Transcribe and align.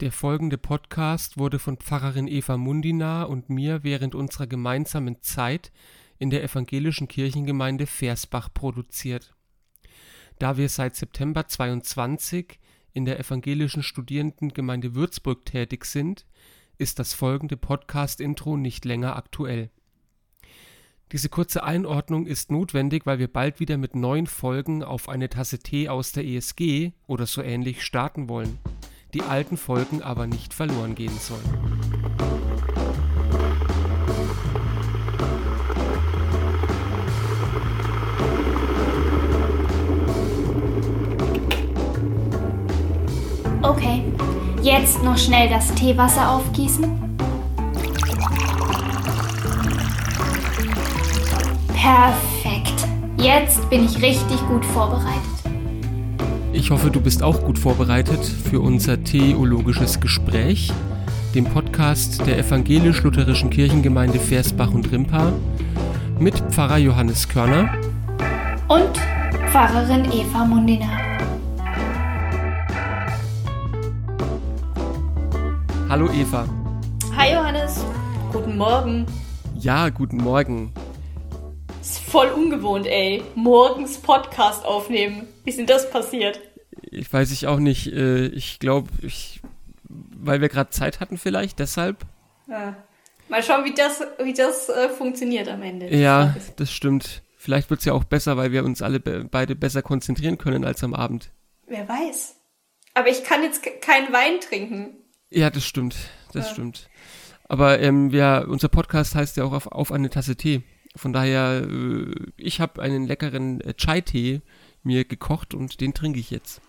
Der 0.00 0.12
folgende 0.12 0.58
Podcast 0.58 1.38
wurde 1.38 1.58
von 1.58 1.76
Pfarrerin 1.76 2.28
Eva 2.28 2.56
Mundina 2.56 3.24
und 3.24 3.50
mir 3.50 3.82
während 3.82 4.14
unserer 4.14 4.46
gemeinsamen 4.46 5.20
Zeit 5.22 5.72
in 6.20 6.30
der 6.30 6.44
evangelischen 6.44 7.08
Kirchengemeinde 7.08 7.88
Versbach 7.88 8.48
produziert. 8.54 9.34
Da 10.38 10.56
wir 10.56 10.68
seit 10.68 10.94
September 10.94 11.48
22 11.48 12.60
in 12.92 13.06
der 13.06 13.18
evangelischen 13.18 13.82
Studierendengemeinde 13.82 14.94
Würzburg 14.94 15.44
tätig 15.44 15.84
sind, 15.84 16.26
ist 16.76 17.00
das 17.00 17.12
folgende 17.12 17.56
Podcast-Intro 17.56 18.56
nicht 18.56 18.84
länger 18.84 19.16
aktuell. 19.16 19.68
Diese 21.10 21.28
kurze 21.28 21.64
Einordnung 21.64 22.28
ist 22.28 22.52
notwendig, 22.52 23.04
weil 23.04 23.18
wir 23.18 23.32
bald 23.32 23.58
wieder 23.58 23.76
mit 23.78 23.96
neuen 23.96 24.28
Folgen 24.28 24.84
auf 24.84 25.08
eine 25.08 25.28
Tasse 25.28 25.58
Tee 25.58 25.88
aus 25.88 26.12
der 26.12 26.24
ESG 26.24 26.92
oder 27.08 27.26
so 27.26 27.42
ähnlich 27.42 27.82
starten 27.82 28.28
wollen 28.28 28.60
die 29.14 29.22
alten 29.22 29.56
Folgen 29.56 30.02
aber 30.02 30.26
nicht 30.26 30.52
verloren 30.52 30.94
gehen 30.94 31.18
sollen. 31.18 31.78
Okay, 43.62 44.04
jetzt 44.62 45.02
noch 45.02 45.18
schnell 45.18 45.48
das 45.48 45.74
Teewasser 45.74 46.30
aufgießen. 46.30 47.08
Perfekt. 51.74 52.86
Jetzt 53.16 53.68
bin 53.70 53.84
ich 53.84 54.00
richtig 54.02 54.40
gut 54.46 54.64
vorbereitet. 54.64 55.37
Ich 56.58 56.72
hoffe, 56.72 56.90
du 56.90 57.00
bist 57.00 57.22
auch 57.22 57.40
gut 57.44 57.56
vorbereitet 57.56 58.18
für 58.24 58.60
unser 58.60 59.04
theologisches 59.04 60.00
Gespräch, 60.00 60.72
dem 61.32 61.44
Podcast 61.44 62.26
der 62.26 62.36
evangelisch-lutherischen 62.36 63.48
Kirchengemeinde 63.48 64.18
Versbach 64.18 64.72
und 64.72 64.90
Rimpa 64.90 65.32
mit 66.18 66.34
Pfarrer 66.50 66.78
Johannes 66.78 67.28
Körner 67.28 67.72
und 68.66 68.98
Pfarrerin 69.52 70.06
Eva 70.06 70.44
Mundina. 70.44 70.98
Hallo 75.88 76.10
Eva. 76.10 76.44
Hi 77.16 77.34
Johannes. 77.34 77.84
Guten 78.32 78.58
Morgen. 78.58 79.06
Ja, 79.54 79.90
guten 79.90 80.16
Morgen. 80.16 80.72
Ist 81.80 82.00
voll 82.00 82.28
ungewohnt, 82.30 82.88
ey. 82.88 83.22
Morgens 83.36 83.96
Podcast 83.98 84.66
aufnehmen. 84.66 85.28
Wie 85.44 85.50
ist 85.50 85.58
denn 85.58 85.66
das 85.66 85.88
passiert? 85.88 86.40
Ich 86.98 87.12
weiß 87.12 87.30
ich 87.32 87.46
auch 87.46 87.58
nicht. 87.58 87.92
Äh, 87.92 88.26
ich 88.26 88.58
glaube, 88.58 88.90
ich, 89.02 89.40
weil 89.88 90.40
wir 90.40 90.48
gerade 90.48 90.70
Zeit 90.70 91.00
hatten 91.00 91.18
vielleicht, 91.18 91.58
deshalb. 91.58 92.04
Ja. 92.48 92.76
Mal 93.28 93.42
schauen, 93.42 93.64
wie 93.64 93.74
das, 93.74 94.00
wie 94.22 94.32
das 94.32 94.68
äh, 94.68 94.88
funktioniert 94.88 95.48
am 95.48 95.62
Ende. 95.62 95.94
Ja, 95.94 96.34
das 96.56 96.72
stimmt. 96.72 97.22
Vielleicht 97.36 97.70
wird 97.70 97.80
es 97.80 97.86
ja 97.86 97.92
auch 97.92 98.04
besser, 98.04 98.36
weil 98.36 98.52
wir 98.52 98.64
uns 98.64 98.82
alle 98.82 99.00
be 99.00 99.26
beide 99.30 99.54
besser 99.54 99.82
konzentrieren 99.82 100.38
können 100.38 100.64
als 100.64 100.82
am 100.82 100.94
Abend. 100.94 101.30
Wer 101.66 101.88
weiß. 101.88 102.36
Aber 102.94 103.08
ich 103.08 103.22
kann 103.22 103.42
jetzt 103.42 103.62
keinen 103.82 104.12
Wein 104.12 104.40
trinken. 104.40 104.96
Ja, 105.30 105.50
das 105.50 105.64
stimmt. 105.64 105.94
Das 106.32 106.46
ja. 106.46 106.52
stimmt. 106.52 106.88
Aber 107.44 107.80
ähm, 107.80 108.12
wir, 108.12 108.46
unser 108.48 108.68
Podcast 108.68 109.14
heißt 109.14 109.36
ja 109.36 109.44
auch 109.44 109.52
auf, 109.52 109.66
auf 109.68 109.92
eine 109.92 110.10
Tasse 110.10 110.36
Tee. 110.36 110.62
Von 110.96 111.12
daher, 111.12 111.66
äh, 111.68 112.12
ich 112.36 112.60
habe 112.60 112.82
einen 112.82 113.06
leckeren 113.06 113.60
äh, 113.60 113.74
Chai-Tee 113.74 114.40
mir 114.82 115.04
gekocht 115.04 115.54
und 115.54 115.80
den 115.80 115.94
trinke 115.94 116.18
ich 116.18 116.30
jetzt. 116.30 116.60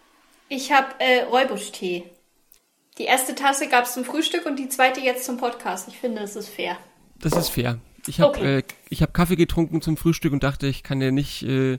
Ich 0.50 0.72
habe 0.72 0.88
äh, 1.00 1.24
Räubusch-Tee. 1.26 2.06
Die 2.98 3.04
erste 3.04 3.36
Tasse 3.36 3.70
gab 3.70 3.86
es 3.86 3.94
zum 3.94 4.04
Frühstück 4.04 4.48
und 4.48 4.58
die 4.58 4.68
zweite 4.68 5.00
jetzt 5.00 5.24
zum 5.24 5.38
Podcast. 5.38 5.88
Ich 5.88 5.98
finde, 5.98 6.22
das 6.22 6.36
ist 6.36 6.50
fair. 6.50 6.76
Das 7.20 7.34
ist 7.34 7.50
fair. 7.50 7.80
Ich 8.08 8.20
habe 8.20 8.32
okay. 8.32 8.64
äh, 8.90 8.96
hab 8.96 9.14
Kaffee 9.14 9.36
getrunken 9.36 9.82
zum 9.82 9.96
Frühstück 9.96 10.34
und 10.34 10.44
dachte, 10.44 10.66
ich 10.66 10.82
kann 10.82 11.00
ja 11.02 11.12
nicht 11.12 11.44
äh, 11.44 11.78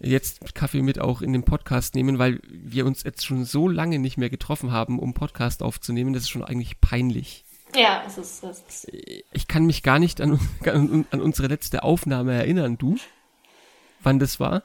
jetzt 0.00 0.54
Kaffee 0.54 0.82
mit 0.82 0.98
auch 0.98 1.22
in 1.22 1.32
den 1.32 1.44
Podcast 1.44 1.94
nehmen, 1.94 2.18
weil 2.18 2.40
wir 2.48 2.84
uns 2.84 3.04
jetzt 3.04 3.24
schon 3.24 3.44
so 3.44 3.68
lange 3.68 4.00
nicht 4.00 4.16
mehr 4.16 4.28
getroffen 4.28 4.72
haben, 4.72 4.98
um 4.98 5.14
Podcast 5.14 5.62
aufzunehmen. 5.62 6.12
Das 6.12 6.24
ist 6.24 6.30
schon 6.30 6.44
eigentlich 6.44 6.80
peinlich. 6.80 7.44
Ja, 7.76 8.02
es 8.04 8.18
ist, 8.18 8.42
es 8.42 8.64
ist. 8.68 8.92
Ich 9.32 9.46
kann 9.46 9.66
mich 9.66 9.84
gar 9.84 10.00
nicht 10.00 10.20
an, 10.20 10.40
an, 10.64 11.06
an 11.12 11.20
unsere 11.20 11.46
letzte 11.46 11.84
Aufnahme 11.84 12.34
erinnern. 12.34 12.76
Du? 12.76 12.96
Wann 14.02 14.18
das 14.18 14.40
war? 14.40 14.64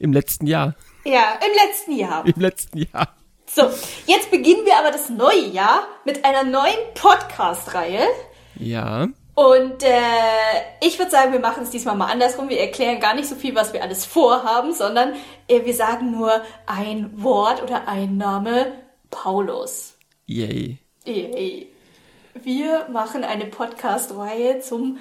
Im 0.00 0.12
letzten 0.12 0.48
Jahr. 0.48 0.74
Ja, 1.08 1.38
im 1.42 1.54
letzten 1.54 1.92
Jahr. 1.92 2.26
Im 2.26 2.38
letzten 2.38 2.78
Jahr. 2.78 3.14
So, 3.46 3.62
jetzt 4.06 4.30
beginnen 4.30 4.66
wir 4.66 4.76
aber 4.76 4.90
das 4.90 5.08
neue 5.08 5.46
Jahr 5.46 5.88
mit 6.04 6.22
einer 6.22 6.44
neuen 6.44 6.76
Podcast-Reihe. 6.94 8.06
Ja. 8.56 9.08
Und 9.34 9.82
äh, 9.82 9.96
ich 10.82 10.98
würde 10.98 11.10
sagen, 11.10 11.32
wir 11.32 11.40
machen 11.40 11.62
es 11.62 11.70
diesmal 11.70 11.96
mal 11.96 12.12
andersrum. 12.12 12.50
Wir 12.50 12.60
erklären 12.60 13.00
gar 13.00 13.14
nicht 13.14 13.26
so 13.26 13.36
viel, 13.36 13.54
was 13.54 13.72
wir 13.72 13.82
alles 13.82 14.04
vorhaben, 14.04 14.74
sondern 14.74 15.14
äh, 15.48 15.64
wir 15.64 15.74
sagen 15.74 16.10
nur 16.10 16.42
ein 16.66 17.10
Wort 17.14 17.62
oder 17.62 17.88
ein 17.88 18.18
Name. 18.18 18.72
Paulus. 19.10 19.94
Yay. 20.26 20.76
Yay. 21.06 21.72
Wir 22.34 22.86
machen 22.90 23.24
eine 23.24 23.46
Podcast-Reihe 23.46 24.60
zum 24.60 24.98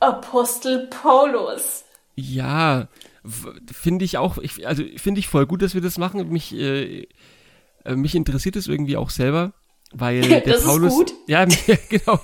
Apostel 0.00 0.88
Paulus. 0.88 1.84
Ja, 2.16 2.88
finde 3.24 4.04
ich 4.04 4.18
auch, 4.18 4.38
ich, 4.38 4.66
also 4.66 4.82
finde 4.96 5.20
ich 5.20 5.28
voll 5.28 5.46
gut, 5.46 5.62
dass 5.62 5.74
wir 5.74 5.80
das 5.80 5.98
machen. 5.98 6.28
Mich, 6.28 6.54
äh, 6.54 7.06
äh 7.84 7.96
mich 7.96 8.14
interessiert 8.14 8.56
es 8.56 8.66
irgendwie 8.66 8.96
auch 8.96 9.10
selber, 9.10 9.54
weil 9.92 10.20
der 10.28 10.40
das 10.40 10.64
Paulus. 10.64 10.92
Ist 10.92 10.98
gut. 10.98 11.14
Ja, 11.28 11.46
genau. 11.88 12.20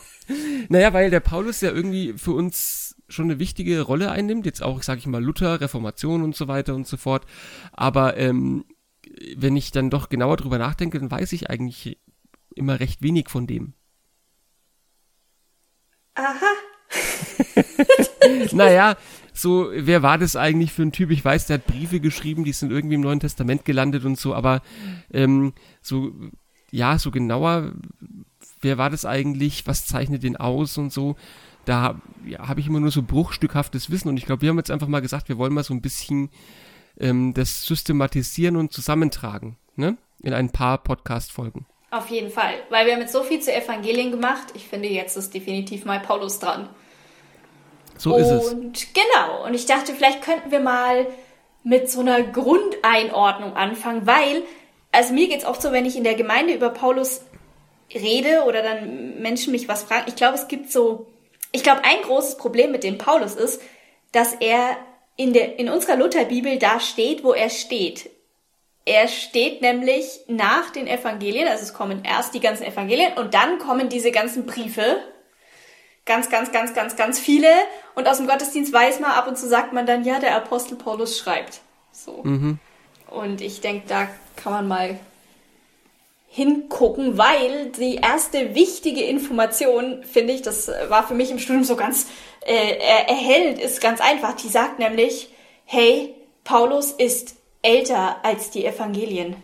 Naja, 0.69 0.93
weil 0.93 1.11
der 1.11 1.21
Paulus 1.21 1.61
ja 1.61 1.71
irgendwie 1.71 2.15
für 2.17 2.33
uns 2.33 2.97
schon 3.09 3.27
eine 3.27 3.39
wichtige 3.39 3.83
Rolle 3.83 4.11
einnimmt, 4.11 4.47
jetzt 4.47 4.63
auch, 4.63 4.83
sag 4.83 4.99
ich 4.99 5.07
mal, 5.07 5.23
Luther, 5.23 5.61
Reformation 5.61 6.23
und 6.23 6.35
so 6.35 6.49
weiter 6.49 6.75
und 6.75 6.87
so 6.87 6.97
fort. 6.97 7.27
Aber 7.73 8.17
ähm, 8.17 8.65
wenn 9.37 9.57
ich 9.57 9.71
dann 9.71 9.91
doch 9.91 10.09
genauer 10.09 10.39
drüber 10.39 10.59
nachdenke, 10.59 10.99
dann 10.99 11.11
weiß 11.11 11.33
ich 11.33 11.51
eigentlich 11.51 11.99
immer 12.55 12.81
recht 12.81 13.03
wenig 13.03 13.29
von 13.29 13.47
dem. 13.47 13.75
Aha. 16.15 16.47
naja, 18.53 18.97
so, 19.35 19.69
wer 19.73 20.03
war 20.03 20.17
das 20.17 20.37
eigentlich 20.37 20.73
für 20.73 20.83
ein 20.83 20.93
Typ? 20.93 21.11
Ich 21.11 21.25
weiß, 21.25 21.47
der 21.47 21.59
hat 21.59 21.67
Briefe 21.67 21.99
geschrieben, 21.99 22.45
die 22.45 22.53
sind 22.53 22.71
irgendwie 22.71 22.95
im 22.95 23.01
Neuen 23.01 23.19
Testament 23.19 23.65
gelandet 23.65 24.05
und 24.05 24.17
so, 24.17 24.33
aber 24.33 24.63
ähm, 25.13 25.53
so, 25.83 26.13
ja, 26.71 26.99
so 26.99 27.11
genauer, 27.11 27.73
wer 28.61 28.79
war 28.79 28.91
das 28.91 29.05
eigentlich? 29.05 29.67
Was 29.67 29.87
zeichnet 29.87 30.23
den 30.23 30.37
aus 30.37 30.79
und 30.79 30.93
so? 30.93 31.17
Da 31.65 32.01
ja, 32.25 32.47
habe 32.47 32.61
ich 32.61 32.69
immer 32.69 32.79
nur 32.79 32.93
so 32.93 33.03
bruchstückhaftes 33.03 33.91
Wissen 33.91 34.09
und 34.09 34.19
ich 34.19 34.27
glaube, 34.27 34.43
wir 34.43 34.51
haben 34.51 34.59
jetzt 34.59 34.71
einfach 34.71 34.87
mal 34.87 35.01
gesagt, 35.01 35.29
wir 35.29 35.37
wollen 35.37 35.53
mal 35.53 35.65
so 35.65 35.75
ein 35.75 35.83
bisschen 35.83 36.31
ähm, 37.01 37.35
das 37.35 37.67
systematisieren 37.67 38.57
und 38.57 38.73
zusammentragen, 38.73 39.57
ne? 39.75 39.97
In 40.23 40.33
ein 40.33 40.51
paar 40.51 40.79
Podcast-Folgen. 40.79 41.67
Auf 41.91 42.09
jeden 42.09 42.31
Fall, 42.31 42.55
weil 42.71 42.87
wir 42.87 42.95
haben 42.95 43.01
jetzt 43.01 43.13
so 43.13 43.25
viel 43.25 43.41
zu 43.41 43.53
Evangelien 43.53 44.11
gemacht. 44.11 44.49
Ich 44.55 44.67
finde, 44.67 44.89
jetzt 44.89 45.17
ist 45.17 45.35
definitiv 45.35 45.85
mal 45.85 46.01
Paulus 46.01 46.39
dran. 46.39 46.69
So 47.97 48.17
ist 48.17 48.31
es. 48.31 48.53
Und 48.53 48.95
genau, 48.95 49.45
und 49.45 49.55
ich 49.55 49.67
dachte, 49.67 49.95
vielleicht 49.95 50.23
könnten 50.23 50.51
wir 50.51 50.61
mal 50.61 51.07
mit 51.63 51.91
so 51.91 52.01
einer 52.01 52.23
Grundeinordnung 52.23 53.57
anfangen, 53.57 54.07
weil, 54.07 54.43
also 54.93 55.15
mir 55.15 55.29
geht 55.29 55.39
es 55.39 55.47
oft 55.47 55.63
so, 55.63 55.73
wenn 55.73 55.87
ich 55.87 55.97
in 55.97 56.05
der 56.05 56.15
Gemeinde 56.15 56.55
über 56.55 56.71
Paulus 56.71 57.23
rede 57.93 58.45
oder 58.47 58.63
dann 58.63 59.21
Menschen 59.21 59.53
mich 59.53 59.69
was 59.69 59.83
fragen, 59.83 60.05
ich 60.09 60.17
glaube, 60.17 60.35
es 60.35 60.49
gibt 60.49 60.71
so, 60.71 61.07
ich 61.53 61.63
glaube, 61.63 61.83
ein 61.85 62.03
großes 62.03 62.37
Problem 62.37 62.73
mit 62.73 62.85
dem 62.85 62.99
Paulus 62.99 63.35
ist, 63.35 63.63
dass 64.13 64.35
er 64.35 64.77
in, 65.17 65.33
der, 65.33 65.59
in 65.59 65.69
unserer 65.69 65.97
Lutherbibel 65.97 66.59
da 66.59 66.81
steht, 66.81 67.25
wo 67.25 67.33
er 67.33 67.51
steht. 67.51 68.11
Er 68.85 69.09
steht 69.09 69.63
nämlich 69.63 70.21
nach 70.27 70.71
den 70.71 70.87
Evangelien, 70.87 71.49
also 71.49 71.63
es 71.63 71.73
kommen 71.73 72.05
erst 72.05 72.35
die 72.35 72.41
ganzen 72.41 72.65
Evangelien 72.65 73.15
und 73.15 73.33
dann 73.33 73.59
kommen 73.59 73.89
diese 73.89 74.11
ganzen 74.11 74.45
Briefe, 74.45 74.99
ganz, 76.07 76.31
ganz, 76.31 76.53
ganz, 76.53 76.75
ganz, 76.75 76.97
ganz 76.97 77.19
viele. 77.19 77.49
Und 77.95 78.09
aus 78.09 78.19
dem 78.19 78.27
Gottesdienst 78.27 78.73
weiß 78.73 79.01
man, 79.01 79.11
ab 79.11 79.27
und 79.29 79.39
zu 79.39 79.49
sagt 79.49 79.73
man 79.73 79.87
dann, 79.87 80.05
ja, 80.05 80.19
der 80.19 80.37
Apostel 80.37 80.77
Paulus 80.77 81.19
schreibt. 81.19 81.61
So. 81.93 82.21
Mhm. 82.23 82.59
Und 83.11 83.41
ich 83.41 83.61
denke, 83.61 83.87
da 83.89 84.09
kann 84.37 84.53
man 84.53 84.69
mal 84.69 84.99
hingucken, 86.29 87.17
weil 87.17 87.71
die 87.71 87.97
erste 87.97 88.57
wichtige 88.57 89.05
Information, 89.05 90.03
finde 90.03 90.33
ich, 90.33 90.43
das 90.43 90.69
war 90.89 91.07
für 91.07 91.15
mich 91.15 91.31
im 91.31 91.39
Studium 91.39 91.63
so 91.63 91.77
ganz 91.77 92.09
äh, 92.41 92.77
erhellend, 93.07 93.61
ist 93.61 93.81
ganz 93.81 94.01
einfach. 94.01 94.35
Die 94.35 94.49
sagt 94.49 94.81
nämlich, 94.81 95.31
hey, 95.65 96.13
Paulus 96.43 96.91
ist 96.91 97.37
älter 97.63 98.17
als 98.25 98.51
die 98.51 98.67
Evangelien. 98.67 99.37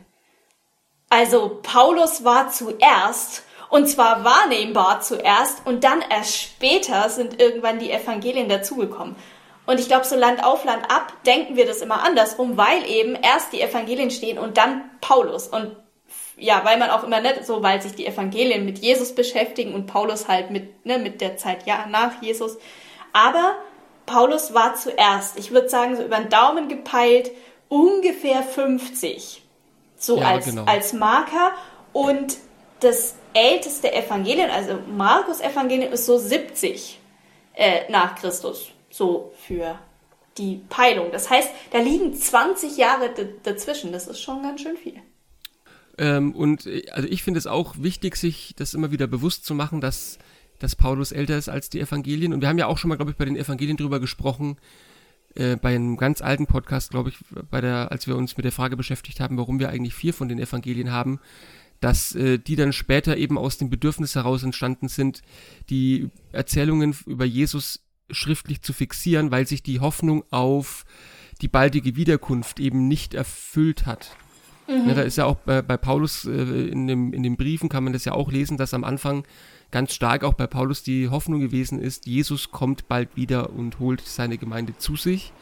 Also 1.09 1.61
Paulus 1.63 2.25
war 2.25 2.51
zuerst 2.51 3.45
und 3.71 3.89
zwar 3.89 4.25
wahrnehmbar 4.25 5.01
zuerst 5.01 5.65
und 5.65 5.85
dann 5.85 6.03
erst 6.09 6.37
später 6.37 7.09
sind 7.09 7.41
irgendwann 7.41 7.79
die 7.79 7.91
Evangelien 7.91 8.49
dazugekommen. 8.49 9.17
Und 9.67 9.79
ich 9.79 9.87
glaube, 9.87 10.05
so 10.05 10.17
Land 10.17 10.45
auf 10.45 10.65
Land 10.65 10.91
ab 10.91 11.13
denken 11.25 11.55
wir 11.57 11.67
das 11.67 11.81
immer 11.81 12.03
andersrum, 12.05 12.57
weil 12.57 12.85
eben 12.89 13.15
erst 13.15 13.53
die 13.53 13.61
Evangelien 13.61 14.11
stehen 14.11 14.39
und 14.39 14.57
dann 14.57 14.83
Paulus. 15.01 15.47
Und 15.47 15.77
ja, 16.37 16.63
weil 16.65 16.79
man 16.79 16.91
auch 16.91 17.05
immer 17.05 17.21
nicht 17.21 17.47
so, 17.47 17.63
weil 17.63 17.81
sich 17.81 17.95
die 17.95 18.07
Evangelien 18.07 18.65
mit 18.65 18.79
Jesus 18.79 19.15
beschäftigen 19.15 19.75
und 19.75 19.87
Paulus 19.87 20.27
halt 20.27 20.51
mit, 20.51 20.85
ne, 20.85 20.99
mit 20.99 21.21
der 21.21 21.37
Zeit 21.37 21.67
ja, 21.67 21.87
nach 21.87 22.21
Jesus. 22.21 22.59
Aber 23.13 23.55
Paulus 24.07 24.53
war 24.55 24.75
zuerst, 24.75 25.39
ich 25.39 25.53
würde 25.53 25.69
sagen, 25.69 25.95
so 25.95 26.03
über 26.03 26.17
den 26.17 26.31
Daumen 26.31 26.69
gepeilt, 26.69 27.31
ungefähr 27.69 28.43
50. 28.43 29.43
So 29.97 30.19
ja, 30.19 30.31
als, 30.31 30.47
genau. 30.47 30.65
als 30.65 30.93
Marker. 30.93 31.53
Und 31.93 32.39
das 32.81 33.15
älteste 33.35 33.93
Evangelium, 33.93 34.51
also 34.51 34.79
Markus 34.97 35.41
Evangelium, 35.41 35.93
ist 35.93 36.07
so 36.07 36.19
70 36.19 36.99
äh, 37.55 37.91
nach 37.91 38.17
Christus. 38.17 38.71
So 38.91 39.33
für 39.47 39.79
die 40.39 40.61
Peilung. 40.69 41.13
Das 41.13 41.31
heißt, 41.31 41.51
da 41.73 41.79
liegen 41.79 42.15
20 42.15 42.77
Jahre 42.77 43.11
dazwischen. 43.43 43.93
Das 43.93 44.07
ist 44.07 44.21
schon 44.21 44.43
ganz 44.43 44.63
schön 44.63 44.77
viel. 44.77 45.01
Ähm, 45.99 46.35
und 46.35 46.67
äh, 46.67 46.91
also 46.91 47.09
ich 47.09 47.23
finde 47.23 47.39
es 47.39 47.47
auch 47.47 47.75
wichtig, 47.79 48.17
sich 48.17 48.55
das 48.57 48.75
immer 48.75 48.91
wieder 48.91 49.07
bewusst 49.07 49.45
zu 49.45 49.55
machen, 49.55 49.81
dass, 49.81 50.19
dass 50.59 50.77
Paulus 50.77 51.13
älter 51.13 51.37
ist 51.37 51.49
als 51.49 51.69
die 51.71 51.81
Evangelien. 51.81 52.33
Und 52.33 52.41
wir 52.41 52.49
haben 52.49 52.59
ja 52.59 52.67
auch 52.67 52.79
schon 52.79 52.89
mal, 52.89 52.97
glaube 52.97 53.11
ich, 53.11 53.17
bei 53.17 53.27
den 53.27 53.37
Evangelien 53.37 53.77
drüber 53.77 54.01
gesprochen, 54.01 54.57
äh, 55.35 55.57
bei 55.57 55.75
einem 55.75 55.97
ganz 55.97 56.23
alten 56.23 56.47
Podcast, 56.47 56.91
glaube 56.91 57.11
ich, 57.11 57.19
bei 57.51 57.61
der, 57.61 57.93
als 57.93 58.07
wir 58.07 58.17
uns 58.17 58.37
mit 58.37 58.45
der 58.45 58.53
Frage 58.53 58.77
beschäftigt 58.77 59.21
haben, 59.21 59.37
warum 59.37 59.61
wir 59.61 59.69
eigentlich 59.69 59.95
vier 59.95 60.15
von 60.15 60.29
den 60.29 60.39
Evangelien 60.39 60.91
haben, 60.91 61.21
dass 61.81 62.15
äh, 62.15 62.39
die 62.39 62.57
dann 62.57 62.73
später 62.73 63.17
eben 63.17 63.39
aus 63.39 63.59
dem 63.59 63.71
Bedürfnis 63.71 64.15
heraus 64.15 64.43
entstanden 64.43 64.89
sind, 64.89 65.23
die 65.71 66.11
Erzählungen 66.33 66.95
über 67.07 67.25
Jesus 67.25 67.81
schriftlich 68.11 68.63
zu 68.63 68.73
fixieren, 68.73 69.31
weil 69.31 69.47
sich 69.47 69.63
die 69.63 69.81
Hoffnung 69.81 70.25
auf 70.31 70.85
die 71.41 71.49
baldige 71.49 71.97
Wiederkunft 71.97 72.61
eben 72.61 72.89
nicht 72.89 73.15
erfüllt 73.15 73.87
hat. 73.87 74.17
Mhm. 74.69 74.89
Ja, 74.89 74.95
da 74.95 75.03
ist 75.03 75.17
ja 75.17 75.25
auch 75.25 75.37
bei, 75.37 75.63
bei 75.63 75.77
Paulus 75.77 76.27
äh, 76.27 76.31
in, 76.31 76.87
dem, 76.87 77.13
in 77.13 77.23
den 77.23 77.37
Briefen 77.37 77.69
kann 77.69 77.85
man 77.85 77.93
das 77.93 78.05
ja 78.05 78.13
auch 78.13 78.31
lesen, 78.31 78.57
dass 78.57 78.75
am 78.75 78.85
Anfang 78.85 79.25
ganz 79.71 79.95
stark 79.95 80.25
auch 80.25 80.35
bei 80.35 80.47
Paulus 80.47 80.83
die 80.83 81.09
Hoffnung 81.09 81.41
gewesen 81.41 81.81
ist, 81.81 82.07
Jesus 82.07 82.51
kommt 82.51 82.89
bald 82.89 83.17
wieder 83.17 83.51
und 83.51 83.79
holt 83.79 84.01
seine 84.01 84.37
Gemeinde 84.37 84.77
zu 84.77 84.97
sich. 84.97 85.33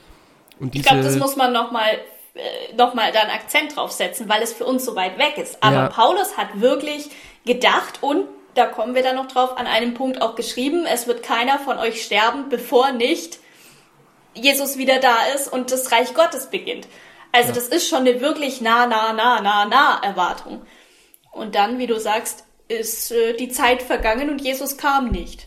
Und 0.61 0.75
diese, 0.75 0.82
ich 0.82 0.88
glaube, 0.88 1.02
das 1.02 1.19
muss 1.19 1.37
man 1.37 1.52
nochmal 1.52 1.99
äh, 2.38 2.75
noch 2.75 2.94
mal 2.94 3.12
da 3.12 3.20
einen 3.20 3.31
Akzent 3.31 3.76
drauf 3.76 3.93
setzen, 3.93 4.29
weil 4.29 4.43
es 4.43 4.52
für 4.52 4.64
uns 4.64 4.85
so 4.85 4.94
weit 4.94 5.19
weg 5.19 5.38
ist. 5.38 5.62
Aber 5.62 5.76
ja. 5.76 5.88
Paulus 5.88 6.37
hat 6.37 6.61
wirklich 6.61 7.11
gedacht 7.44 8.02
und 8.02 8.26
da 8.55 8.67
kommen 8.67 8.94
wir 8.94 9.02
dann 9.02 9.17
noch 9.17 9.29
drauf, 9.29 9.56
an 9.56 9.67
einem 9.67 9.94
Punkt 9.94 10.23
auch 10.23 10.35
geschrieben, 10.35 10.87
es 10.87 11.06
wird 11.06 11.23
keiner 11.23 11.58
von 11.58 11.79
euch 11.79 12.02
sterben, 12.05 12.49
bevor 12.49 12.93
nicht 12.93 13.38
Jesus 14.35 14.79
wieder 14.79 15.00
da 15.00 15.26
ist 15.35 15.52
und 15.52 15.70
das 15.70 15.93
Reich 15.93 16.14
Gottes 16.14 16.50
beginnt. 16.50 16.87
Also 17.32 17.49
ja. 17.49 17.55
das 17.55 17.69
ist 17.69 17.88
schon 17.88 18.00
eine 18.00 18.20
wirklich 18.20 18.61
nah, 18.61 18.87
nah, 18.87 19.12
nah, 19.12 19.41
nah, 19.41 19.64
nah 19.64 20.00
Erwartung. 20.02 20.62
Und 21.32 21.55
dann, 21.55 21.79
wie 21.79 21.87
du 21.87 21.99
sagst, 22.00 22.44
ist 22.69 23.12
äh, 23.12 23.34
die 23.34 23.49
Zeit 23.49 23.82
vergangen 23.82 24.31
und 24.31 24.41
Jesus 24.41 24.76
kam 24.76 25.11
nicht. 25.11 25.46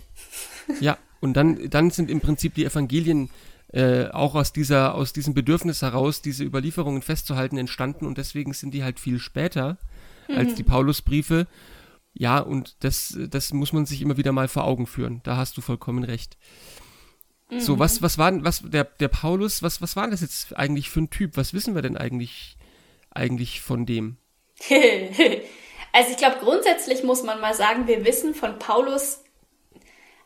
Ja, 0.80 0.98
und 1.20 1.34
dann, 1.34 1.70
dann 1.70 1.92
sind 1.92 2.10
im 2.10 2.22
Prinzip 2.22 2.56
die 2.56 2.66
Evangelien 2.66 3.30
äh, 3.74 4.10
auch 4.10 4.36
aus 4.36 4.52
dieser, 4.52 4.96
aus 4.96 5.14
diesem 5.14 5.34
Bedürfnis 5.34 5.82
heraus, 5.82 6.22
diese 6.22 6.44
Überlieferungen 6.44 7.02
festzuhalten, 7.02 7.58
entstanden 7.58 8.06
und 8.06 8.18
deswegen 8.18 8.54
sind 8.54 8.74
die 8.74 8.84
halt 8.84 9.00
viel 9.00 9.20
später 9.20 9.78
mhm. 10.28 10.38
als 10.38 10.56
die 10.56 10.64
Paulusbriefe. 10.64 11.48
Ja, 12.14 12.40
und 12.40 12.76
das, 12.84 13.18
das 13.30 13.54
muss 13.54 13.72
man 13.72 13.86
sich 13.86 14.02
immer 14.02 14.18
wieder 14.18 14.34
mal 14.34 14.50
vor 14.50 14.66
Augen 14.66 14.88
führen. 14.88 15.22
Da 15.24 15.38
hast 15.38 15.56
du 15.56 15.62
vollkommen 15.62 16.04
recht. 16.04 16.38
Mhm. 17.50 17.60
So, 17.60 17.80
was, 17.80 18.02
was 18.02 18.18
war 18.18 18.44
was, 18.44 18.62
der, 18.66 18.84
der 18.84 19.08
Paulus, 19.08 19.64
was, 19.64 19.82
was 19.82 19.96
war 19.96 20.10
das 20.10 20.22
jetzt 20.22 20.58
eigentlich 20.58 20.90
für 20.90 21.02
ein 21.02 21.10
Typ? 21.10 21.38
Was 21.38 21.54
wissen 21.54 21.74
wir 21.76 21.82
denn 21.82 21.98
eigentlich, 21.98 22.58
eigentlich 23.10 23.62
von 23.62 23.86
dem? 23.86 24.18
also 25.94 26.12
ich 26.12 26.18
glaube, 26.18 26.38
grundsätzlich 26.42 27.04
muss 27.04 27.24
man 27.24 27.40
mal 27.40 27.54
sagen, 27.54 27.88
wir 27.88 28.04
wissen 28.06 28.34
von 28.36 28.60
Paulus, 28.60 29.21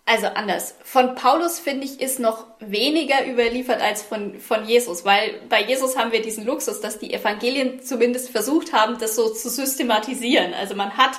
also 0.07 0.27
anders, 0.27 0.75
von 0.83 1.15
Paulus 1.15 1.57
finde 1.59 1.85
ich, 1.85 1.99
ist 1.99 2.19
noch 2.19 2.45
weniger 2.59 3.25
überliefert 3.25 3.81
als 3.81 4.03
von, 4.03 4.39
von 4.39 4.65
Jesus, 4.65 5.03
weil 5.03 5.41
bei 5.49 5.63
Jesus 5.63 5.97
haben 5.97 6.11
wir 6.11 6.21
diesen 6.21 6.45
Luxus, 6.45 6.79
dass 6.79 6.99
die 6.99 7.11
Evangelien 7.11 7.81
zumindest 7.81 8.29
versucht 8.29 8.71
haben, 8.71 8.99
das 8.99 9.15
so 9.15 9.29
zu 9.33 9.49
systematisieren. 9.49 10.53
Also 10.53 10.75
man 10.75 10.95
hat 10.95 11.13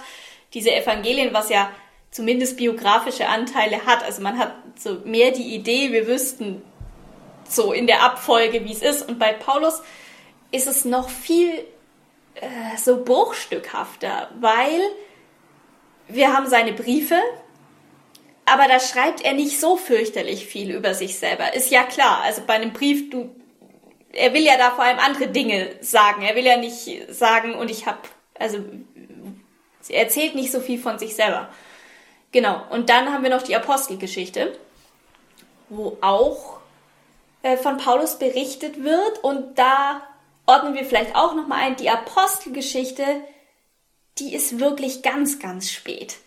diese 0.55 0.73
Evangelien, 0.73 1.35
was 1.35 1.49
ja 1.49 1.71
zumindest 2.13 2.57
biografische 2.57 3.29
Anteile 3.29 3.85
hat. 3.87 4.05
Also 4.05 4.23
man 4.23 4.39
hat 4.39 4.55
so 4.79 4.99
mehr 5.05 5.33
die 5.33 5.55
Idee, 5.55 5.93
wir 5.93 6.07
wüssten 6.07 6.63
so 7.49 7.73
in 7.73 7.89
der 7.89 8.05
Abfolge, 8.05 8.65
wie 8.65 8.73
es 8.73 8.83
ist. 8.83 9.09
Und 9.09 9.19
bei 9.19 9.33
Paulus 9.33 9.83
ist 10.53 10.69
es 10.69 10.85
noch 10.85 11.09
viel 11.09 11.51
äh, 12.37 12.77
so 12.77 13.03
bruchstückhafter, 13.05 14.31
weil 14.41 14.81
wir 16.09 16.33
haben 16.33 16.47
seine 16.47 16.73
Briefe, 16.73 17.19
aber 18.47 18.69
da 18.69 18.79
schreibt 18.79 19.23
er 19.23 19.35
nicht 19.35 19.61
so 19.61 19.77
fürchterlich 19.77 20.47
viel 20.47 20.71
über 20.71 20.95
sich 20.95 21.19
selber. 21.19 21.53
Ist 21.55 21.71
ja 21.71 21.83
klar. 21.83 22.21
Also 22.23 22.43
bei 22.47 22.55
einem 22.55 22.73
Brief, 22.73 23.11
du, 23.11 23.35
er 24.13 24.33
will 24.33 24.45
ja 24.45 24.57
da 24.57 24.71
vor 24.71 24.85
allem 24.85 25.01
andere 25.01 25.27
Dinge 25.29 25.77
sagen. 25.81 26.23
Er 26.23 26.37
will 26.37 26.47
ja 26.47 26.57
nicht 26.57 27.13
sagen, 27.13 27.55
und 27.55 27.71
ich 27.71 27.87
habe, 27.87 27.99
also 28.39 28.59
er 29.89 30.05
erzählt 30.05 30.37
nicht 30.37 30.53
so 30.53 30.61
viel 30.61 30.79
von 30.79 30.99
sich 30.99 31.17
selber. 31.17 31.49
Genau. 32.31 32.63
Und 32.71 32.89
dann 32.89 33.13
haben 33.13 33.25
wir 33.25 33.31
noch 33.31 33.43
die 33.43 33.57
Apostelgeschichte, 33.57 34.57
wo 35.69 35.99
auch 36.01 36.61
äh, 37.43 37.57
von 37.57 37.79
Paulus 37.79 38.17
berichtet 38.17 38.85
wird. 38.85 39.25
Und 39.25 39.59
da 39.59 40.03
ordnen 40.47 40.75
wir 40.75 40.85
vielleicht 40.85 41.17
auch 41.17 41.35
nochmal 41.35 41.63
ein, 41.63 41.77
die 41.77 41.91
Apostelgeschichte, 41.91 43.05
die 44.19 44.35
ist 44.35 44.61
wirklich 44.61 45.03
ganz, 45.03 45.41
ganz 45.41 45.71
spät. 45.71 46.19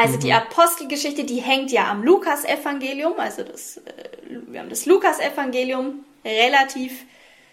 Also 0.00 0.16
mhm. 0.16 0.20
die 0.20 0.32
Apostelgeschichte, 0.32 1.24
die 1.24 1.40
hängt 1.40 1.70
ja 1.70 1.90
am 1.90 2.02
Lukas-Evangelium, 2.02 3.14
also 3.18 3.42
das, 3.42 3.76
äh, 3.76 3.82
wir 4.46 4.60
haben 4.60 4.70
das 4.70 4.86
Lukas-Evangelium 4.86 6.04
relativ 6.24 7.04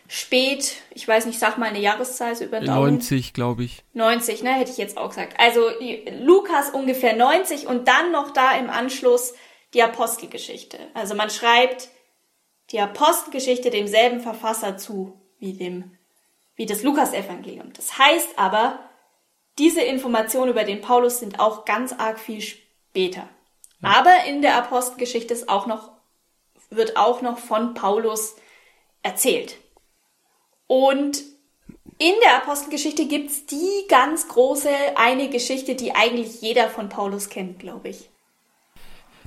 spät, 0.07 0.77
ich 0.91 1.05
weiß 1.05 1.25
nicht, 1.25 1.39
sag 1.39 1.57
mal 1.57 1.65
eine 1.65 1.81
Jahreszahl, 1.81 2.33
so 2.37 2.45
über 2.45 2.61
90, 2.61 3.33
glaube 3.33 3.65
ich. 3.65 3.83
90, 3.93 4.43
ne, 4.43 4.53
hätte 4.53 4.71
ich 4.71 4.77
jetzt 4.77 4.97
auch 4.97 5.09
gesagt. 5.09 5.37
Also 5.37 5.61
Lukas 6.21 6.69
ungefähr 6.69 7.17
90 7.17 7.67
und 7.67 7.89
dann 7.89 8.13
noch 8.13 8.31
da 8.31 8.57
im 8.57 8.69
Anschluss 8.69 9.33
die 9.73 9.83
Apostelgeschichte. 9.83 10.77
Also 10.93 11.15
man 11.15 11.29
schreibt 11.29 11.89
die 12.71 12.79
Apostelgeschichte 12.79 13.69
demselben 13.69 14.21
Verfasser 14.21 14.77
zu 14.77 15.19
wie 15.39 15.53
dem 15.53 15.91
wie 16.55 16.65
das 16.65 16.81
Lukas-Evangelium. 16.81 17.71
Das 17.73 17.99
heißt 17.99 18.39
aber, 18.39 18.79
diese 19.57 19.81
Informationen 19.81 20.51
über 20.51 20.63
den 20.63 20.81
Paulus 20.81 21.19
sind 21.19 21.39
auch 21.39 21.65
ganz 21.65 21.93
arg 21.93 22.19
viel 22.19 22.41
später. 22.41 23.27
Ja. 23.81 23.99
Aber 23.99 24.25
in 24.27 24.41
der 24.41 24.55
Apostelgeschichte 24.55 25.33
ist 25.33 25.49
auch 25.49 25.65
noch, 25.65 25.91
wird 26.69 26.97
auch 26.97 27.21
noch 27.21 27.37
von 27.37 27.73
Paulus 27.73 28.35
erzählt. 29.03 29.57
Und 30.67 31.23
in 31.99 32.13
der 32.21 32.37
Apostelgeschichte 32.37 33.07
gibt's 33.07 33.45
die 33.45 33.85
ganz 33.87 34.27
große 34.27 34.69
eine 34.95 35.29
Geschichte, 35.29 35.75
die 35.75 35.95
eigentlich 35.95 36.41
jeder 36.41 36.69
von 36.69 36.89
Paulus 36.89 37.29
kennt, 37.29 37.59
glaube 37.59 37.89
ich. 37.89 38.09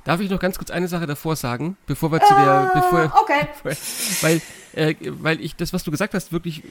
Darf 0.03 0.19
ich 0.19 0.29
noch 0.31 0.39
ganz 0.39 0.57
kurz 0.57 0.71
eine 0.71 0.87
Sache 0.87 1.05
davor 1.05 1.35
sagen, 1.35 1.77
bevor 1.85 2.11
wir 2.11 2.21
zu 2.21 2.33
der, 2.33 2.71
äh, 2.73 2.79
bevor, 2.79 3.13
okay. 3.21 3.47
weil, 4.21 4.41
äh, 4.73 4.95
weil 5.01 5.39
ich 5.39 5.55
das, 5.55 5.73
was 5.73 5.83
du 5.83 5.91
gesagt 5.91 6.15
hast, 6.15 6.31
wirklich, 6.31 6.63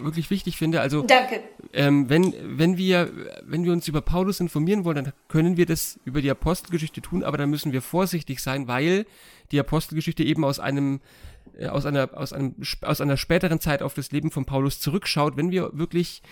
wirklich 0.00 0.28
wichtig 0.28 0.58
finde. 0.58 0.82
Also, 0.82 1.02
Danke. 1.02 1.40
Ähm, 1.72 2.10
wenn, 2.10 2.34
wenn 2.42 2.76
wir, 2.76 3.10
wenn 3.42 3.64
wir 3.64 3.72
uns 3.72 3.88
über 3.88 4.02
Paulus 4.02 4.38
informieren 4.40 4.84
wollen, 4.84 5.04
dann 5.04 5.12
können 5.28 5.56
wir 5.56 5.64
das 5.64 5.98
über 6.04 6.20
die 6.20 6.30
Apostelgeschichte 6.30 7.00
tun, 7.00 7.24
aber 7.24 7.38
dann 7.38 7.48
müssen 7.48 7.72
wir 7.72 7.80
vorsichtig 7.80 8.40
sein, 8.40 8.68
weil 8.68 9.06
die 9.50 9.58
Apostelgeschichte 9.58 10.22
eben 10.22 10.44
aus 10.44 10.60
einem, 10.60 11.00
äh, 11.58 11.68
aus 11.68 11.86
einer, 11.86 12.10
aus 12.12 12.34
einem, 12.34 12.54
aus 12.82 13.00
einer 13.00 13.16
späteren 13.16 13.60
Zeit 13.60 13.82
auf 13.82 13.94
das 13.94 14.12
Leben 14.12 14.30
von 14.30 14.44
Paulus 14.44 14.80
zurückschaut. 14.80 15.38
Wenn 15.38 15.50
wir 15.50 15.70
wirklich 15.72 16.22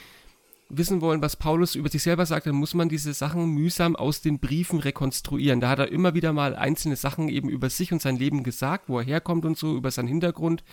wissen 0.72 1.02
wollen, 1.02 1.22
was 1.22 1.36
Paulus 1.36 1.74
über 1.74 1.90
sich 1.90 2.02
selber 2.02 2.24
sagt, 2.24 2.46
dann 2.46 2.56
muss 2.56 2.74
man 2.74 2.88
diese 2.88 3.12
Sachen 3.12 3.50
mühsam 3.50 3.94
aus 3.94 4.22
den 4.22 4.38
Briefen 4.38 4.80
rekonstruieren. 4.80 5.60
Da 5.60 5.68
hat 5.68 5.78
er 5.78 5.92
immer 5.92 6.14
wieder 6.14 6.32
mal 6.32 6.56
einzelne 6.56 6.96
Sachen 6.96 7.28
eben 7.28 7.50
über 7.50 7.68
sich 7.70 7.92
und 7.92 8.00
sein 8.00 8.16
Leben 8.16 8.42
gesagt, 8.42 8.88
wo 8.88 8.98
er 8.98 9.04
herkommt 9.04 9.44
und 9.44 9.58
so, 9.58 9.76
über 9.76 9.90
seinen 9.90 10.08
Hintergrund, 10.08 10.64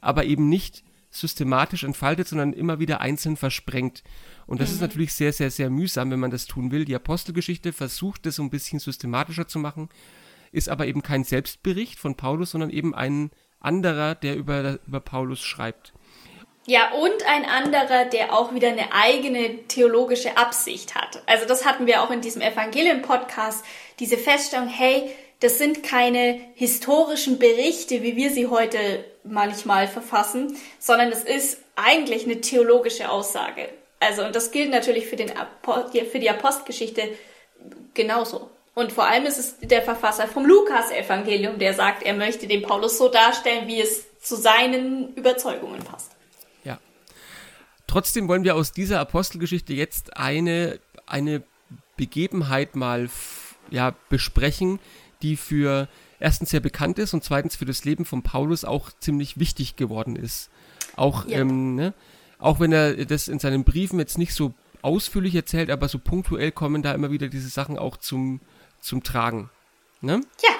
aber 0.00 0.24
eben 0.24 0.48
nicht 0.48 0.82
systematisch 1.10 1.84
entfaltet, 1.84 2.26
sondern 2.26 2.52
immer 2.52 2.80
wieder 2.80 3.00
einzeln 3.00 3.36
versprengt. 3.36 4.02
Und 4.46 4.60
das 4.60 4.70
mhm. 4.70 4.74
ist 4.74 4.80
natürlich 4.80 5.14
sehr, 5.14 5.32
sehr, 5.32 5.50
sehr 5.50 5.70
mühsam, 5.70 6.10
wenn 6.10 6.20
man 6.20 6.32
das 6.32 6.46
tun 6.46 6.72
will. 6.72 6.84
Die 6.84 6.96
Apostelgeschichte 6.96 7.72
versucht 7.72 8.26
das 8.26 8.36
so 8.36 8.42
ein 8.42 8.50
bisschen 8.50 8.80
systematischer 8.80 9.46
zu 9.46 9.60
machen, 9.60 9.88
ist 10.50 10.68
aber 10.68 10.86
eben 10.88 11.02
kein 11.02 11.22
Selbstbericht 11.22 11.98
von 12.00 12.16
Paulus, 12.16 12.50
sondern 12.50 12.70
eben 12.70 12.94
ein 12.94 13.30
anderer, 13.60 14.16
der 14.16 14.36
über, 14.36 14.80
über 14.86 15.00
Paulus 15.00 15.40
schreibt. 15.40 15.94
Ja, 16.66 16.92
und 16.92 17.26
ein 17.26 17.44
anderer, 17.44 18.06
der 18.06 18.32
auch 18.32 18.54
wieder 18.54 18.68
eine 18.68 18.92
eigene 18.92 19.64
theologische 19.68 20.36
Absicht 20.38 20.94
hat. 20.94 21.22
Also 21.26 21.46
das 21.46 21.66
hatten 21.66 21.86
wir 21.86 22.02
auch 22.02 22.10
in 22.10 22.22
diesem 22.22 22.40
Evangelien-Podcast, 22.40 23.64
diese 23.98 24.16
Feststellung, 24.16 24.68
hey, 24.68 25.10
das 25.40 25.58
sind 25.58 25.82
keine 25.82 26.40
historischen 26.54 27.38
Berichte, 27.38 28.02
wie 28.02 28.16
wir 28.16 28.30
sie 28.30 28.46
heute 28.46 29.04
manchmal 29.24 29.88
verfassen, 29.88 30.56
sondern 30.78 31.12
es 31.12 31.22
ist 31.22 31.58
eigentlich 31.76 32.24
eine 32.24 32.40
theologische 32.40 33.10
Aussage. 33.10 33.68
Also, 34.00 34.24
und 34.24 34.34
das 34.34 34.50
gilt 34.50 34.70
natürlich 34.70 35.06
für, 35.06 35.16
den 35.16 35.32
für 36.10 36.18
die 36.18 36.30
Apostelgeschichte 36.30 37.10
genauso. 37.92 38.48
Und 38.74 38.92
vor 38.92 39.06
allem 39.06 39.26
ist 39.26 39.38
es 39.38 39.58
der 39.60 39.82
Verfasser 39.82 40.28
vom 40.28 40.46
Lukas-Evangelium, 40.46 41.58
der 41.58 41.74
sagt, 41.74 42.02
er 42.02 42.14
möchte 42.14 42.46
den 42.46 42.62
Paulus 42.62 42.96
so 42.96 43.08
darstellen, 43.08 43.68
wie 43.68 43.80
es 43.80 44.04
zu 44.20 44.36
seinen 44.36 45.14
Überzeugungen 45.14 45.82
passt. 45.84 46.13
Ja. 47.94 48.00
Trotzdem 48.00 48.28
wollen 48.28 48.44
wir 48.44 48.56
aus 48.56 48.72
dieser 48.72 49.00
Apostelgeschichte 49.00 49.72
jetzt 49.72 50.16
eine, 50.16 50.80
eine 51.06 51.42
Begebenheit 51.96 52.74
mal 52.74 53.08
ja, 53.70 53.94
besprechen, 54.08 54.80
die 55.22 55.36
für 55.36 55.88
erstens 56.18 56.50
sehr 56.50 56.60
bekannt 56.60 56.98
ist 56.98 57.14
und 57.14 57.22
zweitens 57.22 57.56
für 57.56 57.64
das 57.64 57.84
Leben 57.84 58.04
von 58.04 58.22
Paulus 58.22 58.64
auch 58.64 58.90
ziemlich 58.98 59.38
wichtig 59.38 59.76
geworden 59.76 60.16
ist. 60.16 60.50
Auch, 60.96 61.26
yep. 61.26 61.40
ähm, 61.40 61.74
ne, 61.76 61.94
auch 62.38 62.60
wenn 62.60 62.72
er 62.72 63.04
das 63.04 63.28
in 63.28 63.38
seinen 63.38 63.64
Briefen 63.64 63.98
jetzt 63.98 64.18
nicht 64.18 64.34
so 64.34 64.54
ausführlich 64.82 65.34
erzählt, 65.34 65.70
aber 65.70 65.88
so 65.88 65.98
punktuell 65.98 66.52
kommen 66.52 66.82
da 66.82 66.92
immer 66.92 67.10
wieder 67.10 67.28
diese 67.28 67.48
Sachen 67.48 67.78
auch 67.78 67.96
zum, 67.96 68.40
zum 68.80 69.02
Tragen. 69.02 69.50
Ne? 70.00 70.20
Ja, 70.42 70.50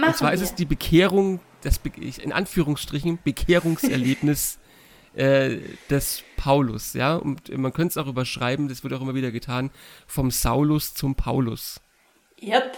machen 0.00 0.12
Und 0.12 0.16
zwar 0.16 0.30
wir. 0.30 0.34
ist 0.34 0.42
es 0.42 0.54
die 0.54 0.64
Bekehrung, 0.64 1.40
das 1.62 1.78
Be 1.78 1.90
in 2.22 2.32
Anführungsstrichen 2.32 3.18
Bekehrungserlebnis 3.22 4.58
äh, 5.16 5.58
des 5.90 6.22
Paulus, 6.36 6.94
ja. 6.94 7.16
Und 7.16 7.56
man 7.56 7.72
könnte 7.72 7.92
es 7.92 7.96
auch 7.96 8.08
überschreiben, 8.08 8.68
das 8.68 8.82
wird 8.82 8.92
auch 8.94 9.00
immer 9.00 9.14
wieder 9.14 9.30
getan, 9.30 9.70
vom 10.06 10.30
Saulus 10.30 10.94
zum 10.94 11.14
Paulus. 11.14 11.80
Yep. 12.42 12.76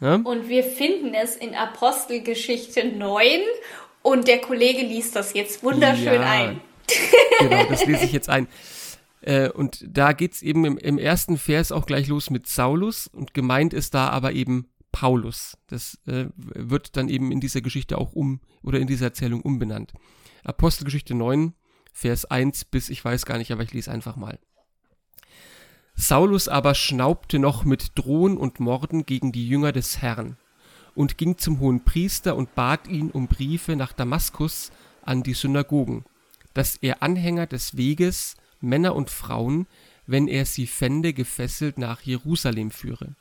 Ja? 0.00 0.16
Und 0.16 0.48
wir 0.48 0.64
finden 0.64 1.14
es 1.14 1.36
in 1.36 1.54
Apostelgeschichte 1.54 2.88
9 2.88 3.40
und 4.02 4.28
der 4.28 4.40
Kollege 4.40 4.82
liest 4.82 5.16
das 5.16 5.34
jetzt 5.34 5.62
wunderschön 5.62 6.20
ja. 6.20 6.30
ein. 6.30 6.60
genau, 7.38 7.64
das 7.64 7.86
lese 7.86 8.04
ich 8.04 8.12
jetzt 8.12 8.28
ein. 8.28 8.48
Äh, 9.26 9.48
und 9.48 9.82
da 9.88 10.12
geht 10.12 10.34
es 10.34 10.42
eben 10.42 10.66
im, 10.66 10.76
im, 10.76 10.98
ersten 10.98 11.38
Vers 11.38 11.72
auch 11.72 11.86
gleich 11.86 12.08
los 12.08 12.28
mit 12.28 12.46
Saulus 12.46 13.06
und 13.06 13.32
gemeint 13.32 13.72
ist 13.72 13.94
da 13.94 14.10
aber 14.10 14.32
eben 14.32 14.68
Paulus. 14.92 15.56
Das 15.66 15.98
äh, 16.06 16.26
wird 16.36 16.98
dann 16.98 17.08
eben 17.08 17.32
in 17.32 17.40
dieser 17.40 17.62
Geschichte 17.62 17.96
auch 17.96 18.12
um 18.12 18.40
oder 18.62 18.78
in 18.80 18.86
dieser 18.86 19.06
Erzählung 19.06 19.40
umbenannt. 19.40 19.94
Apostelgeschichte 20.44 21.14
9, 21.14 21.54
Vers 21.96 22.24
1 22.26 22.66
bis 22.66 22.90
ich 22.90 23.02
weiß 23.02 23.24
gar 23.24 23.38
nicht, 23.38 23.52
aber 23.52 23.62
ich 23.62 23.72
lese 23.72 23.90
einfach 23.90 24.16
mal. 24.16 24.38
Saulus 25.94 26.48
aber 26.48 26.74
schnaubte 26.74 27.38
noch 27.38 27.64
mit 27.64 27.92
Drohen 27.94 28.36
und 28.36 28.58
Morden 28.58 29.06
gegen 29.06 29.30
die 29.30 29.48
Jünger 29.48 29.70
des 29.70 30.02
Herrn 30.02 30.36
und 30.96 31.18
ging 31.18 31.38
zum 31.38 31.60
hohen 31.60 31.84
Priester 31.84 32.34
und 32.34 32.54
bat 32.56 32.88
ihn 32.88 33.10
um 33.12 33.28
Briefe 33.28 33.76
nach 33.76 33.92
Damaskus 33.92 34.72
an 35.02 35.22
die 35.22 35.34
Synagogen, 35.34 36.04
dass 36.52 36.76
er 36.76 37.02
Anhänger 37.02 37.46
des 37.46 37.76
Weges 37.76 38.36
Männer 38.60 38.96
und 38.96 39.08
Frauen, 39.08 39.66
wenn 40.06 40.26
er 40.26 40.46
sie 40.46 40.66
fände, 40.66 41.12
gefesselt 41.12 41.78
nach 41.78 42.00
Jerusalem 42.02 42.72
führe. 42.72 43.14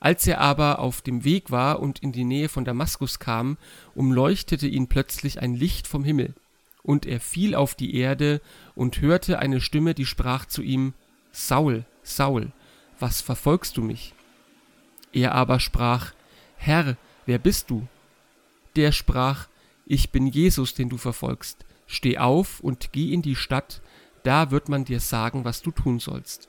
Als 0.00 0.26
er 0.26 0.40
aber 0.40 0.80
auf 0.80 1.00
dem 1.00 1.24
Weg 1.24 1.50
war 1.50 1.80
und 1.80 2.00
in 2.00 2.12
die 2.12 2.24
Nähe 2.24 2.48
von 2.48 2.64
Damaskus 2.64 3.20
kam, 3.20 3.56
umleuchtete 3.94 4.66
ihn 4.66 4.88
plötzlich 4.88 5.40
ein 5.40 5.54
Licht 5.54 5.86
vom 5.86 6.02
Himmel, 6.04 6.34
und 6.88 7.04
er 7.04 7.20
fiel 7.20 7.54
auf 7.54 7.74
die 7.74 7.96
Erde 7.96 8.40
und 8.74 9.02
hörte 9.02 9.38
eine 9.40 9.60
Stimme, 9.60 9.92
die 9.92 10.06
sprach 10.06 10.46
zu 10.46 10.62
ihm 10.62 10.94
Saul, 11.32 11.84
Saul, 12.02 12.50
was 12.98 13.20
verfolgst 13.20 13.76
du 13.76 13.82
mich? 13.82 14.14
Er 15.12 15.34
aber 15.34 15.60
sprach 15.60 16.14
Herr, 16.56 16.96
wer 17.26 17.38
bist 17.38 17.68
du? 17.68 17.86
Der 18.74 18.92
sprach 18.92 19.48
Ich 19.84 20.12
bin 20.12 20.26
Jesus, 20.26 20.72
den 20.72 20.88
du 20.88 20.96
verfolgst. 20.96 21.66
Steh 21.86 22.16
auf 22.16 22.60
und 22.60 22.90
geh 22.92 23.12
in 23.12 23.20
die 23.20 23.36
Stadt, 23.36 23.82
da 24.22 24.50
wird 24.50 24.70
man 24.70 24.86
dir 24.86 25.00
sagen, 25.00 25.44
was 25.44 25.60
du 25.60 25.70
tun 25.72 25.98
sollst. 25.98 26.48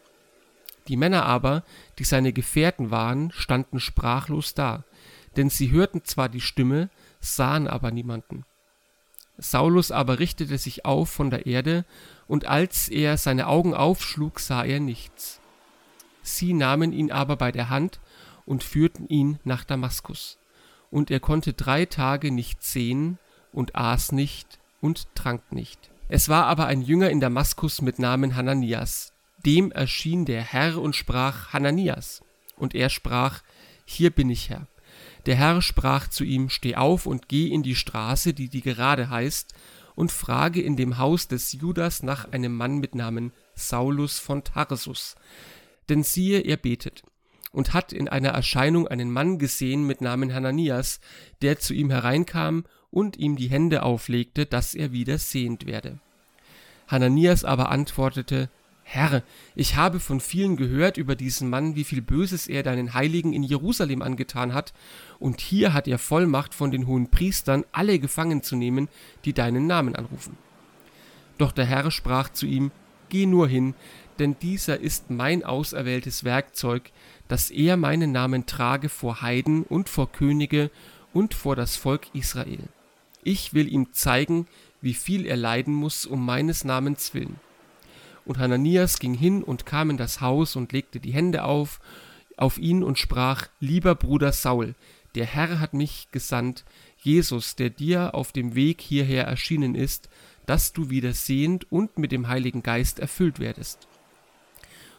Die 0.88 0.96
Männer 0.96 1.26
aber, 1.26 1.66
die 1.98 2.06
seine 2.06 2.32
Gefährten 2.32 2.92
waren, 2.92 3.34
standen 3.34 3.82
sprachlos 3.82 4.54
da, 4.54 4.86
denn 5.36 5.50
sie 5.50 5.72
hörten 5.72 6.06
zwar 6.06 6.30
die 6.30 6.40
Stimme, 6.40 6.90
sahen 7.20 7.68
aber 7.68 7.92
niemanden. 7.92 8.46
Saulus 9.40 9.92
aber 9.92 10.20
richtete 10.20 10.58
sich 10.58 10.86
auf 10.86 11.10
von 11.10 11.30
der 11.30 11.46
Erde, 11.46 11.86
und 12.28 12.46
als 12.46 12.90
er 12.90 13.18
seine 13.18 13.48
Augen 13.48 13.74
aufschlug, 13.74 14.40
sah 14.40 14.64
er 14.64 14.80
nichts. 14.80 15.40
Sie 16.22 16.54
nahmen 16.54 16.94
ihn 16.94 17.12
aber 17.12 17.38
bei 17.38 17.52
der 17.52 17.70
Hand 17.70 18.00
und 18.46 18.64
führten 18.64 19.08
ihn 19.08 19.40
nach 19.44 19.64
Damaskus. 19.64 20.38
Und 20.92 21.10
er 21.10 21.20
konnte 21.20 21.54
drei 21.54 21.86
Tage 21.86 22.32
nicht 22.32 22.64
sehen 22.64 23.18
und 23.52 23.76
aß 23.76 24.12
nicht 24.12 24.60
und 24.82 25.08
trank 25.16 25.52
nicht. 25.52 25.90
Es 26.08 26.30
war 26.30 26.46
aber 26.46 26.66
ein 26.66 26.82
Jünger 26.82 27.10
in 27.10 27.20
Damaskus 27.20 27.82
mit 27.82 28.00
Namen 28.00 28.36
Hananias. 28.36 29.14
Dem 29.46 29.72
erschien 29.72 30.26
der 30.26 30.42
Herr 30.42 30.82
und 30.82 30.96
sprach 30.96 31.54
Hananias. 31.54 32.22
Und 32.58 32.76
er 32.76 32.90
sprach, 32.90 33.42
Hier 33.86 34.10
bin 34.10 34.30
ich, 34.30 34.50
Herr. 34.50 34.68
Der 35.26 35.36
Herr 35.36 35.62
sprach 35.62 36.08
zu 36.08 36.24
ihm, 36.24 36.50
Steh 36.50 36.76
auf 36.76 37.06
und 37.06 37.28
geh 37.28 37.48
in 37.48 37.64
die 37.64 37.76
Straße, 37.76 38.34
die 38.34 38.50
die 38.50 38.62
gerade 38.62 39.10
heißt, 39.10 39.54
und 39.96 40.12
frage 40.12 40.62
in 40.62 40.78
dem 40.78 40.98
Haus 40.98 41.28
des 41.28 41.52
Judas 41.54 42.04
nach 42.04 42.32
einem 42.32 42.56
Mann 42.56 42.78
mit 42.78 42.96
Namen 42.96 43.34
Saulus 43.56 44.18
von 44.18 44.44
Tarsus. 44.44 45.16
Denn 45.90 46.04
siehe, 46.04 46.40
er 46.40 46.58
betet 46.58 47.04
und 47.52 47.74
hat 47.74 47.92
in 47.94 48.08
einer 48.08 48.30
Erscheinung 48.30 48.88
einen 48.88 49.12
Mann 49.12 49.40
gesehen 49.40 49.86
mit 49.86 50.02
Namen 50.02 50.34
Hananias, 50.34 51.00
der 51.42 51.60
zu 51.60 51.74
ihm 51.74 51.90
hereinkam 51.90 52.64
und 52.92 53.18
ihm 53.18 53.36
die 53.36 53.50
Hände 53.50 53.84
auflegte, 53.84 54.46
dass 54.46 54.74
er 54.76 54.92
wieder 54.92 55.18
sehend 55.18 55.66
werde. 55.66 56.00
Hananias 56.88 57.44
aber 57.44 57.70
antwortete, 57.70 58.50
Herr, 58.92 59.22
ich 59.54 59.76
habe 59.76 60.00
von 60.00 60.20
vielen 60.20 60.58
gehört 60.58 60.98
über 60.98 61.16
diesen 61.16 61.48
Mann, 61.48 61.76
wie 61.76 61.84
viel 61.84 62.02
Böses 62.02 62.48
er 62.48 62.64
deinen 62.64 62.96
Heiligen 62.96 63.34
in 63.34 63.44
Jerusalem 63.44 64.02
angetan 64.02 64.52
hat, 64.52 64.74
und 65.20 65.42
hier 65.42 65.74
hat 65.74 65.88
er 65.88 66.00
Vollmacht 66.00 66.56
von 66.56 66.72
den 66.72 66.88
hohen 66.88 67.12
Priestern, 67.12 67.66
alle 67.72 68.00
gefangen 68.00 68.42
zu 68.42 68.56
nehmen, 68.56 68.90
die 69.26 69.34
deinen 69.34 69.68
Namen 69.68 69.96
anrufen. 69.96 70.38
Doch 71.38 71.52
der 71.52 71.66
Herr 71.66 71.92
sprach 71.92 72.30
zu 72.30 72.48
ihm, 72.48 72.72
Geh 73.10 73.28
nur 73.28 73.48
hin, 73.48 73.76
denn 74.18 74.38
dieser 74.40 74.80
ist 74.80 75.12
mein 75.12 75.44
auserwähltes 75.44 76.24
Werkzeug, 76.24 76.90
dass 77.28 77.52
er 77.52 77.78
meinen 77.78 78.12
Namen 78.12 78.48
trage 78.48 78.90
vor 78.90 79.22
Heiden 79.22 79.62
und 79.62 79.88
vor 79.88 80.12
Könige 80.12 80.72
und 81.14 81.36
vor 81.36 81.56
das 81.56 81.76
Volk 81.76 82.08
Israel. 82.14 82.64
Ich 83.24 83.54
will 83.54 83.72
ihm 83.72 83.94
zeigen, 83.94 84.48
wie 84.82 84.96
viel 84.96 85.28
er 85.28 85.38
leiden 85.38 85.76
muss 85.76 86.08
um 86.08 86.26
meines 86.26 86.64
Namens 86.64 87.14
willen. 87.14 87.40
Und 88.30 88.38
Hananias 88.38 89.00
ging 89.00 89.16
hin 89.16 89.42
und 89.42 89.66
kam 89.66 89.90
in 89.90 89.98
das 89.98 90.22
Haus 90.22 90.56
und 90.56 90.72
legte 90.72 91.00
die 91.00 91.14
Hände 91.14 91.46
auf, 91.46 91.80
auf 92.38 92.60
ihn 92.60 92.84
und 92.84 93.00
sprach, 93.00 93.48
Lieber 93.60 93.96
Bruder 93.96 94.34
Saul, 94.34 94.76
der 95.16 95.26
Herr 95.26 95.60
hat 95.60 95.74
mich 95.74 96.10
gesandt, 96.12 96.64
Jesus, 97.00 97.56
der 97.56 97.72
dir 97.72 98.14
auf 98.14 98.32
dem 98.32 98.54
Weg 98.54 98.82
hierher 98.82 99.26
erschienen 99.26 99.74
ist, 99.74 100.10
dass 100.46 100.74
du 100.74 100.92
wieder 100.92 101.14
sehend 101.14 101.72
und 101.72 101.98
mit 101.98 102.12
dem 102.12 102.28
Heiligen 102.28 102.62
Geist 102.62 103.00
erfüllt 103.00 103.40
werdest. 103.40 103.88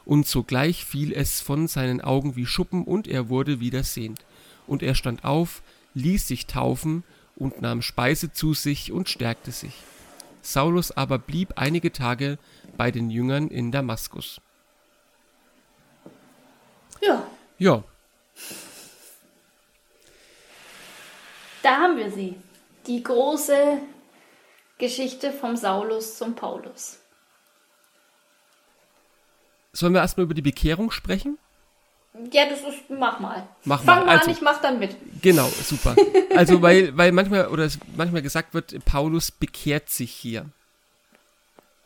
Und 0.04 0.26
sogleich 0.26 0.84
fiel 0.84 1.12
es 1.12 1.40
von 1.40 1.68
seinen 1.68 2.00
Augen 2.00 2.34
wie 2.34 2.46
Schuppen, 2.46 2.82
und 2.82 3.06
er 3.06 3.28
wurde 3.28 3.60
wieder 3.60 3.84
sehend. 3.84 4.24
Und 4.66 4.82
er 4.82 4.96
stand 4.96 5.22
auf, 5.22 5.62
ließ 5.94 6.26
sich 6.26 6.48
taufen 6.48 7.04
und 7.36 7.62
nahm 7.62 7.80
Speise 7.80 8.32
zu 8.32 8.54
sich 8.54 8.90
und 8.90 9.08
stärkte 9.08 9.52
sich. 9.52 9.74
Saulus 10.42 10.90
aber 10.92 11.18
blieb 11.18 11.52
einige 11.56 11.92
Tage 11.92 12.38
bei 12.76 12.90
den 12.90 13.10
Jüngern 13.10 13.48
in 13.48 13.72
Damaskus. 13.72 14.40
Ja. 17.00 17.26
Ja. 17.58 17.84
Da 21.62 21.76
haben 21.76 21.96
wir 21.96 22.10
sie. 22.10 22.36
Die 22.86 23.02
große 23.02 23.78
Geschichte 24.78 25.32
vom 25.32 25.56
Saulus 25.56 26.16
zum 26.16 26.34
Paulus. 26.34 26.98
Sollen 29.72 29.92
wir 29.92 30.00
erstmal 30.00 30.24
über 30.24 30.34
die 30.34 30.42
Bekehrung 30.42 30.90
sprechen? 30.90 31.38
Ja, 32.32 32.48
das 32.48 32.60
ist, 32.60 32.90
mach 32.90 33.20
mal. 33.20 33.46
Mach 33.64 33.82
Fang 33.82 34.00
mal, 34.00 34.06
mal 34.06 34.18
also, 34.18 34.30
an, 34.30 34.36
ich 34.36 34.42
mach 34.42 34.60
dann 34.60 34.78
mit. 34.78 34.96
Genau, 35.22 35.48
super. 35.48 35.94
Also, 36.36 36.62
weil, 36.62 36.96
weil 36.96 37.10
manchmal, 37.10 37.48
oder 37.48 37.68
manchmal 37.96 38.22
gesagt 38.22 38.54
wird, 38.54 38.84
Paulus 38.84 39.32
bekehrt 39.32 39.90
sich 39.90 40.12
hier. 40.12 40.46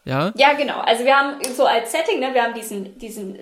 Ja? 0.05 0.33
Ja, 0.37 0.53
genau. 0.53 0.81
Also 0.81 1.05
wir 1.05 1.17
haben 1.17 1.43
so 1.55 1.65
als 1.65 1.93
Setting, 1.93 2.21
ne, 2.21 2.35
wir 2.35 2.43
haben 2.43 2.55
diesen, 2.55 2.99
diesen, 2.99 3.39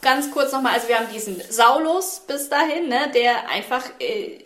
ganz 0.00 0.30
kurz 0.30 0.52
nochmal, 0.52 0.72
also 0.74 0.88
wir 0.88 0.98
haben 0.98 1.12
diesen 1.12 1.40
Saulus 1.50 2.22
bis 2.26 2.48
dahin, 2.48 2.88
ne, 2.88 3.10
der 3.14 3.50
einfach 3.50 3.84
äh, 4.00 4.38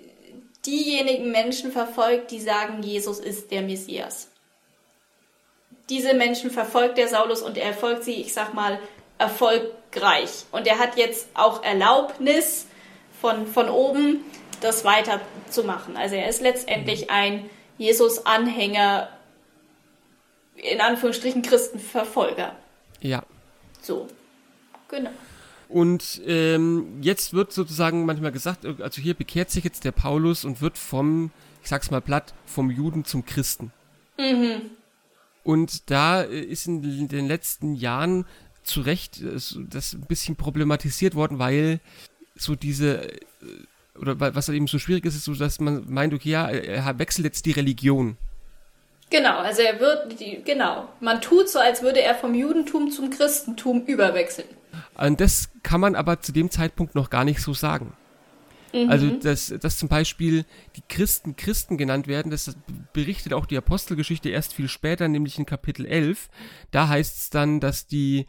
diejenigen 0.66 1.30
Menschen 1.30 1.73
verfolgt, 1.73 2.30
die 2.30 2.40
sagen, 2.40 2.83
Jesus 2.83 3.21
ist 3.21 3.50
der 3.50 3.62
Messias. 3.62 4.28
Diese 5.88 6.14
Menschen 6.14 6.50
verfolgt 6.50 6.99
der 6.99 7.09
Saulus 7.09 7.42
und 7.42 7.57
er 7.57 7.75
folgt 7.75 8.04
sie, 8.04 8.14
ich 8.14 8.33
sag 8.33 8.54
mal, 8.54 8.78
erfolgreich. 9.21 10.47
Und 10.50 10.67
er 10.67 10.79
hat 10.79 10.97
jetzt 10.97 11.29
auch 11.35 11.62
Erlaubnis 11.62 12.67
von, 13.21 13.47
von 13.47 13.69
oben, 13.69 14.25
das 14.61 14.85
weiterzumachen. 14.85 15.97
Also 15.97 16.17
er 16.17 16.29
ist 16.29 16.41
letztendlich 16.41 17.11
ein 17.11 17.49
Jesus-Anhänger, 17.79 19.09
in 20.57 20.81
Anführungsstrichen 20.81 21.43
Christenverfolger. 21.43 22.57
Ja. 23.00 23.23
So, 23.81 24.09
genau. 24.89 25.11
Und 25.69 26.21
ähm, 26.27 26.99
jetzt 27.00 27.33
wird 27.33 27.53
sozusagen 27.53 28.05
manchmal 28.05 28.33
gesagt, 28.33 28.67
also 28.67 29.00
hier 29.00 29.15
bekehrt 29.15 29.50
sich 29.50 29.65
jetzt 29.65 29.85
der 29.85 29.93
Paulus 29.93 30.45
und 30.45 30.61
wird 30.61 30.77
vom, 30.77 31.31
ich 31.62 31.69
sag's 31.69 31.91
mal 31.91 32.00
platt, 32.00 32.35
vom 32.45 32.71
Juden 32.71 33.05
zum 33.05 33.25
Christen. 33.25 33.73
Mhm. 34.19 34.71
Und 35.45 35.91
da 35.91 36.23
äh, 36.23 36.41
ist 36.41 36.67
in 36.67 37.09
den 37.09 37.29
letzten 37.29 37.75
Jahren 37.75 38.27
zu 38.62 38.81
Recht 38.81 39.21
äh, 39.21 39.38
das 39.69 39.93
ein 39.93 40.07
bisschen 40.09 40.37
problematisiert 40.37 41.14
worden, 41.14 41.38
weil 41.38 41.81
so 42.35 42.55
diese, 42.55 43.11
äh, 43.11 43.19
oder 43.99 44.19
was 44.35 44.49
eben 44.49 44.67
so 44.67 44.79
schwierig 44.79 45.05
ist, 45.05 45.14
ist 45.14 45.25
so, 45.25 45.35
dass 45.35 45.61
man 45.61 45.85
meint, 45.88 46.14
okay, 46.14 46.31
ja, 46.31 46.49
er 46.49 46.99
wechselt 46.99 47.25
jetzt 47.26 47.47
die 47.47 47.52
Religion. 47.52 48.17
Genau, 49.11 49.38
also 49.38 49.62
er 49.62 49.81
wird, 49.81 50.21
die, 50.21 50.40
genau, 50.45 50.88
man 51.00 51.21
tut 51.21 51.49
so, 51.49 51.59
als 51.59 51.83
würde 51.83 52.00
er 52.00 52.14
vom 52.14 52.33
Judentum 52.33 52.90
zum 52.90 53.11
Christentum 53.11 53.85
überwechseln. 53.85 54.49
Und 54.97 55.21
das 55.21 55.50
kann 55.64 55.81
man 55.81 55.97
aber 55.97 56.21
zu 56.21 56.33
dem 56.33 56.50
Zeitpunkt 56.50 56.95
noch 56.95 57.11
gar 57.11 57.25
nicht 57.25 57.40
so 57.40 57.52
sagen. 57.52 57.93
Mhm. 58.73 58.88
Also, 58.88 59.11
dass, 59.11 59.52
dass 59.61 59.79
zum 59.79 59.88
Beispiel 59.88 60.45
die 60.76 60.83
Christen 60.88 61.35
Christen 61.35 61.76
genannt 61.76 62.07
werden, 62.07 62.31
das 62.31 62.55
berichtet 62.93 63.33
auch 63.33 63.47
die 63.47 63.57
Apostelgeschichte 63.57 64.29
erst 64.29 64.55
viel 64.55 64.69
später, 64.69 65.09
nämlich 65.09 65.38
in 65.38 65.47
Kapitel 65.47 65.87
11. 65.87 66.29
Da 66.71 66.88
heißt 66.88 67.17
es 67.19 67.31
dann, 67.31 67.59
dass 67.59 67.88
die, 67.88 68.26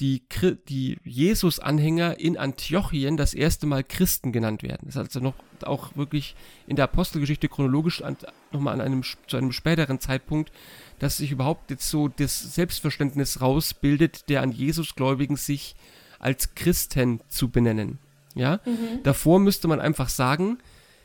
die, 0.00 0.22
die 0.68 0.98
Jesus-Anhänger 1.04 2.18
in 2.18 2.38
Antiochien 2.38 3.16
das 3.16 3.34
erste 3.34 3.66
Mal 3.66 3.84
Christen 3.84 4.32
genannt 4.32 4.62
werden. 4.62 4.86
Das 4.86 4.96
ist 4.96 5.00
also 5.00 5.20
noch 5.20 5.34
auch 5.62 5.94
wirklich 5.94 6.34
in 6.66 6.76
der 6.76 6.86
Apostelgeschichte 6.86 7.48
chronologisch 7.48 8.02
nochmal 8.50 8.74
an 8.74 8.80
einem, 8.80 9.02
zu 9.26 9.36
einem 9.36 9.52
späteren 9.52 10.00
Zeitpunkt, 10.00 10.52
dass 10.98 11.18
sich 11.18 11.32
überhaupt 11.32 11.70
jetzt 11.70 11.88
so 11.90 12.08
das 12.08 12.54
Selbstverständnis 12.54 13.42
rausbildet, 13.42 14.28
der 14.30 14.42
an 14.42 14.52
Jesus-Gläubigen 14.52 15.36
sich 15.36 15.76
als 16.18 16.54
Christen 16.54 17.20
zu 17.28 17.50
benennen. 17.50 17.98
Ja? 18.34 18.60
Mhm. 18.64 19.02
Davor 19.02 19.38
müsste 19.38 19.68
man 19.68 19.80
einfach 19.80 20.08
sagen, 20.08 20.58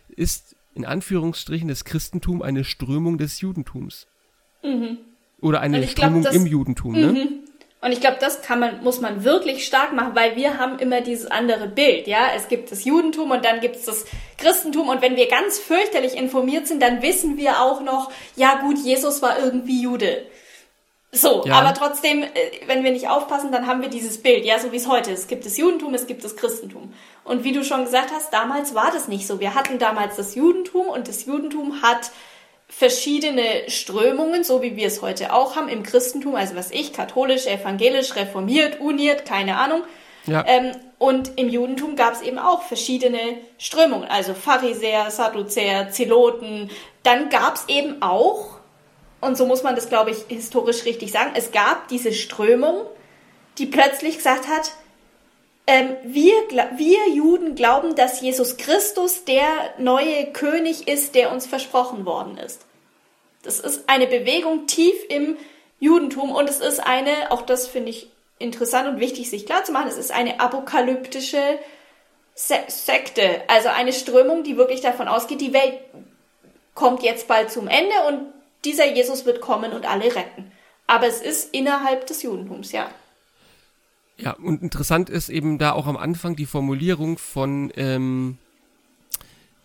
ist 0.07 0.55
in 0.73 0.85
Anführungsstrichen 0.85 1.67
das 1.67 1.83
Christentum 1.83 2.41
eine 2.41 2.63
Strömung 2.63 3.17
des 3.17 3.41
Judentums. 3.41 4.07
Mhm. 4.63 4.99
Oder 5.41 5.59
eine 5.59 5.85
Strömung 5.85 6.21
glaub, 6.21 6.33
das, 6.33 6.41
im 6.41 6.47
Judentum, 6.47 6.93
ne? 6.93 7.27
Und 7.85 7.91
ich 7.91 8.01
glaube, 8.01 8.17
das 8.19 8.41
kann 8.41 8.59
man, 8.59 8.83
muss 8.83 8.99
man 8.99 9.23
wirklich 9.23 9.63
stark 9.63 9.93
machen, 9.93 10.15
weil 10.15 10.35
wir 10.35 10.57
haben 10.57 10.79
immer 10.79 11.01
dieses 11.01 11.27
andere 11.27 11.67
Bild, 11.67 12.07
ja. 12.07 12.29
Es 12.35 12.47
gibt 12.47 12.71
das 12.71 12.83
Judentum 12.83 13.29
und 13.29 13.45
dann 13.45 13.59
gibt 13.59 13.75
es 13.75 13.85
das 13.85 14.05
Christentum 14.39 14.89
und 14.89 15.03
wenn 15.03 15.15
wir 15.15 15.27
ganz 15.27 15.59
fürchterlich 15.59 16.17
informiert 16.17 16.65
sind, 16.65 16.81
dann 16.81 17.03
wissen 17.03 17.37
wir 17.37 17.61
auch 17.61 17.81
noch, 17.81 18.11
ja 18.35 18.55
gut, 18.61 18.79
Jesus 18.79 19.21
war 19.21 19.37
irgendwie 19.37 19.83
Jude. 19.83 20.25
So, 21.11 21.43
ja. 21.45 21.53
aber 21.53 21.75
trotzdem, 21.75 22.23
äh, 22.23 22.27
wenn 22.65 22.83
wir 22.83 22.89
nicht 22.89 23.07
aufpassen, 23.07 23.51
dann 23.51 23.67
haben 23.67 23.83
wir 23.83 23.89
dieses 23.89 24.19
Bild, 24.19 24.45
ja, 24.45 24.57
so 24.57 24.71
wie 24.71 24.77
es 24.77 24.87
heute 24.87 25.11
ist. 25.11 25.19
Es 25.19 25.27
gibt 25.27 25.45
das 25.45 25.55
Judentum, 25.55 25.93
es 25.93 26.07
gibt 26.07 26.23
das 26.23 26.35
Christentum. 26.35 26.91
Und 27.23 27.43
wie 27.43 27.51
du 27.51 27.63
schon 27.63 27.83
gesagt 27.83 28.09
hast, 28.11 28.33
damals 28.33 28.73
war 28.73 28.89
das 28.91 29.07
nicht 29.07 29.27
so. 29.27 29.39
Wir 29.39 29.53
hatten 29.53 29.77
damals 29.77 30.15
das 30.15 30.33
Judentum 30.33 30.87
und 30.87 31.07
das 31.07 31.27
Judentum 31.27 31.83
hat 31.83 32.09
verschiedene 32.67 33.43
Strömungen, 33.67 34.43
so 34.43 34.61
wie 34.61 34.75
wir 34.75 34.87
es 34.87 35.01
heute 35.01 35.33
auch 35.33 35.55
haben 35.55 35.69
im 35.69 35.83
Christentum, 35.83 36.35
also 36.35 36.55
was 36.55 36.71
ich, 36.71 36.93
katholisch, 36.93 37.45
evangelisch, 37.45 38.15
reformiert, 38.15 38.79
uniert, 38.79 39.25
keine 39.25 39.57
Ahnung. 39.57 39.83
Ja. 40.25 40.43
Ähm, 40.47 40.71
und 40.97 41.37
im 41.37 41.49
Judentum 41.49 41.95
gab 41.95 42.13
es 42.13 42.21
eben 42.21 42.39
auch 42.39 42.63
verschiedene 42.63 43.37
Strömungen, 43.57 44.07
also 44.07 44.33
Pharisäer, 44.33 45.11
Sadduzäer, 45.11 45.91
Zeloten. 45.91 46.71
Dann 47.03 47.29
gab 47.29 47.55
es 47.55 47.65
eben 47.67 48.01
auch 48.01 48.55
und 49.25 49.37
so 49.37 49.45
muss 49.45 49.63
man 49.63 49.75
das, 49.75 49.89
glaube 49.89 50.11
ich, 50.11 50.17
historisch 50.27 50.85
richtig 50.85 51.11
sagen, 51.11 51.31
es 51.35 51.51
gab 51.51 51.87
diese 51.87 52.13
Strömung, 52.13 52.85
die 53.57 53.65
plötzlich 53.65 54.17
gesagt 54.17 54.47
hat, 54.47 54.71
ähm, 55.67 55.95
wir, 56.03 56.33
wir 56.77 57.09
Juden 57.09 57.55
glauben, 57.55 57.95
dass 57.95 58.21
Jesus 58.21 58.57
Christus 58.57 59.25
der 59.25 59.47
neue 59.77 60.27
König 60.27 60.87
ist, 60.87 61.15
der 61.15 61.31
uns 61.31 61.47
versprochen 61.47 62.05
worden 62.05 62.37
ist. 62.37 62.65
Das 63.41 63.59
ist 63.59 63.89
eine 63.89 64.07
Bewegung 64.07 64.67
tief 64.67 64.95
im 65.09 65.37
Judentum 65.79 66.31
und 66.31 66.49
es 66.49 66.59
ist 66.59 66.79
eine, 66.79 67.31
auch 67.31 67.41
das 67.41 67.67
finde 67.67 67.89
ich 67.91 68.09
interessant 68.39 68.87
und 68.87 68.99
wichtig, 68.99 69.29
sich 69.29 69.45
klar 69.45 69.63
zu 69.63 69.71
machen, 69.71 69.87
es 69.87 69.97
ist 69.97 70.11
eine 70.11 70.39
apokalyptische 70.39 71.59
Se 72.37 72.57
Sekte, 72.67 73.43
also 73.47 73.69
eine 73.69 73.93
Strömung, 73.93 74.43
die 74.43 74.57
wirklich 74.57 74.81
davon 74.81 75.07
ausgeht, 75.07 75.39
die 75.39 75.53
Welt 75.53 75.79
kommt 76.73 77.01
jetzt 77.01 77.29
bald 77.29 77.49
zum 77.49 77.69
Ende 77.69 77.95
und 78.09 78.33
dieser 78.65 78.85
Jesus 78.87 79.25
wird 79.25 79.39
kommen 79.39 79.71
und 79.71 79.89
alle 79.89 80.13
retten. 80.13 80.51
Aber 80.85 81.07
es 81.07 81.21
ist 81.21 81.53
innerhalb 81.53 82.05
des 82.07 82.23
Judentums, 82.23 82.73
ja. 82.73 82.89
Ja, 84.17 84.31
und 84.31 84.61
interessant 84.61 85.09
ist 85.09 85.29
eben 85.29 85.57
da 85.57 85.73
auch 85.73 85.87
am 85.87 85.97
Anfang 85.97 86.35
die 86.35 86.45
Formulierung 86.45 87.17
von, 87.17 87.71
ähm, 87.75 88.37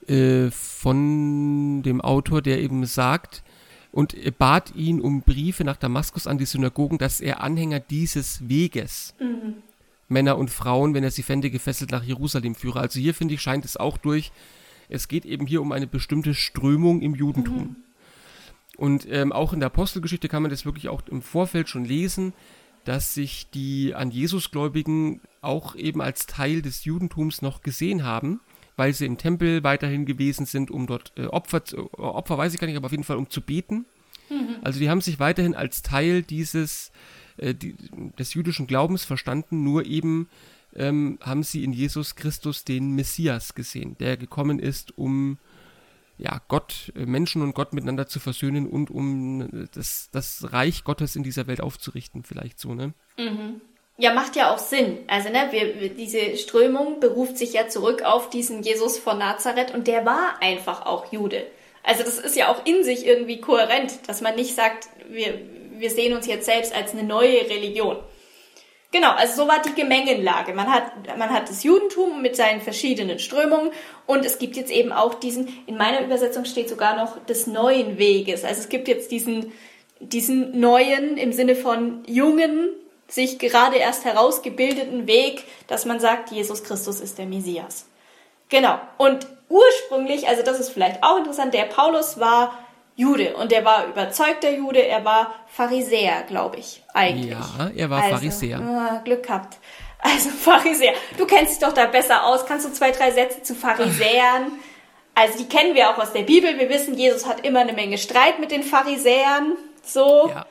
äh, 0.08 0.50
von 0.50 1.82
dem 1.82 2.00
Autor, 2.00 2.42
der 2.42 2.60
eben 2.60 2.84
sagt, 2.84 3.42
und 3.92 4.16
bat 4.38 4.74
ihn 4.74 5.00
um 5.00 5.22
Briefe 5.22 5.64
nach 5.64 5.76
Damaskus 5.76 6.26
an 6.26 6.38
die 6.38 6.46
Synagogen, 6.46 6.98
dass 6.98 7.20
er 7.20 7.42
Anhänger 7.42 7.80
dieses 7.80 8.48
Weges, 8.48 9.14
mhm. 9.20 9.56
Männer 10.08 10.38
und 10.38 10.50
Frauen, 10.50 10.94
wenn 10.94 11.04
er 11.04 11.10
sie 11.10 11.22
fände, 11.22 11.50
gefesselt 11.50 11.90
nach 11.90 12.02
Jerusalem 12.02 12.54
führe. 12.54 12.80
Also 12.80 12.98
hier 13.00 13.14
finde 13.14 13.34
ich, 13.34 13.42
scheint 13.42 13.64
es 13.64 13.76
auch 13.76 13.98
durch, 13.98 14.32
es 14.88 15.06
geht 15.06 15.24
eben 15.24 15.46
hier 15.46 15.62
um 15.62 15.72
eine 15.72 15.86
bestimmte 15.86 16.34
Strömung 16.34 17.00
im 17.00 17.14
Judentum. 17.14 17.58
Mhm. 17.58 17.76
Und 18.76 19.06
ähm, 19.10 19.32
auch 19.32 19.52
in 19.52 19.60
der 19.60 19.68
Apostelgeschichte 19.68 20.28
kann 20.28 20.42
man 20.42 20.50
das 20.50 20.64
wirklich 20.64 20.88
auch 20.88 21.02
im 21.08 21.22
Vorfeld 21.22 21.68
schon 21.68 21.84
lesen, 21.84 22.32
dass 22.84 23.14
sich 23.14 23.48
die 23.50 23.94
an 23.94 24.10
Jesus 24.10 24.50
Gläubigen 24.50 25.20
auch 25.42 25.74
eben 25.74 26.00
als 26.00 26.26
Teil 26.26 26.62
des 26.62 26.84
Judentums 26.84 27.42
noch 27.42 27.62
gesehen 27.62 28.04
haben, 28.04 28.40
weil 28.76 28.94
sie 28.94 29.06
im 29.06 29.18
Tempel 29.18 29.62
weiterhin 29.62 30.06
gewesen 30.06 30.46
sind, 30.46 30.70
um 30.70 30.86
dort 30.86 31.12
äh, 31.16 31.26
Opfer, 31.26 31.62
äh, 31.72 31.80
Opfer 32.00 32.38
weiß 32.38 32.54
ich 32.54 32.60
gar 32.60 32.66
nicht, 32.66 32.76
aber 32.76 32.86
auf 32.86 32.92
jeden 32.92 33.04
Fall 33.04 33.16
um 33.16 33.28
zu 33.28 33.40
beten. 33.40 33.84
Mhm. 34.30 34.56
Also 34.62 34.80
die 34.80 34.88
haben 34.88 35.00
sich 35.00 35.18
weiterhin 35.18 35.54
als 35.54 35.82
Teil 35.82 36.22
dieses 36.22 36.92
äh, 37.36 37.54
die, 37.54 37.76
des 38.18 38.34
jüdischen 38.34 38.66
Glaubens 38.66 39.04
verstanden, 39.04 39.64
nur 39.64 39.86
eben 39.86 40.28
ähm, 40.74 41.18
haben 41.20 41.42
sie 41.42 41.64
in 41.64 41.72
Jesus 41.72 42.14
Christus 42.14 42.64
den 42.64 42.94
Messias 42.94 43.54
gesehen, 43.54 43.96
der 43.98 44.16
gekommen 44.16 44.58
ist, 44.58 44.96
um 44.96 45.38
ja, 46.20 46.40
Gott, 46.48 46.92
äh, 46.94 47.06
Menschen 47.06 47.42
und 47.42 47.54
Gott 47.54 47.72
miteinander 47.72 48.06
zu 48.06 48.20
versöhnen 48.20 48.66
und 48.66 48.90
um 48.90 49.42
äh, 49.42 49.66
das, 49.74 50.09
das 50.12 50.52
Reich 50.52 50.85
Gottes 50.85 51.16
in 51.16 51.22
dieser 51.22 51.46
Welt 51.46 51.61
aufzurichten, 51.61 52.24
vielleicht 52.24 52.59
so, 52.61 52.74
ne? 52.74 52.92
Mhm. 53.16 53.61
Ja, 53.96 54.14
macht 54.14 54.37
ja 54.37 54.52
auch 54.54 54.59
Sinn. 54.59 54.98
Also, 55.09 55.28
ne, 55.28 55.48
wir, 55.50 55.90
diese 55.90 56.37
Strömung 56.37 57.00
beruft 57.00 57.37
sich 57.37 57.52
ja 57.52 57.68
zurück 57.68 58.02
auf 58.02 58.30
diesen 58.30 58.62
Jesus 58.62 58.98
von 58.98 59.18
Nazareth 59.18 59.74
und 59.74 59.87
der 59.87 60.06
war 60.06 60.40
einfach 60.40 60.87
auch 60.87 61.12
Jude. 61.12 61.46
Also, 61.83 62.02
das 62.02 62.18
ist 62.18 62.37
ja 62.37 62.48
auch 62.48 62.64
in 62.64 62.85
sich 62.85 63.06
irgendwie 63.06 63.40
kohärent, 63.40 64.09
dass 64.09 64.20
man 64.20 64.37
nicht 64.37 64.54
sagt, 64.54 64.88
wir, 65.11 65.38
wir 65.72 65.90
sehen 65.90 66.14
uns 66.14 66.26
jetzt 66.26 66.46
selbst 66.46 66.74
als 66.74 66.92
eine 66.92 67.02
neue 67.02 67.48
Religion. 67.48 67.98
Genau, 68.92 69.12
also 69.12 69.42
so 69.42 69.48
war 69.48 69.62
die 69.62 69.74
Gemengenlage. 69.74 70.53
Man 70.53 70.68
hat, 70.68 71.16
man 71.16 71.31
hat 71.31 71.48
das 71.48 71.62
Judentum 71.62 72.22
mit 72.22 72.35
seinen 72.35 72.61
verschiedenen 72.61 73.20
Strömungen 73.20 73.70
und 74.07 74.24
es 74.24 74.38
gibt 74.38 74.57
jetzt 74.57 74.72
eben 74.72 74.90
auch 74.90 75.14
diesen, 75.14 75.48
in 75.66 75.76
meiner 75.76 76.03
Übersetzung 76.03 76.44
steht 76.44 76.68
sogar 76.68 76.96
noch 76.96 77.24
des 77.26 77.46
neuen 77.46 77.98
Weges. 77.98 78.44
Also 78.44 78.61
es 78.62 78.68
gibt 78.68 78.88
jetzt 78.88 79.12
diesen, 79.12 79.53
diesen 80.00 80.59
neuen 80.59 81.16
im 81.18 81.33
Sinne 81.33 81.55
von 81.55 82.03
jungen, 82.07 82.70
sich 83.07 83.38
gerade 83.38 83.76
erst 83.76 84.05
herausgebildeten 84.05 85.07
Weg, 85.07 85.44
dass 85.66 85.85
man 85.85 86.00
sagt, 86.00 86.31
Jesus 86.31 86.64
Christus 86.64 87.00
ist 87.00 87.18
der 87.18 87.26
Messias. 87.26 87.87
Genau. 88.48 88.81
Und 88.98 89.26
ursprünglich, 89.48 90.29
also 90.29 90.42
das 90.42 90.61
ist 90.61 90.70
vielleicht 90.70 91.03
auch 91.03 91.18
interessant, 91.18 91.55
der 91.55 91.64
Paulus 91.64 92.18
war 92.18 92.59
Jude 93.00 93.34
und 93.34 93.50
er 93.50 93.64
war 93.64 93.86
überzeugter 93.86 94.50
Jude, 94.50 94.86
er 94.86 95.02
war 95.06 95.34
Pharisäer, 95.48 96.22
glaube 96.24 96.58
ich, 96.58 96.82
eigentlich. 96.92 97.30
Ja, 97.30 97.70
er 97.74 97.88
war 97.88 98.02
also, 98.02 98.16
Pharisäer. 98.16 98.58
Äh, 99.00 99.04
Glück 99.04 99.22
gehabt. 99.22 99.56
Also 100.00 100.28
Pharisäer. 100.44 100.92
Du 101.16 101.24
kennst 101.24 101.52
dich 101.52 101.66
doch 101.66 101.72
da 101.72 101.86
besser 101.86 102.26
aus. 102.26 102.44
Kannst 102.44 102.66
du 102.66 102.72
zwei, 102.72 102.90
drei 102.90 103.10
Sätze 103.10 103.42
zu 103.42 103.54
Pharisäern? 103.54 104.52
Also 105.14 105.38
die 105.38 105.48
kennen 105.48 105.74
wir 105.74 105.88
auch 105.88 105.98
aus 105.98 106.12
der 106.12 106.22
Bibel. 106.22 106.58
Wir 106.58 106.68
wissen, 106.68 106.94
Jesus 106.94 107.26
hat 107.26 107.44
immer 107.46 107.60
eine 107.60 107.72
Menge 107.72 107.96
Streit 107.96 108.38
mit 108.38 108.50
den 108.50 108.62
Pharisäern. 108.62 109.56
So. 109.82 110.28
Ja. 110.28 110.46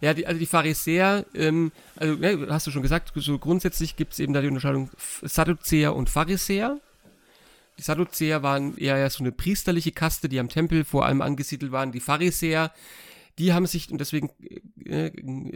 Ja, 0.00 0.14
die, 0.14 0.26
also 0.26 0.38
die 0.38 0.46
Pharisäer, 0.46 1.24
ähm, 1.32 1.70
also 1.94 2.14
ne, 2.14 2.48
hast 2.50 2.66
du 2.66 2.72
schon 2.72 2.82
gesagt, 2.82 3.12
so 3.14 3.38
grundsätzlich 3.38 3.94
gibt 3.94 4.14
es 4.14 4.18
eben 4.18 4.32
da 4.32 4.40
die 4.40 4.48
Unterscheidung 4.48 4.90
Sadduzäer 5.22 5.94
und 5.94 6.10
Pharisäer. 6.10 6.78
Die 7.82 7.86
Sadduzäer 7.86 8.44
waren 8.44 8.78
eher 8.78 9.10
so 9.10 9.24
eine 9.24 9.32
priesterliche 9.32 9.90
Kaste, 9.90 10.28
die 10.28 10.38
am 10.38 10.48
Tempel 10.48 10.84
vor 10.84 11.04
allem 11.04 11.20
angesiedelt 11.20 11.72
waren. 11.72 11.90
Die 11.90 11.98
Pharisäer, 11.98 12.70
die 13.40 13.52
haben 13.52 13.66
sich, 13.66 13.90
und 13.90 13.98
deswegen 13.98 14.30
äh, 14.84 15.10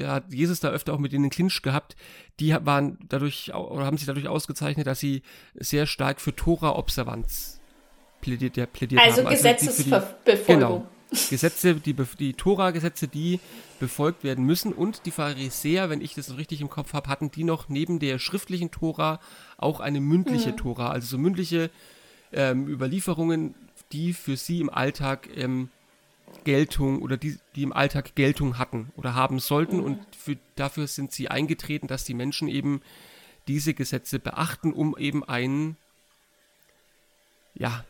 hat 0.04 0.34
Jesus 0.34 0.58
da 0.58 0.70
öfter 0.70 0.92
auch 0.92 0.98
mit 0.98 1.12
ihnen 1.12 1.30
Clinch 1.30 1.62
gehabt, 1.62 1.94
die 2.40 2.52
waren 2.52 2.98
dadurch, 3.08 3.54
oder 3.54 3.86
haben 3.86 3.96
sich 3.96 4.08
dadurch 4.08 4.26
ausgezeichnet, 4.26 4.88
dass 4.88 4.98
sie 4.98 5.22
sehr 5.54 5.86
stark 5.86 6.20
für 6.20 6.34
Tora-Observanz 6.34 7.60
plädiert, 8.20 8.72
plädiert 8.72 9.00
also 9.00 9.18
haben. 9.18 9.28
Also 9.28 9.44
Gesetzesbefolgung. 9.44 10.46
Genau, 10.48 10.88
Gesetze, 11.30 11.76
die, 11.76 11.94
die 12.18 12.34
Tora-Gesetze, 12.34 13.06
die 13.06 13.38
befolgt 13.78 14.24
werden 14.24 14.44
müssen. 14.44 14.72
Und 14.72 15.06
die 15.06 15.12
Pharisäer, 15.12 15.90
wenn 15.90 16.00
ich 16.00 16.14
das 16.14 16.28
noch 16.28 16.38
richtig 16.38 16.60
im 16.60 16.70
Kopf 16.70 16.92
habe, 16.92 17.08
hatten 17.08 17.30
die 17.30 17.44
noch 17.44 17.68
neben 17.68 18.00
der 18.00 18.18
schriftlichen 18.18 18.72
Tora 18.72 19.20
auch 19.58 19.78
eine 19.78 20.00
mündliche 20.00 20.50
mhm. 20.50 20.56
Tora, 20.56 20.90
also 20.90 21.06
so 21.06 21.18
mündliche 21.18 21.70
ähm, 22.32 22.68
Überlieferungen, 22.68 23.54
die 23.92 24.12
für 24.12 24.36
sie 24.36 24.60
im 24.60 24.70
Alltag 24.70 25.28
ähm, 25.36 25.70
Geltung 26.44 27.02
oder 27.02 27.16
die, 27.16 27.38
die 27.54 27.62
im 27.62 27.72
Alltag 27.72 28.14
Geltung 28.14 28.58
hatten 28.58 28.92
oder 28.96 29.14
haben 29.14 29.38
sollten. 29.38 29.78
Mhm. 29.78 29.84
Und 29.84 30.16
für, 30.16 30.36
dafür 30.54 30.86
sind 30.86 31.12
sie 31.12 31.28
eingetreten, 31.28 31.86
dass 31.86 32.04
die 32.04 32.14
Menschen 32.14 32.48
eben 32.48 32.82
diese 33.48 33.74
Gesetze 33.74 34.18
beachten, 34.18 34.72
um 34.72 34.96
eben 34.98 35.24
ein 35.24 35.76
ja, 37.54 37.84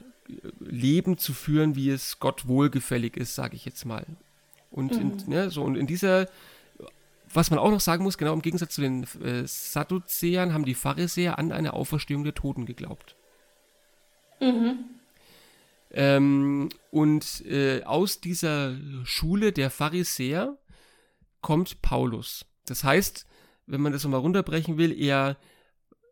Leben 0.58 1.18
zu 1.18 1.32
führen, 1.32 1.76
wie 1.76 1.90
es 1.90 2.18
Gott 2.18 2.46
wohlgefällig 2.46 3.16
ist, 3.16 3.34
sage 3.34 3.56
ich 3.56 3.64
jetzt 3.64 3.84
mal. 3.84 4.04
Und, 4.70 4.94
mhm. 4.94 5.00
in, 5.00 5.28
ne, 5.28 5.50
so, 5.50 5.62
und 5.62 5.76
in 5.76 5.86
dieser, 5.86 6.28
was 7.32 7.50
man 7.50 7.58
auch 7.58 7.70
noch 7.70 7.80
sagen 7.80 8.04
muss, 8.04 8.18
genau 8.18 8.32
im 8.32 8.42
Gegensatz 8.42 8.74
zu 8.74 8.80
den 8.80 9.04
äh, 9.22 9.46
Sadduzäern 9.46 10.52
haben 10.52 10.64
die 10.64 10.74
Pharisäer 10.74 11.38
an 11.38 11.52
eine 11.52 11.72
Auferstehung 11.72 12.24
der 12.24 12.34
Toten 12.34 12.66
geglaubt. 12.66 13.16
Mhm. 14.40 14.84
Ähm, 15.90 16.68
und 16.90 17.44
äh, 17.46 17.82
aus 17.84 18.20
dieser 18.20 18.76
Schule 19.04 19.52
der 19.52 19.70
Pharisäer 19.70 20.58
kommt 21.40 21.80
Paulus. 21.80 22.44
Das 22.66 22.84
heißt, 22.84 23.26
wenn 23.66 23.80
man 23.80 23.92
das 23.92 24.04
nochmal 24.04 24.20
runterbrechen 24.20 24.78
will, 24.78 24.92
er 24.92 25.36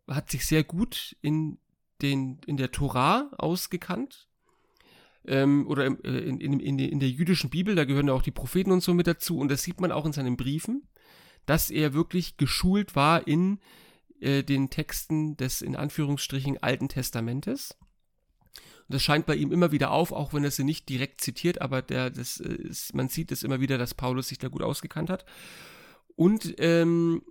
hat 0.09 0.31
sich 0.31 0.47
sehr 0.47 0.65
gut 0.65 1.17
in, 1.23 1.59
den, 2.03 2.41
in 2.47 2.57
der 2.57 2.73
Torah 2.73 3.31
ausgekannt. 3.39 4.29
Ähm, 5.27 5.67
oder 5.67 5.87
äh, 5.87 6.19
in, 6.19 6.41
in, 6.41 6.61
in, 6.61 6.79
in 6.79 7.01
der 7.01 7.09
jüdischen 7.09 7.51
Bibel, 7.51 7.75
da 7.75 7.85
gehören 7.85 8.09
ja 8.09 8.15
auch 8.15 8.23
die 8.23 8.31
Propheten 8.31 8.73
und 8.73 8.83
so 8.83 8.95
mit 8.95 9.07
dazu. 9.07 9.39
Und 9.39 9.51
das 9.51 9.63
sieht 9.63 9.81
man 9.81 9.93
auch 9.93 10.05
in 10.05 10.13
seinen 10.13 10.37
Briefen, 10.37 10.87
dass 11.47 11.71
er 11.71 11.95
wirklich 11.95 12.37
geschult 12.37 12.95
war 12.95 13.27
in 13.27 13.59
äh, 14.21 14.43
den 14.43 14.71
Texten 14.71 15.37
des 15.37 15.63
in 15.63 15.77
Anführungsstrichen 15.77 16.63
Alten 16.63 16.89
Testamentes. 16.89 17.77
Und 18.89 18.95
das 18.95 19.03
scheint 19.03 19.27
bei 19.27 19.35
ihm 19.35 19.53
immer 19.53 19.73
wieder 19.73 19.91
auf, 19.91 20.13
auch 20.13 20.35
wenn 20.35 20.45
er 20.45 20.51
sie 20.51 20.65
nicht 20.65 20.89
direkt 20.89 21.21
zitiert, 21.21 21.61
aber 21.61 21.83
der, 21.83 22.11
das 22.11 22.37
ist, 22.39 22.95
man 22.95 23.09
sieht 23.09 23.33
es 23.33 23.43
immer 23.43 23.61
wieder, 23.61 23.79
dass 23.79 23.95
Paulus 23.95 24.29
sich 24.29 24.39
da 24.39 24.49
gut 24.49 24.63
ausgekannt 24.63 25.11
hat. 25.11 25.25
Und 26.17 26.55
ähm, 26.59 27.23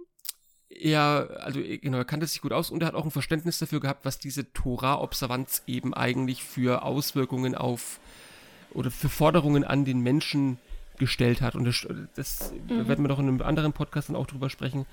er, 0.70 1.30
also 1.42 1.60
genau, 1.62 1.98
er 1.98 2.06
kannte 2.06 2.26
sich 2.26 2.42
gut 2.42 2.54
aus 2.54 2.72
und 2.72 2.82
er 2.82 2.88
hat 2.88 2.96
auch 2.96 3.06
ein 3.06 3.12
Verständnis 3.12 3.60
dafür 3.60 3.80
gehabt, 3.80 4.06
was 4.06 4.18
diese 4.18 4.52
Torah-Observanz 4.54 5.64
eben 5.68 5.94
eigentlich 5.94 6.44
für 6.44 6.84
Auswirkungen 6.84 7.56
auf 7.56 8.00
oder 8.74 8.90
für 8.90 9.10
Forderungen 9.10 9.64
an 9.64 9.86
den 9.86 10.00
Menschen 10.02 10.58
gestellt 10.98 11.42
hat. 11.42 11.56
Und 11.56 11.66
das, 11.66 11.88
das 12.16 12.54
mhm. 12.68 12.88
werden 12.88 13.04
wir 13.04 13.10
doch 13.10 13.20
in 13.20 13.28
einem 13.28 13.42
anderen 13.42 13.74
Podcast 13.74 14.10
dann 14.10 14.16
auch 14.16 14.28
drüber 14.28 14.50
sprechen. 14.50 14.86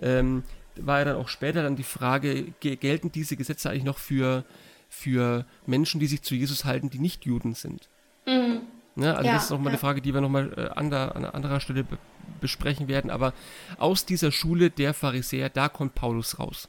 Ähm, 0.00 0.44
war 0.76 1.00
ja 1.00 1.04
dann 1.06 1.16
auch 1.16 1.28
später 1.28 1.62
dann 1.62 1.76
die 1.76 1.82
Frage, 1.82 2.52
gelten 2.60 3.12
diese 3.12 3.36
Gesetze 3.36 3.70
eigentlich 3.70 3.84
noch 3.84 3.98
für 3.98 4.44
für 4.92 5.46
Menschen, 5.64 6.00
die 6.00 6.06
sich 6.06 6.22
zu 6.22 6.34
Jesus 6.34 6.66
halten, 6.66 6.90
die 6.90 6.98
nicht 6.98 7.24
Juden 7.24 7.54
sind. 7.54 7.88
Mhm. 8.26 8.60
Ne? 8.94 9.16
Also 9.16 9.26
ja, 9.26 9.34
das 9.34 9.44
ist 9.44 9.50
nochmal 9.50 9.66
ja. 9.66 9.70
eine 9.70 9.78
Frage, 9.78 10.02
die 10.02 10.12
wir 10.12 10.20
nochmal 10.20 10.52
äh, 10.56 10.78
an, 10.78 10.90
der, 10.90 11.16
an 11.16 11.24
anderer 11.24 11.60
Stelle 11.60 11.84
be 11.84 11.98
besprechen 12.40 12.88
werden. 12.88 13.10
Aber 13.10 13.32
aus 13.78 14.04
dieser 14.04 14.30
Schule 14.30 14.70
der 14.70 14.94
Pharisäer, 14.94 15.48
da 15.48 15.68
kommt 15.68 15.94
Paulus 15.94 16.38
raus. 16.38 16.68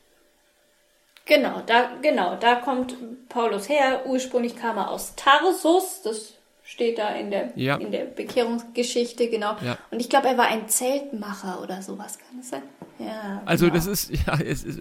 Genau, 1.26 1.62
da, 1.66 1.92
genau, 2.02 2.36
da 2.36 2.56
kommt 2.56 2.96
Paulus 3.30 3.70
her. 3.70 4.06
Ursprünglich 4.06 4.56
kam 4.56 4.78
er 4.78 4.90
aus 4.90 5.16
Tarsus, 5.16 6.02
das 6.04 6.34
steht 6.64 6.98
da 6.98 7.10
in 7.10 7.30
der, 7.30 7.52
ja. 7.56 7.76
in 7.76 7.92
der 7.92 8.06
Bekehrungsgeschichte, 8.06 9.30
genau. 9.30 9.56
Ja. 9.64 9.78
Und 9.92 10.00
ich 10.00 10.10
glaube, 10.10 10.28
er 10.30 10.38
war 10.38 10.48
ein 10.48 10.68
Zeltmacher 10.70 11.62
oder 11.62 11.82
sowas, 11.82 12.18
kann 12.18 12.38
das 12.38 12.50
sein? 12.50 12.64
Ja. 13.00 13.42
Also 13.46 13.66
genau. 13.66 13.76
das 13.76 13.88
ist, 13.88 14.12
ja, 14.28 14.40
es 14.40 14.64
ist, 14.64 14.80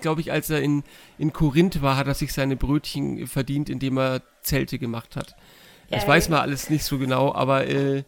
glaube 0.00 0.20
ich, 0.20 0.30
als 0.30 0.50
er 0.50 0.60
in, 0.60 0.84
in 1.18 1.32
Korinth 1.32 1.82
war, 1.82 1.96
hat 1.96 2.06
er 2.06 2.14
sich 2.14 2.32
seine 2.32 2.56
Brötchen 2.56 3.26
verdient, 3.26 3.70
indem 3.70 3.98
er 3.98 4.22
Zelte 4.42 4.78
gemacht 4.78 5.16
hat. 5.16 5.34
Das 5.90 6.08
weiß 6.08 6.28
man 6.28 6.40
alles 6.40 6.70
nicht 6.70 6.84
so 6.84 6.98
genau, 6.98 7.32
aber 7.32 7.66
äh, 7.68 8.02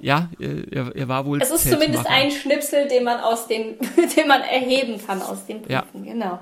ja, 0.00 0.28
äh, 0.40 0.62
er, 0.70 0.94
er, 0.96 1.08
war 1.08 1.24
wohl. 1.24 1.40
Es 1.40 1.50
ist 1.50 1.70
zumindest 1.70 2.06
ein 2.06 2.30
Schnipsel, 2.30 2.88
den 2.88 3.04
man 3.04 3.20
aus 3.20 3.46
den, 3.46 3.78
den 4.16 4.28
man 4.28 4.42
erheben 4.42 5.00
kann 5.04 5.22
aus 5.22 5.46
den 5.46 5.62
Briefen, 5.62 6.04
genau. 6.04 6.40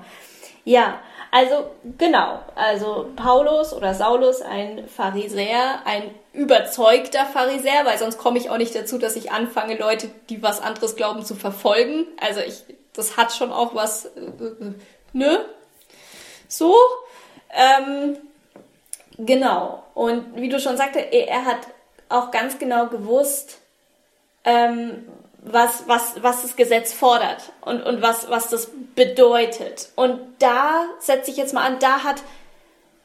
Ja, 0.65 0.99
also 1.31 1.69
genau, 1.97 2.39
also 2.55 3.11
Paulus 3.15 3.73
oder 3.73 3.93
Saulus, 3.93 4.41
ein 4.41 4.87
Pharisäer, 4.87 5.81
ein 5.85 6.09
überzeugter 6.33 7.25
Pharisäer, 7.25 7.85
weil 7.85 7.97
sonst 7.97 8.17
komme 8.17 8.37
ich 8.37 8.49
auch 8.49 8.57
nicht 8.57 8.75
dazu, 8.75 8.97
dass 8.97 9.15
ich 9.15 9.31
anfange, 9.31 9.77
Leute, 9.77 10.09
die 10.29 10.41
was 10.41 10.61
anderes 10.61 10.95
glauben, 10.95 11.25
zu 11.25 11.35
verfolgen. 11.35 12.05
Also 12.21 12.39
ich, 12.39 12.63
das 12.93 13.17
hat 13.17 13.33
schon 13.33 13.51
auch 13.51 13.75
was, 13.75 14.05
äh, 14.05 14.19
äh 14.19 14.73
ne? 15.13 15.45
So. 16.47 16.75
Ähm, 17.49 18.17
genau. 19.17 19.83
Und 19.93 20.35
wie 20.35 20.49
du 20.49 20.59
schon 20.59 20.77
sagte, 20.77 20.99
er, 20.99 21.45
hat 21.45 21.59
auch 22.09 22.31
ganz 22.31 22.59
genau 22.59 22.87
gewusst, 22.87 23.59
ähm, 24.43 25.05
was, 25.51 25.87
was, 25.87 26.21
was 26.21 26.41
das 26.41 26.55
Gesetz 26.55 26.93
fordert 26.93 27.51
und, 27.61 27.81
und 27.81 28.01
was, 28.01 28.29
was 28.29 28.49
das 28.49 28.71
bedeutet. 28.95 29.89
Und 29.95 30.19
da 30.39 30.85
setze 30.99 31.31
ich 31.31 31.37
jetzt 31.37 31.53
mal 31.53 31.65
an, 31.65 31.79
da 31.79 32.03
hat 32.03 32.21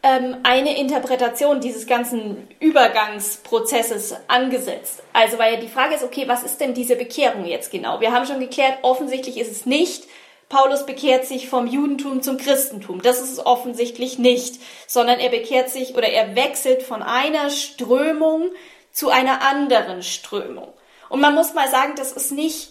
ähm, 0.03 0.39
eine 0.43 0.79
Interpretation 0.79 1.61
dieses 1.61 1.87
ganzen 1.87 2.49
Übergangsprozesses 2.61 4.17
angesetzt. 4.29 5.03
Also, 5.13 5.39
weil 5.39 5.55
ja 5.55 5.61
die 5.61 5.69
Frage 5.69 5.95
ist, 5.95 6.05
okay, 6.05 6.25
was 6.27 6.43
ist 6.43 6.61
denn 6.61 6.75
diese 6.75 6.97
Bekehrung 6.97 7.45
jetzt 7.45 7.71
genau? 7.71 8.01
Wir 8.01 8.13
haben 8.13 8.27
schon 8.27 8.41
geklärt, 8.41 8.79
offensichtlich 8.83 9.39
ist 9.39 9.51
es 9.51 9.67
nicht, 9.67 10.05
Paulus 10.53 10.85
bekehrt 10.85 11.25
sich 11.25 11.49
vom 11.49 11.67
Judentum 11.67 12.21
zum 12.21 12.37
Christentum. 12.37 13.01
Das 13.01 13.23
ist 13.23 13.33
es 13.33 13.47
offensichtlich 13.47 14.19
nicht, 14.19 14.61
sondern 14.87 15.19
er 15.19 15.31
bekehrt 15.31 15.71
sich 15.71 15.95
oder 15.95 16.09
er 16.09 16.37
wechselt 16.37 16.83
von 16.83 17.03
einer 17.03 17.49
Strömung 17.49 18.51
zu 18.93 19.09
einer 19.09 19.41
anderen 19.41 20.03
Strömung. 20.03 20.69
Und 21.13 21.21
man 21.21 21.35
muss 21.35 21.53
mal 21.53 21.69
sagen, 21.69 21.93
das 21.95 22.13
ist 22.13 22.33
nicht, 22.33 22.71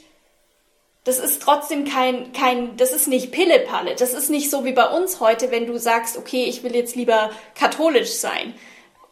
das 1.03 1.19
ist 1.19 1.43
trotzdem 1.43 1.85
kein, 1.85 2.33
kein, 2.33 2.75
das 2.75 2.91
ist 2.91 3.07
nicht 3.07 3.31
Pillepalle. 3.31 3.93
Das 3.93 4.15
ist 4.15 4.31
nicht 4.31 4.49
so 4.49 4.65
wie 4.65 4.71
bei 4.71 4.87
uns 4.87 5.19
heute, 5.19 5.51
wenn 5.51 5.67
du 5.67 5.77
sagst, 5.77 6.17
okay, 6.17 6.45
ich 6.45 6.63
will 6.63 6.75
jetzt 6.75 6.95
lieber 6.95 7.29
katholisch 7.53 8.13
sein. 8.13 8.55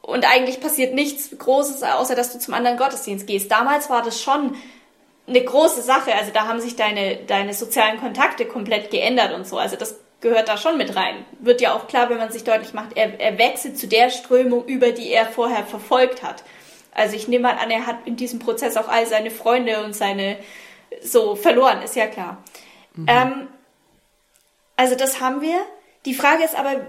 Und 0.01 0.25
eigentlich 0.27 0.59
passiert 0.59 0.95
nichts 0.95 1.29
Großes, 1.37 1.83
außer 1.83 2.15
dass 2.15 2.33
du 2.33 2.39
zum 2.39 2.55
anderen 2.55 2.77
Gottesdienst 2.77 3.27
gehst. 3.27 3.51
Damals 3.51 3.91
war 3.91 4.01
das 4.01 4.19
schon 4.19 4.55
eine 5.27 5.43
große 5.43 5.83
Sache. 5.83 6.15
Also 6.15 6.31
da 6.33 6.47
haben 6.47 6.59
sich 6.59 6.75
deine, 6.75 7.17
deine 7.27 7.53
sozialen 7.53 7.99
Kontakte 7.99 8.47
komplett 8.47 8.89
geändert 8.89 9.31
und 9.35 9.47
so. 9.47 9.59
Also 9.59 9.75
das 9.75 9.99
gehört 10.21 10.49
da 10.49 10.57
schon 10.57 10.79
mit 10.79 10.95
rein. 10.95 11.23
Wird 11.39 11.61
ja 11.61 11.75
auch 11.75 11.87
klar, 11.87 12.09
wenn 12.09 12.17
man 12.17 12.31
sich 12.31 12.45
deutlich 12.45 12.73
macht, 12.73 12.97
er, 12.97 13.19
er 13.19 13.37
wechselt 13.37 13.77
zu 13.77 13.85
der 13.85 14.09
Strömung 14.09 14.65
über, 14.65 14.91
die 14.91 15.11
er 15.11 15.27
vorher 15.27 15.65
verfolgt 15.65 16.23
hat. 16.23 16.43
Also 16.91 17.15
ich 17.15 17.27
nehme 17.27 17.43
mal 17.43 17.57
an, 17.57 17.71
er 17.71 17.85
hat 17.85 18.05
in 18.05 18.15
diesem 18.15 18.39
Prozess 18.39 18.77
auch 18.77 18.87
all 18.87 19.05
seine 19.05 19.31
Freunde 19.31 19.83
und 19.83 19.95
seine 19.95 20.37
so 21.01 21.35
verloren, 21.35 21.81
ist 21.81 21.95
ja 21.95 22.07
klar. 22.07 22.43
Mhm. 22.95 23.05
Ähm, 23.07 23.47
also 24.75 24.95
das 24.95 25.21
haben 25.21 25.41
wir. 25.41 25.59
Die 26.05 26.13
Frage 26.13 26.43
ist 26.43 26.57
aber, 26.57 26.81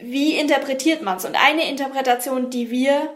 wie 0.00 0.38
interpretiert 0.38 1.02
man 1.02 1.16
es? 1.16 1.24
Und 1.24 1.36
eine 1.36 1.68
Interpretation, 1.68 2.50
die 2.50 2.70
wir 2.70 3.14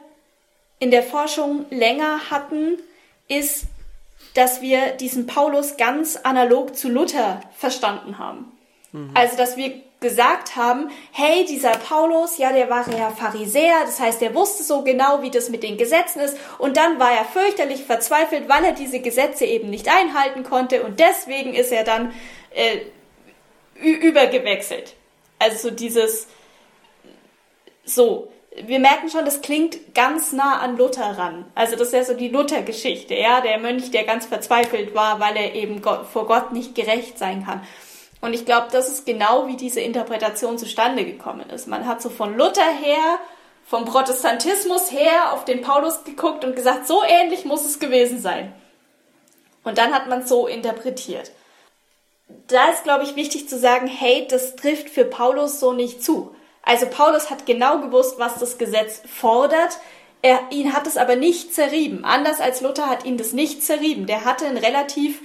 in 0.78 0.90
der 0.90 1.02
Forschung 1.02 1.66
länger 1.70 2.30
hatten, 2.30 2.78
ist, 3.28 3.64
dass 4.34 4.62
wir 4.62 4.92
diesen 4.92 5.26
Paulus 5.26 5.76
ganz 5.76 6.16
analog 6.16 6.76
zu 6.76 6.88
Luther 6.88 7.40
verstanden 7.56 8.18
haben. 8.18 8.50
Mhm. 8.92 9.10
Also, 9.14 9.36
dass 9.36 9.56
wir 9.56 9.80
gesagt 10.00 10.56
haben, 10.56 10.90
hey, 11.12 11.44
dieser 11.44 11.72
Paulus, 11.72 12.38
ja, 12.38 12.52
der 12.52 12.70
war 12.70 12.88
ja 12.90 13.10
Pharisäer, 13.10 13.82
das 13.84 14.00
heißt, 14.00 14.22
er 14.22 14.34
wusste 14.34 14.62
so 14.62 14.82
genau, 14.82 15.22
wie 15.22 15.30
das 15.30 15.50
mit 15.50 15.62
den 15.62 15.76
Gesetzen 15.76 16.20
ist 16.20 16.38
und 16.58 16.78
dann 16.78 16.98
war 16.98 17.12
er 17.12 17.24
fürchterlich 17.26 17.84
verzweifelt, 17.84 18.48
weil 18.48 18.64
er 18.64 18.72
diese 18.72 19.00
Gesetze 19.00 19.44
eben 19.44 19.68
nicht 19.68 19.88
einhalten 19.88 20.42
konnte 20.42 20.82
und 20.82 21.00
deswegen 21.00 21.52
ist 21.52 21.70
er 21.70 21.84
dann 21.84 22.14
äh, 22.54 22.78
übergewechselt. 23.74 24.94
Also 25.38 25.68
so 25.68 25.74
dieses, 25.74 26.28
so, 27.84 28.32
wir 28.56 28.78
merken 28.78 29.08
schon, 29.10 29.24
das 29.24 29.42
klingt 29.42 29.94
ganz 29.94 30.32
nah 30.32 30.60
an 30.60 30.76
Luther 30.76 31.18
ran. 31.18 31.44
Also 31.54 31.76
das 31.76 31.88
ist 31.88 31.94
ja 31.94 32.04
so 32.04 32.14
die 32.14 32.28
Luther-Geschichte, 32.28 33.14
ja, 33.14 33.40
der 33.40 33.58
Mönch, 33.58 33.90
der 33.90 34.04
ganz 34.04 34.26
verzweifelt 34.26 34.94
war, 34.94 35.20
weil 35.20 35.36
er 35.36 35.54
eben 35.54 35.82
Gott, 35.82 36.06
vor 36.06 36.26
Gott 36.26 36.52
nicht 36.52 36.74
gerecht 36.74 37.18
sein 37.18 37.44
kann. 37.44 37.62
Und 38.20 38.34
ich 38.34 38.44
glaube, 38.44 38.68
das 38.70 38.88
ist 38.88 39.06
genau 39.06 39.46
wie 39.46 39.56
diese 39.56 39.80
Interpretation 39.80 40.58
zustande 40.58 41.04
gekommen 41.04 41.48
ist. 41.50 41.68
Man 41.68 41.86
hat 41.86 42.02
so 42.02 42.10
von 42.10 42.36
Luther 42.36 42.62
her, 42.62 43.18
vom 43.64 43.84
Protestantismus 43.84 44.90
her 44.90 45.32
auf 45.32 45.44
den 45.44 45.62
Paulus 45.62 46.04
geguckt 46.04 46.44
und 46.44 46.56
gesagt, 46.56 46.86
so 46.86 47.02
ähnlich 47.06 47.44
muss 47.44 47.64
es 47.64 47.78
gewesen 47.78 48.20
sein. 48.20 48.52
Und 49.64 49.78
dann 49.78 49.94
hat 49.94 50.08
man 50.08 50.20
es 50.20 50.28
so 50.28 50.46
interpretiert. 50.46 51.30
Da 52.46 52.70
ist, 52.70 52.84
glaube 52.84 53.04
ich, 53.04 53.16
wichtig 53.16 53.48
zu 53.48 53.58
sagen, 53.58 53.86
hey, 53.86 54.26
das 54.28 54.56
trifft 54.56 54.90
für 54.90 55.04
Paulus 55.04 55.60
so 55.60 55.72
nicht 55.72 56.02
zu. 56.02 56.34
Also 56.62 56.86
Paulus 56.86 57.30
hat 57.30 57.46
genau 57.46 57.78
gewusst, 57.78 58.18
was 58.18 58.38
das 58.38 58.58
Gesetz 58.58 59.02
fordert. 59.08 59.78
Er, 60.22 60.40
ihn 60.50 60.74
hat 60.74 60.86
es 60.86 60.96
aber 60.96 61.16
nicht 61.16 61.54
zerrieben. 61.54 62.04
Anders 62.04 62.40
als 62.40 62.60
Luther 62.60 62.88
hat 62.88 63.04
ihn 63.04 63.16
das 63.16 63.32
nicht 63.32 63.62
zerrieben. 63.62 64.06
Der 64.06 64.24
hatte 64.24 64.46
ein 64.46 64.58
relativ, 64.58 65.20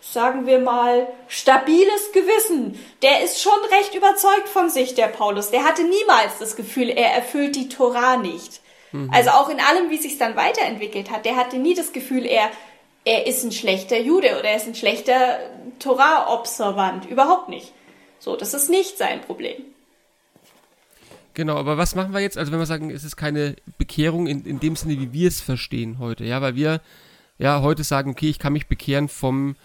sagen 0.00 0.46
wir 0.46 0.58
mal, 0.58 1.06
stabiles 1.28 2.12
Gewissen. 2.12 2.78
Der 3.02 3.22
ist 3.22 3.40
schon 3.40 3.52
recht 3.78 3.94
überzeugt 3.94 4.48
von 4.48 4.70
sich, 4.70 4.94
der 4.94 5.08
Paulus. 5.08 5.50
Der 5.50 5.64
hatte 5.64 5.82
niemals 5.82 6.38
das 6.38 6.56
Gefühl, 6.56 6.88
er 6.88 7.14
erfüllt 7.14 7.56
die 7.56 7.68
Tora 7.68 8.16
nicht. 8.16 8.60
Mhm. 8.92 9.10
Also 9.12 9.30
auch 9.30 9.48
in 9.48 9.60
allem, 9.60 9.90
wie 9.90 9.98
sich 9.98 10.18
dann 10.18 10.36
weiterentwickelt 10.36 11.10
hat, 11.10 11.24
der 11.24 11.36
hatte 11.36 11.58
nie 11.58 11.74
das 11.74 11.92
Gefühl, 11.92 12.24
er, 12.24 12.50
er 13.04 13.26
ist 13.26 13.44
ein 13.44 13.52
schlechter 13.52 13.98
Jude 13.98 14.38
oder 14.38 14.44
er 14.44 14.56
ist 14.56 14.66
ein 14.66 14.74
schlechter 14.74 15.38
Torah-Observant. 15.78 17.06
Überhaupt 17.06 17.48
nicht. 17.48 17.72
So, 18.18 18.36
das 18.36 18.54
ist 18.54 18.70
nicht 18.70 18.98
sein 18.98 19.20
Problem. 19.20 19.62
Genau, 21.34 21.56
aber 21.56 21.78
was 21.78 21.94
machen 21.94 22.12
wir 22.12 22.20
jetzt? 22.20 22.36
Also 22.36 22.52
wenn 22.52 22.58
wir 22.58 22.66
sagen, 22.66 22.90
es 22.90 23.04
ist 23.04 23.16
keine 23.16 23.56
Bekehrung 23.78 24.26
in, 24.26 24.44
in 24.44 24.60
dem 24.60 24.76
Sinne, 24.76 24.98
wie 24.98 25.12
wir 25.12 25.28
es 25.28 25.40
verstehen 25.40 25.98
heute, 25.98 26.24
ja, 26.24 26.42
weil 26.42 26.56
wir 26.56 26.80
ja 27.38 27.62
heute 27.62 27.84
sagen, 27.84 28.10
okay, 28.10 28.28
ich 28.28 28.38
kann 28.38 28.52
mich 28.52 28.66
bekehren 28.66 29.08
vom, 29.08 29.56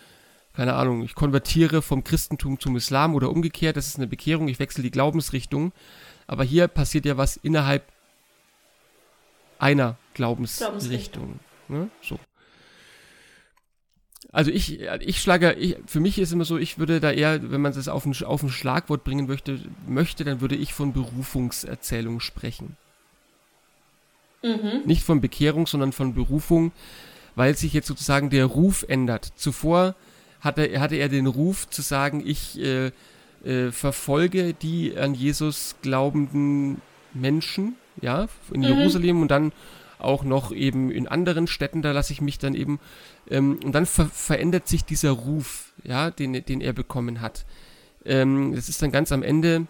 keine 0.56 0.76
Ahnung, 0.76 1.04
ich 1.04 1.16
konvertiere 1.16 1.82
vom 1.82 2.04
Christentum 2.04 2.60
zum 2.60 2.76
Islam 2.76 3.14
oder 3.14 3.30
umgekehrt, 3.30 3.78
das 3.78 3.88
ist 3.88 3.98
eine 3.98 4.08
Bekehrung, 4.08 4.48
ich 4.48 4.60
wechsle 4.60 4.84
die 4.84 4.92
Glaubensrichtung. 4.92 5.74
Aber 6.28 6.44
hier 6.44 6.68
passiert 6.68 7.06
ja 7.06 7.18
was 7.18 7.38
innerhalb 7.38 7.84
einer 9.60 9.98
Glaubensrichtung. 10.14 10.68
Glaubensrichtung. 10.68 11.40
Ne? 11.68 11.90
So. 12.02 12.20
Also 14.32 14.52
ich, 14.52 14.82
ich 14.82 15.22
schlage, 15.22 15.54
ich, 15.54 15.78
für 15.86 16.00
mich 16.00 16.20
ist 16.20 16.34
immer 16.34 16.46
so, 16.46 16.58
ich 16.58 16.78
würde 16.78 17.00
da 17.00 17.12
eher, 17.12 17.52
wenn 17.52 17.62
man 17.62 17.74
das 17.74 17.88
auf 17.88 18.06
ein, 18.06 18.14
auf 18.26 18.44
ein 18.44 18.50
Schlagwort 18.50 19.04
bringen 19.04 19.28
möchte, 19.28 19.60
möchte, 19.88 20.24
dann 20.24 20.42
würde 20.42 20.56
ich 20.56 20.74
von 20.74 20.94
Berufungserzählung 20.94 22.20
sprechen. 22.20 22.76
Mhm. 24.44 24.82
Nicht 24.86 25.04
von 25.04 25.22
Bekehrung, 25.22 25.68
sondern 25.68 25.92
von 25.94 26.14
Berufung, 26.14 26.72
weil 27.36 27.56
sich 27.56 27.74
jetzt 27.74 27.88
sozusagen 27.88 28.30
der 28.30 28.46
Ruf 28.46 28.84
ändert. 28.88 29.32
Zuvor 29.36 29.96
hatte, 30.42 30.80
hatte 30.80 30.96
er 30.96 31.10
den 31.10 31.28
Ruf 31.28 31.70
zu 31.70 31.82
sagen, 31.82 32.24
ich 32.26 32.60
äh, 32.60 32.92
äh, 33.44 33.72
verfolge 33.72 34.54
die 34.54 34.98
an 34.98 35.14
Jesus 35.14 35.76
glaubenden 35.82 36.82
Menschen, 37.14 37.76
ja, 38.02 38.28
in 38.52 38.62
mhm. 38.62 38.68
Jerusalem 38.68 39.22
und 39.22 39.30
dann 39.30 39.52
auch 40.00 40.24
noch 40.24 40.52
eben 40.52 40.92
in 40.92 41.08
anderen 41.08 41.48
Städten, 41.48 41.82
da 41.82 41.92
lasse 41.92 42.14
ich 42.14 42.22
mich 42.22 42.38
dann 42.38 42.54
eben, 42.54 42.80
ähm, 43.30 43.60
und 43.64 43.74
dann 43.74 43.86
ver 43.86 44.06
verändert 44.06 44.68
sich 44.68 44.84
dieser 44.84 45.12
Ruf, 45.12 45.74
ja, 45.84 46.12
den, 46.12 46.34
den 46.46 46.62
er 46.62 46.74
bekommen 46.74 47.22
hat. 47.22 47.46
Ähm, 48.06 48.54
das 48.56 48.70
ist 48.70 48.82
dann 48.82 48.92
ganz 48.92 49.12
am 49.12 49.24
Ende 49.24 49.68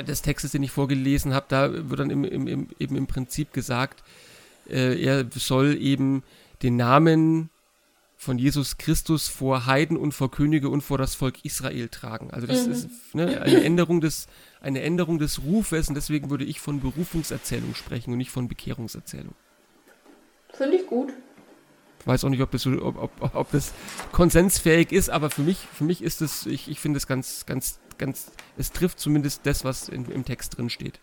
des 0.00 0.22
Textes, 0.22 0.52
den 0.52 0.62
ich 0.62 0.70
vorgelesen 0.70 1.34
habe, 1.34 1.46
da 1.48 1.90
wird 1.90 2.00
dann 2.00 2.10
im, 2.10 2.24
im, 2.24 2.46
im, 2.46 2.68
eben 2.78 2.96
im 2.96 3.06
Prinzip 3.06 3.52
gesagt, 3.52 4.02
äh, 4.68 5.00
er 5.00 5.26
soll 5.30 5.76
eben 5.80 6.22
den 6.62 6.76
Namen 6.76 7.50
von 8.22 8.38
Jesus 8.38 8.78
Christus 8.78 9.26
vor 9.26 9.66
Heiden 9.66 9.96
und 9.96 10.12
vor 10.12 10.30
Könige 10.30 10.68
und 10.68 10.82
vor 10.82 10.96
das 10.96 11.16
Volk 11.16 11.44
Israel 11.44 11.88
tragen. 11.88 12.30
Also 12.30 12.46
das 12.46 12.66
mhm. 12.66 12.72
ist 12.72 13.14
ne, 13.14 13.42
eine 13.42 13.64
Änderung 13.64 14.00
des 14.00 14.28
eine 14.60 14.80
Änderung 14.82 15.18
des 15.18 15.42
Rufes 15.42 15.88
und 15.88 15.96
deswegen 15.96 16.30
würde 16.30 16.44
ich 16.44 16.60
von 16.60 16.78
Berufungserzählung 16.80 17.74
sprechen 17.74 18.12
und 18.12 18.18
nicht 18.18 18.30
von 18.30 18.46
Bekehrungserzählung. 18.46 19.34
Finde 20.52 20.76
ich 20.76 20.86
gut. 20.86 21.12
Ich 21.98 22.06
weiß 22.06 22.24
auch 22.24 22.28
nicht, 22.28 22.42
ob 22.42 22.52
das, 22.52 22.64
ob, 22.64 22.96
ob, 22.96 23.34
ob 23.34 23.50
das 23.50 23.72
konsensfähig 24.12 24.92
ist, 24.92 25.10
aber 25.10 25.28
für 25.28 25.42
mich, 25.42 25.58
für 25.58 25.82
mich 25.82 26.00
ist 26.00 26.22
es, 26.22 26.46
ich, 26.46 26.70
ich 26.70 26.78
finde 26.78 26.98
es 26.98 27.08
ganz, 27.08 27.44
ganz, 27.44 27.80
ganz, 27.98 28.30
es 28.56 28.70
trifft 28.70 29.00
zumindest 29.00 29.46
das, 29.46 29.64
was 29.64 29.88
in, 29.88 30.04
im 30.06 30.24
Text 30.24 30.56
drin 30.56 30.70
steht. 30.70 31.00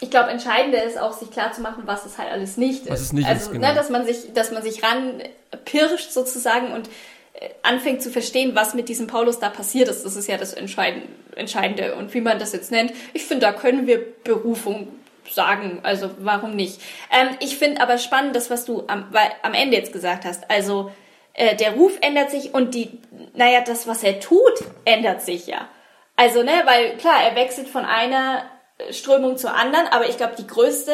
Ich 0.00 0.10
glaube, 0.10 0.30
entscheidender 0.30 0.82
ist 0.82 0.98
auch, 0.98 1.12
sich 1.12 1.30
klarzumachen, 1.30 1.86
was 1.86 2.06
es 2.06 2.16
halt 2.16 2.30
alles 2.30 2.56
nicht 2.56 2.88
was 2.88 3.00
ist. 3.00 3.06
Es 3.06 3.12
nicht 3.12 3.28
also, 3.28 3.42
ist, 3.42 3.52
ne, 3.52 3.60
genau. 3.60 3.68
ne, 3.68 3.74
dass 3.74 3.90
man 3.90 4.06
sich, 4.06 4.32
dass 4.32 4.50
man 4.50 4.62
sich 4.62 4.82
ranpirscht 4.82 6.10
sozusagen 6.10 6.72
und 6.72 6.88
äh, 7.34 7.50
anfängt 7.62 8.02
zu 8.02 8.10
verstehen, 8.10 8.54
was 8.54 8.74
mit 8.74 8.88
diesem 8.88 9.06
Paulus 9.06 9.38
da 9.38 9.50
passiert 9.50 9.88
ist. 9.88 10.04
Das 10.04 10.16
ist 10.16 10.26
ja 10.26 10.38
das 10.38 10.54
Entscheidende. 10.54 11.94
Und 11.96 12.14
wie 12.14 12.20
man 12.20 12.38
das 12.38 12.52
jetzt 12.52 12.70
nennt, 12.70 12.92
ich 13.12 13.24
finde, 13.24 13.46
da 13.46 13.52
können 13.52 13.86
wir 13.86 14.00
Berufung 14.24 14.88
sagen. 15.30 15.80
Also 15.82 16.10
warum 16.18 16.56
nicht? 16.56 16.80
Ähm, 17.12 17.36
ich 17.40 17.58
finde 17.58 17.82
aber 17.82 17.98
spannend 17.98 18.34
das, 18.34 18.50
was 18.50 18.64
du 18.64 18.84
am, 18.86 19.06
weil, 19.10 19.30
am 19.42 19.54
Ende 19.54 19.76
jetzt 19.76 19.92
gesagt 19.92 20.24
hast. 20.24 20.50
Also 20.50 20.90
äh, 21.34 21.56
der 21.56 21.72
Ruf 21.72 21.92
ändert 22.00 22.30
sich 22.30 22.54
und 22.54 22.74
die, 22.74 22.98
naja, 23.34 23.60
das, 23.60 23.86
was 23.86 24.02
er 24.02 24.20
tut, 24.20 24.64
ändert 24.84 25.22
sich 25.22 25.46
ja. 25.46 25.68
Also, 26.16 26.42
ne, 26.42 26.52
weil 26.64 26.96
klar, 26.98 27.22
er 27.22 27.34
wechselt 27.34 27.68
von 27.68 27.84
einer 27.84 28.44
Strömung 28.90 29.36
zur 29.36 29.54
anderen, 29.54 29.86
aber 29.88 30.08
ich 30.08 30.16
glaube, 30.16 30.34
die 30.38 30.46
größte, 30.46 30.92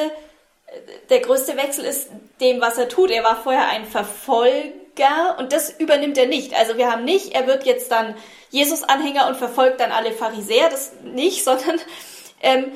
der 1.11 1.21
größte 1.21 1.57
Wechsel 1.57 1.85
ist 1.85 2.09
dem, 2.41 2.61
was 2.61 2.79
er 2.79 2.89
tut. 2.89 3.11
Er 3.11 3.25
war 3.25 3.43
vorher 3.43 3.69
ein 3.69 3.87
Verfolger 3.87 5.37
und 5.39 5.53
das 5.53 5.71
übernimmt 5.79 6.19
er 6.19 6.27
nicht. 6.27 6.55
Also 6.55 6.77
wir 6.77 6.91
haben 6.91 7.05
nicht, 7.05 7.35
er 7.35 7.47
wird 7.47 7.65
jetzt 7.65 7.91
dann 7.91 8.15
Jesus-Anhänger 8.51 9.29
und 9.29 9.37
verfolgt 9.37 9.81
dann 9.81 9.93
alle 9.93 10.13
Pharisäer, 10.13 10.69
das 10.69 10.93
nicht, 11.03 11.45
sondern 11.45 11.81
ähm, 12.43 12.73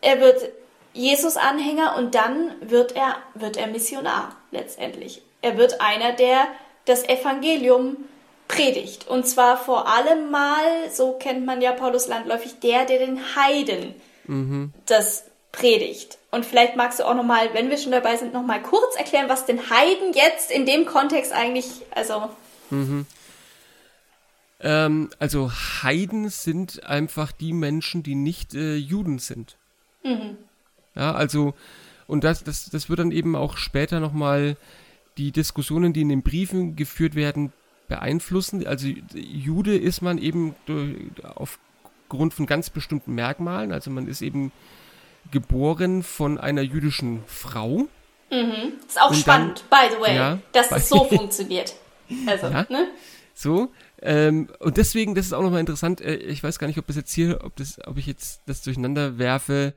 er 0.00 0.20
wird 0.20 0.50
Jesus-Anhänger 0.92 1.96
und 1.96 2.14
dann 2.14 2.54
wird 2.60 2.96
er, 2.96 3.16
wird 3.34 3.56
er 3.56 3.68
Missionar 3.68 4.36
letztendlich. 4.50 5.22
Er 5.42 5.56
wird 5.56 5.80
einer, 5.80 6.12
der 6.12 6.48
das 6.84 7.08
Evangelium 7.08 7.96
predigt. 8.48 9.06
Und 9.08 9.26
zwar 9.26 9.56
vor 9.56 9.86
allem 9.86 10.30
mal, 10.30 10.90
so 10.92 11.12
kennt 11.12 11.46
man 11.46 11.62
ja 11.62 11.72
Paulus 11.72 12.08
landläufig, 12.08 12.58
der, 12.60 12.84
der 12.84 12.98
den 12.98 13.36
Heiden 13.36 13.94
mhm. 14.30 14.72
das 14.86 15.24
predigt. 15.52 16.18
Und 16.30 16.46
vielleicht 16.46 16.76
magst 16.76 17.00
du 17.00 17.04
auch 17.04 17.14
nochmal, 17.14 17.52
wenn 17.54 17.70
wir 17.70 17.78
schon 17.78 17.92
dabei 17.92 18.16
sind, 18.16 18.32
nochmal 18.32 18.62
kurz 18.62 18.96
erklären, 18.96 19.28
was 19.28 19.46
den 19.46 19.70
Heiden 19.70 20.12
jetzt 20.14 20.50
in 20.50 20.64
dem 20.64 20.86
Kontext 20.86 21.32
eigentlich, 21.32 21.66
also. 21.90 22.30
Mhm. 22.70 23.06
Ähm, 24.60 25.10
also 25.18 25.50
Heiden 25.82 26.28
sind 26.28 26.84
einfach 26.86 27.32
die 27.32 27.52
Menschen, 27.52 28.02
die 28.02 28.14
nicht 28.14 28.54
äh, 28.54 28.76
Juden 28.76 29.18
sind. 29.18 29.56
Mhm. 30.04 30.36
Ja, 30.94 31.14
also, 31.14 31.54
und 32.06 32.24
das, 32.24 32.44
das, 32.44 32.70
das 32.70 32.88
wird 32.88 33.00
dann 33.00 33.10
eben 33.10 33.34
auch 33.34 33.56
später 33.56 34.00
nochmal 34.00 34.56
die 35.18 35.32
Diskussionen, 35.32 35.92
die 35.92 36.02
in 36.02 36.08
den 36.08 36.22
Briefen 36.22 36.76
geführt 36.76 37.14
werden, 37.14 37.52
beeinflussen. 37.88 38.66
Also 38.66 38.86
Jude 39.14 39.76
ist 39.76 40.00
man 40.00 40.18
eben 40.18 40.54
aufgrund 42.10 42.34
von 42.34 42.46
ganz 42.46 42.70
bestimmten 42.70 43.14
Merkmalen. 43.14 43.72
Also 43.72 43.90
man 43.90 44.08
ist 44.08 44.20
eben 44.20 44.52
geboren 45.30 46.02
von 46.02 46.38
einer 46.38 46.62
jüdischen 46.62 47.22
Frau. 47.26 47.88
Mhm. 48.30 48.72
Ist 48.86 49.00
auch 49.00 49.10
und 49.10 49.16
spannend, 49.16 49.64
dann, 49.70 49.88
by 49.88 49.94
the 49.94 50.00
way, 50.00 50.16
ja, 50.16 50.38
dass 50.52 50.68
das 50.68 50.88
so 50.88 51.04
funktioniert. 51.04 51.74
Also, 52.26 52.48
ja, 52.48 52.66
ne? 52.68 52.88
So. 53.34 53.72
Ähm, 54.02 54.48
und 54.58 54.76
deswegen, 54.76 55.14
das 55.14 55.26
ist 55.26 55.32
auch 55.32 55.42
nochmal 55.42 55.60
interessant, 55.60 56.00
äh, 56.00 56.16
ich 56.16 56.42
weiß 56.42 56.58
gar 56.58 56.66
nicht, 56.66 56.78
ob 56.78 56.86
das 56.86 56.96
jetzt 56.96 57.12
hier, 57.12 57.44
ob 57.44 57.54
das, 57.56 57.78
ob 57.86 57.96
ich 57.98 58.06
jetzt 58.06 58.42
das 58.46 58.62
durcheinander 58.62 59.18
werfe. 59.18 59.74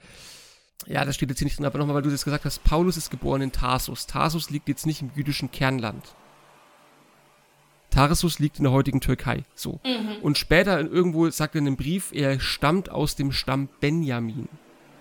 Ja, 0.88 1.06
das 1.06 1.15
steht 1.15 1.30
jetzt 1.30 1.39
hier 1.39 1.46
nicht 1.46 1.58
drin, 1.58 1.65
aber 1.65 1.78
nochmal, 1.78 1.96
weil 1.96 2.02
du 2.02 2.10
das 2.10 2.24
gesagt 2.24 2.46
hast, 2.46 2.63
Paulus 2.63 2.98
ist 2.98 3.12
geboren 3.12 3.41
in 3.41 3.52
Tarsus. 3.52 4.08
Tarsus 4.08 4.50
liegt 4.50 4.67
jetzt 4.67 4.86
nicht 4.86 5.02
im 5.02 5.12
jüdischen 5.15 5.52
Kernland. 5.52 6.04
Tarsus 7.93 8.39
liegt 8.39 8.58
in 8.58 8.63
der 8.63 8.73
heutigen 8.73 9.01
Türkei. 9.01 9.43
So. 9.56 9.79
Mhm. 9.86 10.17
Und 10.21 10.38
später 10.38 10.79
irgendwo 10.79 11.29
sagt 11.29 11.56
er 11.56 11.60
in 11.60 11.67
einem 11.67 11.77
Brief, 11.77 12.12
er 12.12 12.39
stammt 12.39 12.89
aus 12.89 13.15
dem 13.15 13.32
Stamm 13.32 13.69
Benjamin. 13.79 14.49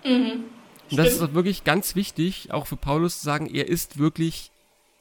Mhm. 0.04 0.44
Und 0.90 0.96
das 0.96 1.14
ist 1.14 1.22
auch 1.22 1.32
wirklich 1.32 1.64
ganz 1.64 1.96
wichtig, 1.96 2.52
auch 2.52 2.66
für 2.66 2.76
Paulus 2.76 3.20
zu 3.20 3.24
sagen, 3.24 3.46
er 3.52 3.68
ist 3.68 3.98
wirklich 3.98 4.50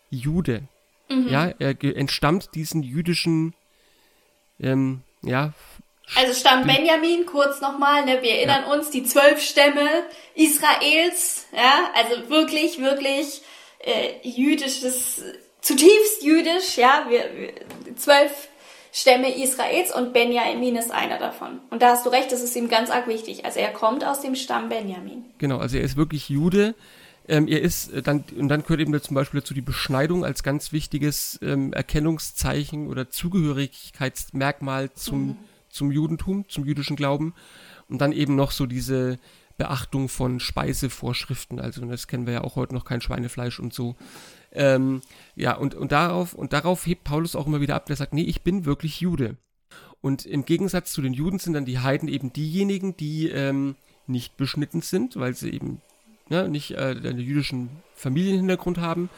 Jude. 0.10 0.63
Mhm. 1.10 1.27
Ja, 1.27 1.47
er 1.60 1.75
entstammt 1.84 2.56
diesen 2.56 2.82
jüdischen, 2.82 3.54
ähm, 4.60 5.01
ja, 5.21 5.54
also 6.15 6.34
Stamm 6.34 6.65
Benjamin, 6.65 7.25
kurz 7.25 7.62
nochmal, 7.62 8.04
ne, 8.04 8.21
wir 8.21 8.32
erinnern 8.32 8.63
ja. 8.67 8.73
uns, 8.73 8.89
die 8.89 9.04
zwölf 9.04 9.41
Stämme 9.41 9.88
Israels, 10.36 11.47
ja, 11.56 11.89
also 11.95 12.30
wirklich, 12.30 12.80
wirklich 12.80 13.41
äh, 13.80 14.27
jüdisches, 14.27 15.23
zutiefst 15.62 16.24
jüdisch, 16.24 16.78
ja, 16.78 17.06
wir, 17.10 17.26
wir, 17.36 17.95
zwölf 17.95 18.50
Stämme 18.93 19.41
Israels 19.41 19.95
und 19.95 20.12
Benjamin 20.12 20.76
ist 20.76 20.91
einer 20.91 21.17
davon. 21.17 21.60
Und 21.69 21.82
da 21.82 21.91
hast 21.91 22.06
du 22.06 22.10
recht, 22.10 22.32
das 22.32 22.41
ist 22.41 22.56
ihm 22.58 22.67
ganz 22.67 22.89
arg 22.89 23.08
wichtig. 23.08 23.45
Also 23.45 23.60
er 23.60 23.71
kommt 23.71 24.04
aus 24.04 24.19
dem 24.19 24.36
Stamm 24.36 24.67
Benjamin. 24.67 25.24
Genau, 25.38 25.60
also 25.60 25.78
er 25.78 25.84
ist 25.84 25.95
wirklich 25.95 26.28
Jude. 26.28 26.76
Ähm, 27.28 27.47
er 27.47 27.62
ist 27.62 27.93
äh, 27.93 28.02
dann, 28.02 28.26
und 28.38 28.50
dann 28.50 28.63
gehört 28.63 28.82
eben 28.82 29.02
zum 29.02 29.15
Beispiel 29.15 29.39
dazu 29.39 29.54
die 29.54 29.62
Beschneidung 29.62 30.26
als 30.26 30.43
ganz 30.43 30.74
wichtiges 30.74 31.39
ähm, 31.41 31.71
Erkennungszeichen 31.71 32.88
oder 32.89 33.10
Zugehörigkeitsmerkmal 33.10 34.91
zum 34.93 35.28
mhm 35.28 35.38
zum 35.71 35.91
Judentum, 35.91 36.45
zum 36.47 36.65
jüdischen 36.65 36.95
Glauben. 36.95 37.34
Und 37.89 38.00
dann 38.00 38.12
eben 38.12 38.36
noch 38.36 38.52
so 38.52 38.65
diese 38.65 39.19
Beachtung 39.58 40.10
von 40.10 40.39
Speisevorschriften. 40.39 41.60
Also 41.60 41.86
das 41.86 42.08
kennen 42.08 42.26
wir 42.26 42.34
ja 42.34 42.43
auch 42.43 42.56
heute 42.56 42.74
noch 42.74 42.86
kein 42.86 43.02
Schweinefleisch 43.02 43.60
und 43.60 43.74
so. 43.74 43.95
Ähm, 44.53 45.01
ja, 45.35 45.55
und, 45.55 45.75
und 45.75 45.91
darauf, 45.91 46.33
und 46.33 46.53
darauf 46.53 46.85
hebt 46.85 47.03
Paulus 47.03 47.35
auch 47.35 47.47
immer 47.47 47.61
wieder 47.61 47.75
ab, 47.75 47.85
der 47.85 47.95
sagt, 47.95 48.13
nee, 48.13 48.23
ich 48.23 48.41
bin 48.41 48.65
wirklich 48.65 49.01
Jude. 49.01 49.37
Und 50.01 50.25
im 50.25 50.45
Gegensatz 50.45 50.91
zu 50.91 51.01
den 51.01 51.13
Juden 51.13 51.39
sind 51.39 51.53
dann 51.53 51.65
die 51.65 51.79
Heiden 51.79 52.09
eben 52.09 52.33
diejenigen, 52.33 52.97
die 52.97 53.29
ähm, 53.29 53.75
nicht 54.07 54.35
beschnitten 54.35 54.81
sind, 54.81 55.15
weil 55.15 55.35
sie 55.35 55.51
eben 55.51 55.81
ja, 56.29 56.47
nicht 56.47 56.71
äh, 56.71 56.95
einen 57.03 57.19
jüdischen 57.19 57.69
Familienhintergrund 57.93 58.79
haben, 58.79 59.09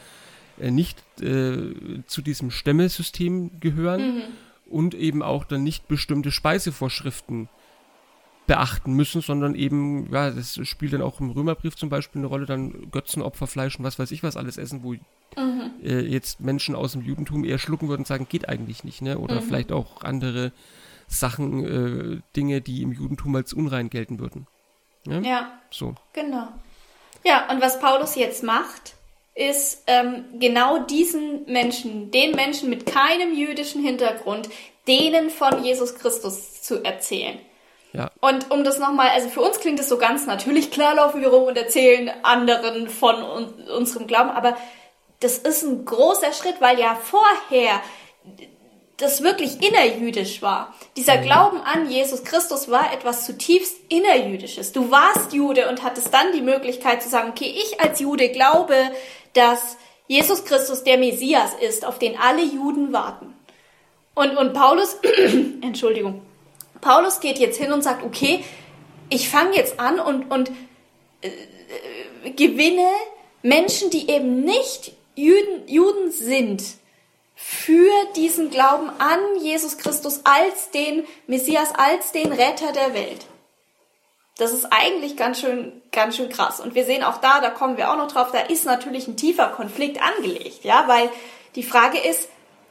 äh, 0.60 0.70
nicht 0.70 1.02
äh, 1.20 1.72
zu 2.06 2.22
diesem 2.22 2.50
Stämmesystem 2.50 3.60
gehören 3.60 4.16
mhm. 4.16 4.22
und 4.66 4.94
eben 4.94 5.22
auch 5.22 5.44
dann 5.44 5.62
nicht 5.62 5.88
bestimmte 5.88 6.30
Speisevorschriften 6.30 7.48
beachten 8.46 8.92
müssen, 8.92 9.22
sondern 9.22 9.54
eben, 9.54 10.12
ja, 10.12 10.30
das 10.30 10.60
spielt 10.66 10.92
dann 10.92 11.00
auch 11.00 11.20
im 11.20 11.30
Römerbrief 11.30 11.76
zum 11.76 11.88
Beispiel 11.88 12.20
eine 12.20 12.26
Rolle, 12.26 12.44
dann 12.44 12.90
Götzenopferfleisch 12.90 13.78
und 13.78 13.84
was 13.84 13.98
weiß 13.98 14.10
ich 14.10 14.22
was 14.22 14.36
alles 14.36 14.58
essen, 14.58 14.82
wo 14.82 14.94
mhm. 15.36 15.72
äh, 15.82 16.00
jetzt 16.00 16.40
Menschen 16.40 16.74
aus 16.74 16.92
dem 16.92 17.02
Judentum 17.02 17.44
eher 17.44 17.58
schlucken 17.58 17.88
würden 17.88 18.02
und 18.02 18.06
sagen, 18.06 18.26
geht 18.28 18.48
eigentlich 18.48 18.84
nicht, 18.84 19.02
ne? 19.02 19.18
Oder 19.18 19.36
mhm. 19.36 19.42
vielleicht 19.42 19.72
auch 19.72 20.02
andere 20.02 20.52
Sachen, 21.08 21.64
äh, 21.64 22.20
Dinge, 22.36 22.60
die 22.60 22.82
im 22.82 22.92
Judentum 22.92 23.34
als 23.36 23.52
unrein 23.52 23.90
gelten 23.90 24.18
würden. 24.18 24.46
Ja? 25.06 25.20
ja. 25.20 25.58
So. 25.70 25.94
Genau. 26.12 26.48
Ja, 27.24 27.50
und 27.50 27.60
was 27.60 27.80
Paulus 27.80 28.14
jetzt 28.16 28.42
macht, 28.42 28.94
ist 29.34 29.82
ähm, 29.86 30.24
genau 30.38 30.84
diesen 30.84 31.44
Menschen, 31.46 32.10
den 32.10 32.36
Menschen 32.36 32.70
mit 32.70 32.86
keinem 32.86 33.34
jüdischen 33.34 33.82
Hintergrund, 33.82 34.48
denen 34.86 35.30
von 35.30 35.64
Jesus 35.64 35.96
Christus 35.96 36.62
zu 36.62 36.84
erzählen. 36.84 37.38
Ja. 37.92 38.10
Und 38.20 38.50
um 38.50 38.64
das 38.64 38.78
nochmal, 38.78 39.10
also 39.10 39.28
für 39.28 39.40
uns 39.40 39.60
klingt 39.60 39.78
es 39.80 39.88
so 39.88 39.98
ganz 39.98 40.26
natürlich, 40.26 40.70
klar 40.70 40.96
laufen 40.96 41.20
wir 41.20 41.28
rum 41.28 41.44
und 41.44 41.56
erzählen 41.56 42.10
anderen 42.22 42.88
von 42.88 43.22
un 43.22 43.68
unserem 43.68 44.06
Glauben, 44.06 44.30
aber 44.30 44.56
das 45.20 45.38
ist 45.38 45.62
ein 45.62 45.84
großer 45.84 46.32
Schritt, 46.32 46.60
weil 46.60 46.78
ja 46.78 46.94
vorher 46.94 47.80
das 48.96 49.22
wirklich 49.22 49.60
innerjüdisch 49.62 50.40
war. 50.42 50.74
Dieser 50.96 51.18
mhm. 51.18 51.22
Glauben 51.22 51.60
an 51.60 51.90
Jesus 51.90 52.22
Christus 52.22 52.70
war 52.70 52.92
etwas 52.92 53.26
zutiefst 53.26 53.76
innerjüdisches. 53.88 54.72
Du 54.72 54.90
warst 54.90 55.32
Jude 55.32 55.68
und 55.68 55.82
hattest 55.82 56.12
dann 56.14 56.32
die 56.32 56.42
Möglichkeit 56.42 57.02
zu 57.02 57.08
sagen, 57.08 57.30
okay, 57.30 57.52
ich 57.56 57.80
als 57.80 58.00
Jude 58.00 58.28
glaube, 58.28 58.76
dass 59.32 59.76
Jesus 60.06 60.44
Christus 60.44 60.84
der 60.84 60.98
Messias 60.98 61.54
ist, 61.54 61.84
auf 61.84 61.98
den 61.98 62.16
alle 62.18 62.44
Juden 62.44 62.92
warten. 62.92 63.34
Und, 64.14 64.36
und 64.36 64.52
Paulus, 64.52 64.98
Entschuldigung, 65.60 66.22
Paulus 66.80 67.20
geht 67.20 67.38
jetzt 67.38 67.58
hin 67.58 67.72
und 67.72 67.82
sagt, 67.82 68.04
okay, 68.04 68.44
ich 69.08 69.28
fange 69.28 69.56
jetzt 69.56 69.80
an 69.80 69.98
und, 69.98 70.30
und 70.30 70.50
äh, 71.20 71.28
äh, 71.28 72.30
gewinne 72.30 72.88
Menschen, 73.42 73.90
die 73.90 74.08
eben 74.08 74.44
nicht 74.44 74.92
Juden, 75.14 75.68
Juden 75.68 76.10
sind, 76.10 76.62
für 77.36 77.90
diesen 78.16 78.50
Glauben 78.50 78.90
an 78.98 79.18
Jesus 79.40 79.76
Christus 79.76 80.20
als 80.24 80.70
den 80.70 81.04
Messias, 81.26 81.72
als 81.74 82.12
den 82.12 82.32
Retter 82.32 82.72
der 82.72 82.94
Welt. 82.94 83.26
Das 84.36 84.52
ist 84.52 84.66
eigentlich 84.72 85.16
ganz 85.16 85.40
schön, 85.40 85.82
ganz 85.92 86.16
schön 86.16 86.28
krass. 86.28 86.60
Und 86.60 86.74
wir 86.74 86.84
sehen 86.84 87.04
auch 87.04 87.18
da, 87.18 87.40
da 87.40 87.50
kommen 87.50 87.76
wir 87.76 87.90
auch 87.90 87.96
noch 87.96 88.10
drauf, 88.10 88.30
da 88.32 88.40
ist 88.40 88.64
natürlich 88.64 89.06
ein 89.06 89.16
tiefer 89.16 89.48
Konflikt 89.48 90.00
angelegt, 90.02 90.64
ja, 90.64 90.84
weil 90.86 91.10
die 91.54 91.62
Frage 91.62 91.98
ist, 91.98 92.28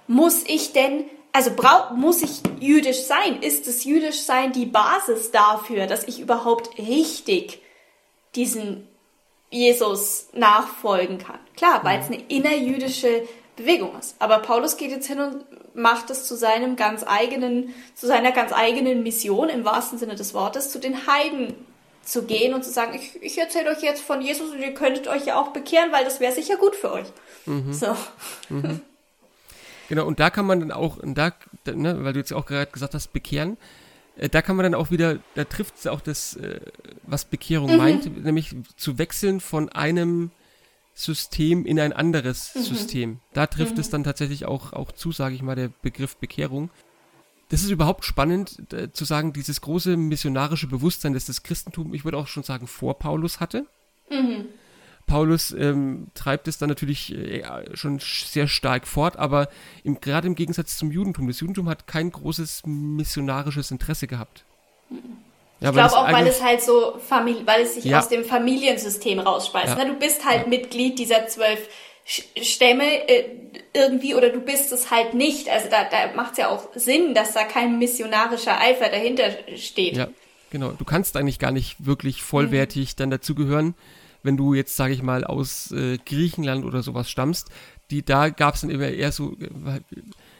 muss 0.07 0.43
ich 0.45 0.73
denn 0.73 1.05
also 1.33 1.51
brauch, 1.55 1.91
muss 1.91 2.21
ich 2.21 2.41
jüdisch 2.59 3.01
sein? 3.03 3.41
Ist 3.41 3.67
das 3.67 3.83
jüdisch 3.83 4.21
sein 4.21 4.51
die 4.53 4.67
Basis 4.67 5.31
dafür, 5.31 5.87
dass 5.87 6.03
ich 6.03 6.19
überhaupt 6.19 6.77
richtig 6.77 7.59
diesen 8.35 8.87
Jesus 9.53 10.27
nachfolgen 10.33 11.19
kann? 11.19 11.39
Klar, 11.55 11.83
weil 11.83 11.99
es 11.99 12.07
eine 12.07 12.21
innerjüdische 12.27 13.23
Bewegung 13.55 13.97
ist. 13.99 14.15
Aber 14.19 14.39
Paulus 14.39 14.77
geht 14.77 14.91
jetzt 14.91 15.07
hin 15.07 15.19
und 15.19 15.45
macht 15.75 16.09
es 16.09 16.27
zu 16.27 16.35
seinem 16.35 16.75
ganz 16.75 17.03
eigenen, 17.05 17.73
zu 17.93 18.07
seiner 18.07 18.31
ganz 18.31 18.51
eigenen 18.51 19.03
Mission 19.03 19.49
im 19.49 19.63
wahrsten 19.63 19.99
Sinne 19.99 20.15
des 20.15 20.33
Wortes, 20.33 20.71
zu 20.71 20.79
den 20.79 21.07
Heiden 21.07 21.55
zu 22.03 22.23
gehen 22.23 22.53
und 22.53 22.63
zu 22.63 22.71
sagen, 22.71 22.93
ich, 22.95 23.21
ich 23.21 23.37
erzähle 23.37 23.69
euch 23.69 23.81
jetzt 23.81 24.01
von 24.01 24.21
Jesus 24.21 24.51
und 24.51 24.59
ihr 24.59 24.73
könntet 24.73 25.07
euch 25.07 25.25
ja 25.25 25.39
auch 25.39 25.49
bekehren, 25.49 25.91
weil 25.91 26.03
das 26.03 26.19
wäre 26.19 26.33
sicher 26.33 26.57
gut 26.57 26.75
für 26.75 26.91
euch. 26.91 27.07
Mhm. 27.45 27.73
So. 27.73 27.95
Mhm. 28.49 28.81
Genau, 29.89 30.07
und 30.07 30.19
da 30.19 30.29
kann 30.29 30.45
man 30.45 30.61
dann 30.61 30.71
auch, 30.71 30.97
da, 31.03 31.33
ne, 31.65 32.03
weil 32.03 32.13
du 32.13 32.19
jetzt 32.19 32.33
auch 32.33 32.45
gerade 32.45 32.71
gesagt 32.71 32.93
hast, 32.93 33.11
bekehren, 33.11 33.57
da 34.15 34.41
kann 34.41 34.55
man 34.55 34.63
dann 34.63 34.75
auch 34.75 34.91
wieder, 34.91 35.19
da 35.35 35.43
trifft 35.43 35.77
es 35.77 35.87
auch 35.87 36.01
das, 36.01 36.35
äh, 36.35 36.59
was 37.03 37.25
Bekehrung 37.25 37.71
mhm. 37.71 37.77
meint, 37.77 38.23
nämlich 38.23 38.55
zu 38.75 38.97
wechseln 38.97 39.39
von 39.39 39.69
einem 39.69 40.31
System 40.93 41.65
in 41.65 41.79
ein 41.79 41.93
anderes 41.93 42.53
mhm. 42.53 42.61
System. 42.61 43.19
Da 43.33 43.47
trifft 43.47 43.75
mhm. 43.75 43.81
es 43.81 43.89
dann 43.89 44.03
tatsächlich 44.03 44.45
auch, 44.45 44.73
auch 44.73 44.91
zu, 44.91 45.11
sage 45.11 45.35
ich 45.35 45.41
mal, 45.41 45.55
der 45.55 45.69
Begriff 45.81 46.17
Bekehrung. 46.17 46.69
Das 47.49 47.63
ist 47.63 47.71
überhaupt 47.71 48.05
spannend 48.05 48.71
äh, 48.73 48.91
zu 48.91 49.05
sagen, 49.05 49.33
dieses 49.33 49.61
große 49.61 49.97
missionarische 49.97 50.67
Bewusstsein, 50.67 51.13
das 51.13 51.25
das 51.25 51.43
Christentum, 51.43 51.93
ich 51.93 52.05
würde 52.05 52.17
auch 52.17 52.27
schon 52.27 52.43
sagen, 52.43 52.67
vor 52.67 52.99
Paulus 52.99 53.39
hatte. 53.39 53.65
Mhm. 54.09 54.45
Paulus 55.05 55.51
ähm, 55.51 56.07
treibt 56.13 56.47
es 56.47 56.57
dann 56.57 56.69
natürlich 56.69 57.13
äh, 57.13 57.43
schon 57.73 57.99
sehr 57.99 58.47
stark 58.47 58.87
fort, 58.87 59.17
aber 59.17 59.49
im, 59.83 59.99
gerade 59.99 60.27
im 60.27 60.35
Gegensatz 60.35 60.77
zum 60.77 60.91
Judentum, 60.91 61.27
das 61.27 61.39
Judentum 61.39 61.69
hat 61.69 61.87
kein 61.87 62.11
großes 62.11 62.63
missionarisches 62.65 63.71
Interesse 63.71 64.07
gehabt. 64.07 64.45
Ja, 65.59 65.69
ich 65.69 65.75
glaube 65.75 65.97
auch, 65.97 66.11
weil 66.11 66.27
es 66.27 66.43
halt 66.43 66.61
so, 66.61 66.97
Famili 66.99 67.45
weil 67.45 67.61
es 67.61 67.75
sich 67.75 67.85
ja. 67.85 67.99
aus 67.99 68.09
dem 68.09 68.25
Familiensystem 68.25 69.19
rausspeist. 69.19 69.77
Ja. 69.77 69.85
Ne? 69.85 69.91
Du 69.91 69.99
bist 69.99 70.25
halt 70.25 70.47
Mitglied 70.47 70.99
dieser 70.99 71.27
zwölf 71.27 71.69
Stämme 72.05 73.07
äh, 73.07 73.23
irgendwie 73.73 74.13
oder 74.13 74.29
du 74.29 74.41
bist 74.41 74.73
es 74.73 74.91
halt 74.91 75.13
nicht. 75.13 75.49
Also 75.49 75.69
da, 75.69 75.85
da 75.85 76.13
macht 76.15 76.33
es 76.33 76.37
ja 76.39 76.49
auch 76.49 76.67
Sinn, 76.75 77.13
dass 77.13 77.33
da 77.33 77.45
kein 77.45 77.79
missionarischer 77.79 78.59
Eifer 78.59 78.89
dahinter 78.89 79.31
steht. 79.55 79.95
Ja, 79.95 80.09
genau. 80.49 80.71
Du 80.71 80.83
kannst 80.83 81.15
eigentlich 81.15 81.39
gar 81.39 81.51
nicht 81.51 81.85
wirklich 81.85 82.21
vollwertig 82.21 82.89
mhm. 82.89 82.97
dann 82.97 83.11
dazugehören 83.11 83.75
wenn 84.23 84.37
du 84.37 84.53
jetzt, 84.53 84.75
sage 84.75 84.93
ich 84.93 85.03
mal, 85.03 85.23
aus 85.23 85.71
äh, 85.71 85.97
Griechenland 85.97 86.65
oder 86.65 86.81
sowas 86.81 87.09
stammst, 87.09 87.49
die, 87.91 88.03
da 88.03 88.29
gab 88.29 88.55
es 88.55 88.61
dann 88.61 88.69
immer 88.69 88.87
eher 88.87 89.11
so, 89.11 89.37
äh, 89.39 89.81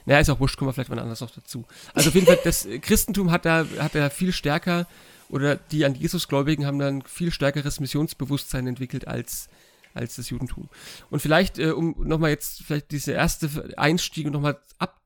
naja, 0.05 0.19
ist 0.19 0.29
auch 0.29 0.39
wurscht, 0.39 0.57
kommen 0.57 0.69
wir 0.69 0.73
vielleicht 0.73 0.89
mal 0.89 0.99
anders 0.99 1.21
noch 1.21 1.31
dazu. 1.31 1.65
Also 1.93 2.09
auf 2.09 2.15
jeden 2.15 2.27
Fall, 2.27 2.39
das 2.43 2.67
Christentum 2.81 3.31
hat 3.31 3.45
da, 3.45 3.65
hat 3.79 3.95
da 3.95 4.09
viel 4.09 4.31
stärker, 4.31 4.87
oder 5.29 5.55
die 5.55 5.85
an 5.85 5.95
Jesus 5.95 6.27
Gläubigen 6.27 6.65
haben 6.65 6.79
dann 6.79 7.01
viel 7.03 7.31
stärkeres 7.31 7.79
Missionsbewusstsein 7.79 8.67
entwickelt 8.67 9.07
als, 9.07 9.49
als 9.93 10.15
das 10.15 10.29
Judentum. 10.29 10.69
Und 11.09 11.21
vielleicht, 11.21 11.57
äh, 11.59 11.71
um 11.71 11.95
nochmal 11.99 12.29
jetzt 12.29 12.63
vielleicht 12.63 12.91
diese 12.91 13.13
erste 13.13 13.73
Einstieg 13.77 14.29
nochmal 14.29 14.59
ab 14.77 14.99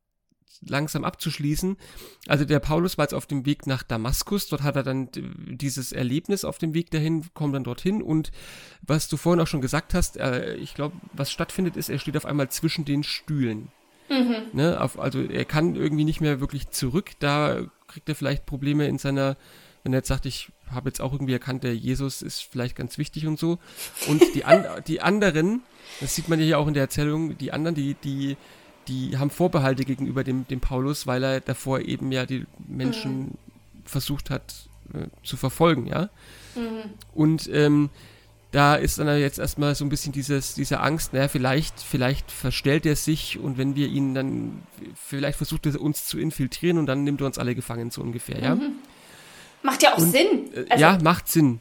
langsam 0.65 1.03
abzuschließen. 1.03 1.77
Also 2.27 2.45
der 2.45 2.59
Paulus 2.59 2.97
war 2.97 3.05
jetzt 3.05 3.13
auf 3.13 3.25
dem 3.25 3.45
Weg 3.45 3.67
nach 3.67 3.83
Damaskus, 3.83 4.47
dort 4.47 4.63
hat 4.63 4.75
er 4.75 4.83
dann 4.83 5.09
dieses 5.13 5.91
Erlebnis 5.91 6.45
auf 6.45 6.57
dem 6.57 6.73
Weg 6.73 6.91
dahin, 6.91 7.25
kommt 7.33 7.55
dann 7.55 7.63
dorthin 7.63 8.01
und 8.01 8.31
was 8.81 9.07
du 9.07 9.17
vorhin 9.17 9.41
auch 9.41 9.47
schon 9.47 9.61
gesagt 9.61 9.93
hast, 9.93 10.17
äh, 10.17 10.55
ich 10.55 10.73
glaube, 10.73 10.95
was 11.13 11.31
stattfindet 11.31 11.77
ist, 11.77 11.89
er 11.89 11.99
steht 11.99 12.17
auf 12.17 12.25
einmal 12.25 12.49
zwischen 12.49 12.85
den 12.85 13.03
Stühlen. 13.03 13.69
Mhm. 14.09 14.35
Ne, 14.53 14.79
auf, 14.79 14.99
also 14.99 15.21
er 15.21 15.45
kann 15.45 15.75
irgendwie 15.75 16.05
nicht 16.05 16.21
mehr 16.21 16.39
wirklich 16.39 16.69
zurück, 16.69 17.11
da 17.19 17.65
kriegt 17.87 18.07
er 18.07 18.15
vielleicht 18.15 18.45
Probleme 18.45 18.87
in 18.87 18.97
seiner, 18.97 19.35
wenn 19.83 19.93
er 19.93 19.99
jetzt 19.99 20.07
sagt, 20.07 20.25
ich 20.25 20.49
habe 20.69 20.89
jetzt 20.89 21.01
auch 21.01 21.13
irgendwie 21.13 21.33
erkannt, 21.33 21.63
der 21.63 21.75
Jesus 21.75 22.21
ist 22.21 22.41
vielleicht 22.41 22.75
ganz 22.75 22.97
wichtig 22.97 23.27
und 23.27 23.39
so. 23.39 23.59
Und 24.07 24.23
die, 24.33 24.45
an, 24.45 24.65
die 24.87 25.01
anderen, 25.01 25.63
das 25.99 26.15
sieht 26.15 26.29
man 26.29 26.39
ja 26.39 26.45
hier 26.45 26.59
auch 26.59 26.67
in 26.67 26.73
der 26.73 26.83
Erzählung, 26.83 27.37
die 27.37 27.51
anderen, 27.51 27.75
die, 27.75 27.95
die 27.95 28.37
die 28.87 29.17
haben 29.17 29.29
Vorbehalte 29.29 29.85
gegenüber 29.85 30.23
dem, 30.23 30.47
dem 30.47 30.59
Paulus, 30.59 31.07
weil 31.07 31.23
er 31.23 31.41
davor 31.41 31.81
eben 31.81 32.11
ja 32.11 32.25
die 32.25 32.45
Menschen 32.67 33.19
mhm. 33.19 33.31
versucht 33.85 34.29
hat 34.29 34.67
äh, 34.93 35.07
zu 35.23 35.37
verfolgen, 35.37 35.87
ja. 35.87 36.09
Mhm. 36.55 36.91
Und 37.13 37.49
ähm, 37.51 37.89
da 38.51 38.75
ist 38.75 38.97
dann 38.97 39.07
jetzt 39.19 39.39
erstmal 39.39 39.75
so 39.75 39.83
ein 39.83 39.89
bisschen 39.89 40.13
dieses, 40.13 40.53
diese 40.53 40.79
Angst, 40.79 41.13
naja, 41.13 41.27
vielleicht, 41.27 41.81
vielleicht 41.81 42.31
verstellt 42.31 42.85
er 42.85 42.95
sich 42.95 43.37
und 43.39 43.57
wenn 43.57 43.75
wir 43.75 43.87
ihn 43.87 44.15
dann, 44.15 44.63
vielleicht 44.95 45.37
versucht 45.37 45.65
er 45.65 45.79
uns 45.81 46.05
zu 46.05 46.17
infiltrieren 46.17 46.77
und 46.77 46.85
dann 46.85 47.03
nimmt 47.03 47.21
er 47.21 47.27
uns 47.27 47.37
alle 47.37 47.55
gefangen, 47.55 47.91
so 47.91 48.01
ungefähr, 48.01 48.41
ja. 48.41 48.55
Mhm. 48.55 48.77
Macht 49.63 49.83
ja 49.83 49.93
auch 49.93 49.97
und, 49.97 50.11
Sinn. 50.11 50.49
Äh, 50.53 50.65
also, 50.69 50.81
ja, 50.81 50.97
macht 51.03 51.27
Sinn. 51.27 51.59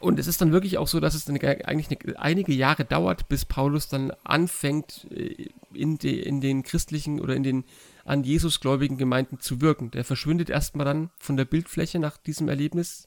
Und 0.00 0.18
es 0.20 0.28
ist 0.28 0.40
dann 0.40 0.52
wirklich 0.52 0.78
auch 0.78 0.86
so, 0.86 1.00
dass 1.00 1.14
es 1.14 1.24
dann 1.24 1.36
eigentlich 1.36 1.88
eine, 1.90 2.18
einige 2.18 2.52
Jahre 2.52 2.84
dauert, 2.84 3.28
bis 3.28 3.44
Paulus 3.44 3.88
dann 3.88 4.12
anfängt, 4.22 5.06
äh, 5.10 5.48
in, 5.74 5.98
de, 5.98 6.20
in 6.20 6.40
den 6.40 6.62
christlichen 6.62 7.20
oder 7.20 7.34
in 7.34 7.42
den 7.42 7.64
an 8.04 8.24
Jesus 8.24 8.60
gläubigen 8.60 8.96
Gemeinden 8.96 9.38
zu 9.38 9.60
wirken. 9.60 9.90
Der 9.90 10.04
verschwindet 10.04 10.48
erstmal 10.48 10.86
dann 10.86 11.10
von 11.18 11.36
der 11.36 11.44
Bildfläche 11.44 11.98
nach 11.98 12.16
diesem 12.16 12.48
Erlebnis. 12.48 13.06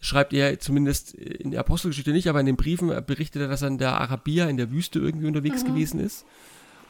Schreibt 0.00 0.32
er 0.32 0.58
zumindest 0.58 1.14
in 1.14 1.52
der 1.52 1.60
Apostelgeschichte 1.60 2.10
nicht, 2.10 2.28
aber 2.28 2.40
in 2.40 2.46
den 2.46 2.56
Briefen 2.56 2.88
berichtet 3.06 3.42
er, 3.42 3.48
dass 3.48 3.62
er 3.62 3.68
in 3.68 3.78
der 3.78 4.00
Arabia, 4.00 4.48
in 4.48 4.56
der 4.56 4.72
Wüste 4.72 4.98
irgendwie 4.98 5.28
unterwegs 5.28 5.62
mhm. 5.62 5.68
gewesen 5.68 6.00
ist. 6.00 6.24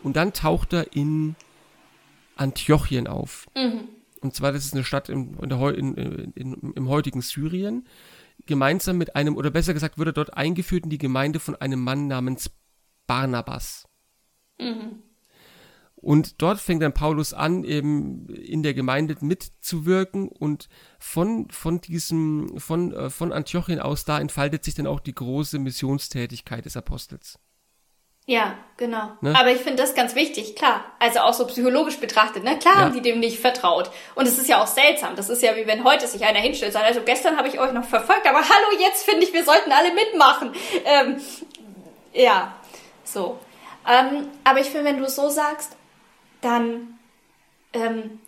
Und 0.02 0.16
dann 0.16 0.32
taucht 0.32 0.72
er 0.72 0.94
in 0.94 1.34
Antiochien 2.36 3.06
auf. 3.06 3.46
Mhm. 3.54 3.88
Und 4.20 4.34
zwar, 4.34 4.52
das 4.52 4.64
ist 4.64 4.74
eine 4.74 4.84
Stadt 4.84 5.08
im, 5.10 5.38
in 5.42 5.48
der, 5.48 5.74
in, 5.74 5.94
in, 6.34 6.72
im 6.74 6.88
heutigen 6.88 7.20
Syrien 7.20 7.84
gemeinsam 8.46 8.98
mit 8.98 9.16
einem, 9.16 9.36
oder 9.36 9.50
besser 9.50 9.74
gesagt, 9.74 9.98
wurde 9.98 10.12
dort 10.12 10.36
eingeführt 10.36 10.84
in 10.84 10.90
die 10.90 10.98
Gemeinde 10.98 11.40
von 11.40 11.56
einem 11.56 11.80
Mann 11.82 12.06
namens 12.06 12.50
Barnabas. 13.06 13.88
Mhm. 14.58 15.02
Und 16.00 16.40
dort 16.40 16.60
fängt 16.60 16.82
dann 16.82 16.94
Paulus 16.94 17.34
an, 17.34 17.64
eben 17.64 18.28
in 18.28 18.62
der 18.62 18.72
Gemeinde 18.72 19.16
mitzuwirken 19.20 20.28
und 20.28 20.68
von, 21.00 21.50
von 21.50 21.80
diesem, 21.80 22.56
von, 22.58 22.92
äh, 22.92 23.10
von 23.10 23.32
Antiochien 23.32 23.80
aus, 23.80 24.04
da 24.04 24.20
entfaltet 24.20 24.62
sich 24.62 24.76
dann 24.76 24.86
auch 24.86 25.00
die 25.00 25.14
große 25.14 25.58
Missionstätigkeit 25.58 26.64
des 26.64 26.76
Apostels. 26.76 27.40
Ja, 28.28 28.58
genau. 28.76 29.12
Ne? 29.22 29.34
Aber 29.34 29.50
ich 29.52 29.62
finde 29.62 29.82
das 29.82 29.94
ganz 29.94 30.14
wichtig, 30.14 30.54
klar. 30.54 30.84
Also 30.98 31.20
auch 31.20 31.32
so 31.32 31.46
psychologisch 31.46 31.96
betrachtet, 31.96 32.44
ne? 32.44 32.58
Klar 32.58 32.74
ja. 32.74 32.80
haben 32.82 32.92
die 32.92 33.00
dem 33.00 33.20
nicht 33.20 33.40
vertraut. 33.40 33.90
Und 34.14 34.28
es 34.28 34.36
ist 34.36 34.50
ja 34.50 34.62
auch 34.62 34.66
seltsam. 34.66 35.16
Das 35.16 35.30
ist 35.30 35.42
ja 35.42 35.56
wie 35.56 35.66
wenn 35.66 35.82
heute 35.82 36.06
sich 36.06 36.22
einer 36.26 36.38
hinstellt 36.38 36.74
sagt, 36.74 36.84
also 36.84 37.00
gestern 37.06 37.38
habe 37.38 37.48
ich 37.48 37.58
euch 37.58 37.72
noch 37.72 37.86
verfolgt, 37.86 38.26
aber 38.26 38.40
hallo, 38.40 38.78
jetzt 38.78 39.06
finde 39.06 39.24
ich, 39.24 39.32
wir 39.32 39.44
sollten 39.44 39.72
alle 39.72 39.94
mitmachen. 39.94 40.52
Ähm, 40.84 41.16
ja, 42.12 42.54
so. 43.02 43.38
Ähm, 43.88 44.28
aber 44.44 44.60
ich 44.60 44.66
finde, 44.66 44.84
wenn 44.84 44.98
du 44.98 45.08
so 45.08 45.30
sagst, 45.30 45.74
dann, 46.42 46.98
ähm, 47.72 48.20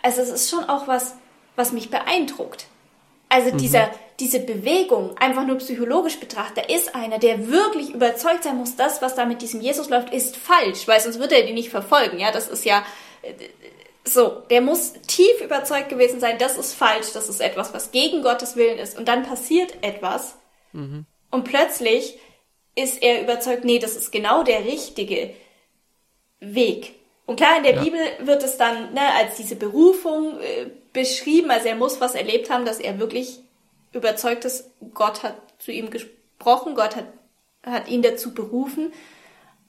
also 0.00 0.22
es 0.22 0.28
ist 0.28 0.48
schon 0.48 0.62
auch 0.68 0.86
was, 0.86 1.16
was 1.56 1.72
mich 1.72 1.90
beeindruckt. 1.90 2.66
Also 3.28 3.50
mhm. 3.50 3.58
dieser, 3.58 3.90
diese 4.20 4.40
Bewegung, 4.40 5.16
einfach 5.18 5.46
nur 5.46 5.56
psychologisch 5.58 6.20
betrachtet, 6.20 6.56
da 6.58 6.74
ist 6.74 6.94
einer, 6.94 7.18
der 7.18 7.48
wirklich 7.48 7.90
überzeugt 7.90 8.44
sein 8.44 8.56
muss, 8.56 8.76
das, 8.76 9.02
was 9.02 9.14
da 9.14 9.24
mit 9.24 9.42
diesem 9.42 9.60
Jesus 9.60 9.88
läuft, 9.88 10.12
ist 10.12 10.36
falsch, 10.36 10.86
weil 10.86 11.00
sonst 11.00 11.18
würde 11.18 11.36
er 11.36 11.46
die 11.46 11.52
nicht 11.52 11.70
verfolgen. 11.70 12.20
Ja, 12.20 12.30
das 12.30 12.48
ist 12.48 12.64
ja 12.64 12.84
äh, 13.22 13.32
so, 14.04 14.42
der 14.50 14.60
muss 14.60 14.92
tief 15.06 15.40
überzeugt 15.42 15.88
gewesen 15.88 16.20
sein, 16.20 16.38
das 16.38 16.58
ist 16.58 16.74
falsch, 16.74 17.12
das 17.12 17.28
ist 17.28 17.40
etwas, 17.40 17.74
was 17.74 17.90
gegen 17.90 18.22
Gottes 18.22 18.54
Willen 18.54 18.78
ist. 18.78 18.96
Und 18.96 19.08
dann 19.08 19.24
passiert 19.24 19.82
etwas 19.82 20.36
mhm. 20.72 21.06
und 21.30 21.44
plötzlich 21.44 22.18
ist 22.76 23.02
er 23.02 23.22
überzeugt, 23.22 23.64
nee, 23.64 23.78
das 23.78 23.96
ist 23.96 24.12
genau 24.12 24.42
der 24.42 24.64
richtige 24.64 25.34
Weg. 26.40 26.94
Und 27.26 27.36
klar, 27.36 27.56
in 27.56 27.62
der 27.62 27.76
ja. 27.76 27.82
Bibel 27.82 28.00
wird 28.20 28.42
es 28.42 28.56
dann 28.58 28.92
ne, 28.92 29.00
als 29.16 29.36
diese 29.36 29.56
Berufung 29.56 30.38
äh, 30.40 30.66
beschrieben. 30.92 31.50
Also 31.50 31.68
er 31.68 31.76
muss 31.76 32.00
was 32.00 32.14
erlebt 32.14 32.50
haben, 32.50 32.66
dass 32.66 32.80
er 32.80 32.98
wirklich 32.98 33.38
überzeugt 33.94 34.44
ist, 34.44 34.70
Gott 34.92 35.22
hat 35.22 35.36
zu 35.58 35.72
ihm 35.72 35.90
gesprochen, 35.90 36.74
Gott 36.74 36.96
hat, 36.96 37.06
hat 37.64 37.88
ihn 37.88 38.02
dazu 38.02 38.34
berufen. 38.34 38.92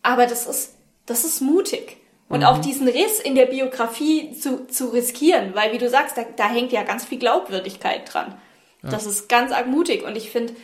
Aber 0.01 0.27
das 0.27 0.45
ist, 0.47 0.75
das 1.05 1.25
ist 1.25 1.41
mutig. 1.41 1.97
Und 2.27 2.39
mhm. 2.39 2.45
auch 2.45 2.57
diesen 2.59 2.87
Riss 2.87 3.19
in 3.19 3.35
der 3.35 3.45
Biografie 3.45 4.31
zu, 4.33 4.67
zu 4.67 4.89
riskieren, 4.89 5.53
weil 5.53 5.71
wie 5.73 5.77
du 5.77 5.89
sagst, 5.89 6.17
da, 6.17 6.23
da 6.35 6.49
hängt 6.49 6.71
ja 6.71 6.83
ganz 6.83 7.05
viel 7.05 7.19
Glaubwürdigkeit 7.19 8.11
dran. 8.11 8.39
Ja. 8.83 8.89
Das 8.89 9.05
ist 9.05 9.29
ganz 9.29 9.51
arg 9.51 9.67
mutig. 9.67 10.03
Und 10.03 10.15
ich 10.15 10.31
finde, 10.31 10.55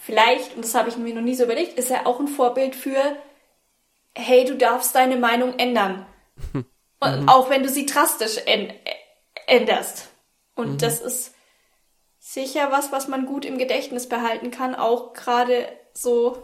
vielleicht, 0.00 0.56
und 0.56 0.64
das 0.64 0.74
habe 0.74 0.88
ich 0.88 0.96
mir 0.96 1.14
noch 1.14 1.22
nie 1.22 1.34
so 1.34 1.44
überlegt, 1.44 1.78
ist 1.78 1.90
er 1.90 2.06
auch 2.06 2.20
ein 2.20 2.28
Vorbild 2.28 2.74
für, 2.74 3.00
hey, 4.14 4.44
du 4.44 4.56
darfst 4.56 4.94
deine 4.94 5.16
Meinung 5.16 5.58
ändern. 5.58 6.06
Mhm. 7.04 7.28
Auch 7.28 7.50
wenn 7.50 7.62
du 7.62 7.68
sie 7.68 7.84
drastisch 7.84 8.38
änderst. 9.46 10.08
Und 10.54 10.72
mhm. 10.72 10.78
das 10.78 11.02
ist 11.02 11.35
sicher 12.26 12.72
was, 12.72 12.90
was 12.90 13.06
man 13.06 13.24
gut 13.24 13.44
im 13.44 13.56
Gedächtnis 13.56 14.08
behalten 14.08 14.50
kann, 14.50 14.74
auch 14.74 15.12
gerade 15.12 15.68
so 15.94 16.42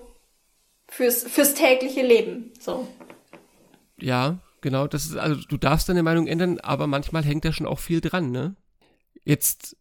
fürs, 0.86 1.24
fürs 1.24 1.54
tägliche 1.54 2.02
Leben. 2.02 2.52
So. 2.60 2.86
Ja, 3.98 4.38
genau. 4.60 4.86
Das 4.86 5.06
ist, 5.06 5.16
also 5.16 5.42
du 5.48 5.56
darfst 5.56 5.88
deine 5.88 6.04
Meinung 6.04 6.28
ändern, 6.28 6.60
aber 6.60 6.86
manchmal 6.86 7.24
hängt 7.24 7.44
da 7.44 7.52
schon 7.52 7.66
auch 7.66 7.80
viel 7.80 8.00
dran, 8.00 8.30
ne? 8.30 8.54
Jetzt 9.24 9.76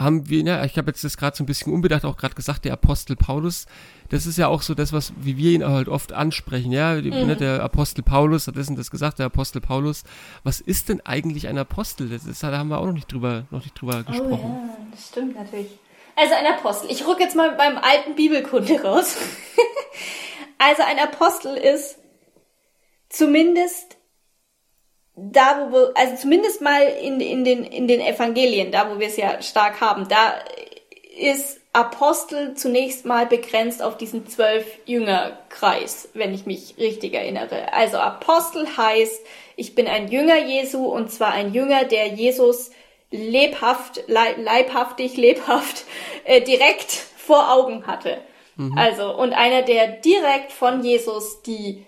haben 0.00 0.30
wir, 0.30 0.42
ja, 0.42 0.64
ich 0.64 0.78
habe 0.78 0.90
jetzt 0.90 1.04
das 1.04 1.16
gerade 1.16 1.36
so 1.36 1.44
ein 1.44 1.46
bisschen 1.46 1.72
unbedacht 1.72 2.04
auch 2.04 2.16
gerade 2.16 2.34
gesagt, 2.34 2.64
der 2.64 2.72
Apostel 2.72 3.16
Paulus, 3.16 3.66
das 4.08 4.26
ist 4.26 4.38
ja 4.38 4.48
auch 4.48 4.62
so 4.62 4.74
das, 4.74 4.92
was, 4.92 5.12
wie 5.16 5.36
wir 5.36 5.52
ihn 5.52 5.64
halt 5.64 5.88
oft 5.88 6.12
ansprechen, 6.12 6.72
ja, 6.72 7.00
die, 7.00 7.10
mhm. 7.10 7.26
ne, 7.26 7.36
der 7.36 7.62
Apostel 7.62 8.02
Paulus 8.02 8.46
hat 8.46 8.56
das 8.56 8.68
und 8.68 8.76
das 8.76 8.90
gesagt, 8.90 9.18
der 9.18 9.26
Apostel 9.26 9.60
Paulus. 9.60 10.04
Was 10.42 10.60
ist 10.60 10.88
denn 10.88 11.00
eigentlich 11.04 11.48
ein 11.48 11.58
Apostel? 11.58 12.08
Das 12.08 12.24
ist, 12.24 12.42
da 12.42 12.56
haben 12.56 12.68
wir 12.68 12.78
auch 12.78 12.86
noch 12.86 12.94
nicht 12.94 13.12
drüber, 13.12 13.44
noch 13.50 13.62
nicht 13.62 13.80
drüber 13.80 14.02
oh, 14.02 14.10
gesprochen. 14.10 14.58
Ja, 14.62 14.76
das 14.90 15.08
stimmt 15.08 15.36
natürlich. 15.36 15.78
Also 16.16 16.34
ein 16.34 16.46
Apostel. 16.46 16.90
Ich 16.90 17.06
rück 17.06 17.20
jetzt 17.20 17.36
mal 17.36 17.52
beim 17.52 17.76
alten 17.76 18.14
Bibelkunde 18.14 18.82
raus. 18.82 19.16
also 20.58 20.82
ein 20.82 20.98
Apostel 20.98 21.56
ist 21.56 21.98
zumindest 23.10 23.96
da, 25.16 25.68
wo 25.68 25.72
wir, 25.72 25.92
also 25.94 26.16
zumindest 26.16 26.60
mal 26.60 26.82
in, 26.82 27.20
in, 27.20 27.44
den, 27.44 27.64
in 27.64 27.88
den 27.88 28.00
Evangelien, 28.00 28.72
da 28.72 28.90
wo 28.90 28.98
wir 28.98 29.08
es 29.08 29.16
ja 29.16 29.42
stark 29.42 29.80
haben, 29.80 30.08
da 30.08 30.34
ist 31.18 31.60
Apostel 31.72 32.54
zunächst 32.54 33.04
mal 33.04 33.26
begrenzt 33.26 33.82
auf 33.82 33.96
diesen 33.96 34.26
zwölf 34.26 34.66
Jüngerkreis, 34.86 36.08
wenn 36.14 36.34
ich 36.34 36.46
mich 36.46 36.74
richtig 36.78 37.14
erinnere. 37.14 37.72
Also 37.72 37.98
Apostel 37.98 38.66
heißt, 38.76 39.24
ich 39.56 39.74
bin 39.74 39.86
ein 39.86 40.08
Jünger 40.08 40.38
Jesu 40.38 40.86
und 40.86 41.12
zwar 41.12 41.32
ein 41.32 41.52
Jünger, 41.52 41.84
der 41.84 42.08
Jesus 42.08 42.70
lebhaft, 43.10 44.02
leibhaftig, 44.08 45.16
lebhaft, 45.16 45.84
äh, 46.24 46.40
direkt 46.40 46.90
vor 46.90 47.52
Augen 47.52 47.86
hatte. 47.86 48.18
Mhm. 48.56 48.76
Also, 48.76 49.14
und 49.14 49.32
einer, 49.32 49.62
der 49.62 49.88
direkt 49.88 50.52
von 50.52 50.82
Jesus 50.82 51.42
die, 51.42 51.84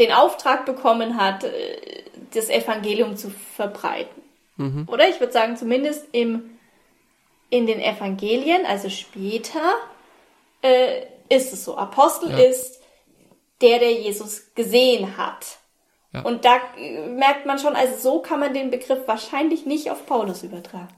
den 0.00 0.12
Auftrag 0.12 0.66
bekommen 0.66 1.16
hat, 1.16 1.44
äh, 1.44 2.02
das 2.32 2.48
Evangelium 2.48 3.16
zu 3.16 3.30
verbreiten. 3.30 4.22
Mhm. 4.56 4.88
Oder 4.88 5.08
ich 5.08 5.20
würde 5.20 5.32
sagen, 5.32 5.56
zumindest 5.56 6.06
im, 6.12 6.58
in 7.50 7.66
den 7.66 7.80
Evangelien, 7.80 8.66
also 8.66 8.88
später, 8.88 9.74
äh, 10.62 11.02
ist 11.28 11.52
es 11.52 11.64
so. 11.64 11.76
Apostel 11.76 12.30
ja. 12.30 12.38
ist 12.38 12.80
der, 13.60 13.78
der 13.78 13.92
Jesus 13.92 14.54
gesehen 14.54 15.16
hat. 15.16 15.58
Ja. 16.12 16.22
Und 16.22 16.44
da 16.44 16.58
äh, 16.76 17.06
merkt 17.06 17.46
man 17.46 17.58
schon, 17.58 17.76
also 17.76 17.96
so 17.96 18.22
kann 18.22 18.40
man 18.40 18.54
den 18.54 18.70
Begriff 18.70 19.06
wahrscheinlich 19.06 19.66
nicht 19.66 19.90
auf 19.90 20.06
Paulus 20.06 20.42
übertragen. 20.42 20.94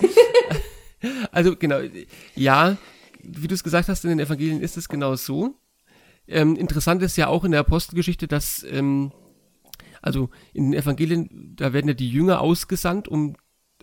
also 1.32 1.56
genau, 1.56 1.80
ja, 2.34 2.76
wie 3.20 3.48
du 3.48 3.54
es 3.54 3.64
gesagt 3.64 3.88
hast, 3.88 4.04
in 4.04 4.10
den 4.10 4.20
Evangelien 4.20 4.60
ist 4.60 4.76
es 4.76 4.88
genau 4.88 5.16
so. 5.16 5.54
Ähm, 6.26 6.56
interessant 6.56 7.02
ist 7.02 7.16
ja 7.16 7.28
auch 7.28 7.44
in 7.44 7.52
der 7.52 7.60
Apostelgeschichte, 7.60 8.26
dass, 8.26 8.64
ähm, 8.68 9.12
also 10.00 10.30
in 10.52 10.70
den 10.70 10.80
Evangelien, 10.80 11.54
da 11.56 11.72
werden 11.72 11.88
ja 11.88 11.94
die 11.94 12.10
Jünger 12.10 12.40
ausgesandt, 12.40 13.08
um 13.08 13.36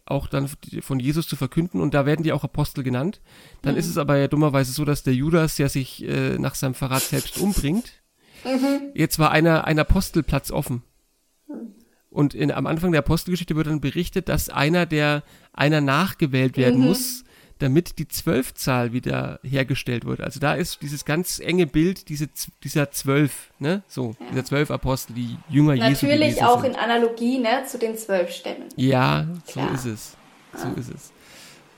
auch 0.06 0.28
dann 0.28 0.50
von 0.82 1.00
Jesus 1.00 1.28
zu 1.28 1.36
verkünden 1.36 1.80
und 1.80 1.94
da 1.94 2.06
werden 2.06 2.24
die 2.24 2.34
auch 2.34 2.44
Apostel 2.44 2.84
genannt. 2.84 3.22
Dann 3.62 3.74
mhm. 3.74 3.80
ist 3.80 3.88
es 3.88 3.98
aber 3.98 4.18
ja 4.18 4.28
dummerweise 4.28 4.72
so, 4.72 4.86
dass 4.86 5.04
der 5.04 5.14
Judas 5.14 5.58
ja 5.58 5.70
sich 5.70 6.04
äh, 6.04 6.38
nach 6.38 6.56
seinem 6.56 6.74
Verrat 6.74 7.04
selbst 7.04 7.38
umbringt. 7.38 8.02
Mhm. 8.44 8.92
Jetzt 8.94 9.20
war 9.20 9.32
einer, 9.32 9.66
ein 9.66 9.80
Apostelplatz 9.80 10.52
offen. 10.52 10.84
Und 12.10 12.34
in, 12.34 12.52
am 12.52 12.68
Anfang 12.68 12.92
der 12.92 13.00
Apostelgeschichte 13.00 13.56
wird 13.56 13.68
dann 13.68 13.80
berichtet, 13.80 14.28
dass 14.28 14.50
einer, 14.50 14.86
der 14.86 15.24
einer 15.54 15.80
nachgewählt 15.80 16.58
werden 16.58 16.82
mhm. 16.82 16.88
muss, 16.88 17.24
damit 17.62 18.00
die 18.00 18.08
Zwölfzahl 18.08 18.94
wieder 18.94 19.40
hergestellt 19.44 20.06
wird. 20.06 20.22
Also 20.22 20.40
da 20.40 20.54
ist 20.54 20.82
dieses 20.82 21.06
ganz 21.06 21.40
enge 21.40 21.68
Bild 21.68 22.10
diese, 22.10 22.28
dieser 22.64 22.92
Zwölf, 22.92 23.52
ne? 23.60 23.84
So, 23.88 24.16
ja. 24.20 24.26
dieser 24.32 24.46
zwölf 24.46 24.72
Apostel, 24.72 25.14
die 25.14 25.38
Jünger 25.50 25.76
Natürlich 25.76 26.02
Jesu 26.02 26.08
Natürlich 26.08 26.44
auch 26.44 26.62
sind. 26.62 26.74
in 26.74 26.80
Analogie, 26.80 27.40
ne, 27.40 27.64
zu 27.68 27.78
den 27.78 27.96
zwölf 27.98 28.32
Stämmen. 28.32 28.66
Ja, 28.76 29.28
Klar. 29.48 29.70
so 29.70 29.74
ist 29.76 29.86
es. 29.86 30.18
So 30.56 30.68
ja. 30.68 30.74
ist 30.74 30.90
es. 30.94 31.12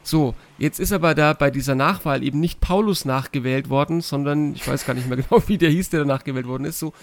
So, 0.05 0.35
jetzt 0.57 0.79
ist 0.79 0.91
aber 0.91 1.15
da 1.15 1.31
bei 1.31 1.49
dieser 1.49 1.75
Nachwahl 1.75 2.23
eben 2.23 2.41
nicht 2.41 2.59
Paulus 2.59 3.05
nachgewählt 3.05 3.69
worden, 3.69 4.01
sondern 4.01 4.53
ich 4.53 4.67
weiß 4.67 4.85
gar 4.85 4.93
nicht 4.93 5.07
mehr 5.07 5.17
genau, 5.29 5.41
wie 5.47 5.57
der 5.57 5.69
hieß, 5.69 5.89
der 5.89 6.01
da 6.01 6.05
nachgewählt 6.05 6.47
worden 6.47 6.65
ist. 6.65 6.79
So, 6.79 6.93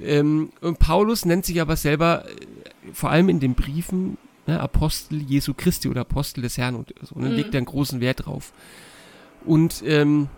ähm, 0.00 0.50
und 0.60 0.78
Paulus 0.78 1.24
nennt 1.24 1.44
sich 1.44 1.60
aber 1.60 1.76
selber 1.76 2.24
äh, 2.26 2.92
vor 2.92 3.10
allem 3.10 3.28
in 3.28 3.38
den 3.40 3.54
Briefen 3.54 4.18
ne, 4.48 4.60
Apostel 4.60 5.20
Jesu 5.20 5.54
Christi 5.54 5.88
oder 5.88 6.00
Apostel 6.00 6.42
des 6.42 6.58
Herrn 6.58 6.74
und 6.74 6.94
so, 7.02 7.18
ne, 7.18 7.28
mhm. 7.28 7.36
legt 7.36 7.54
er 7.54 7.58
einen 7.58 7.66
großen 7.66 8.00
Wert 8.00 8.26
drauf. 8.26 8.52
Und 9.44 9.82
ähm, 9.86 10.28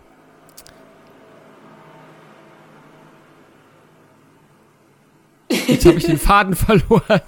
jetzt 5.67 5.85
habe 5.85 5.97
ich 5.97 6.05
den 6.05 6.17
Faden 6.19 6.55
verloren. 6.55 7.21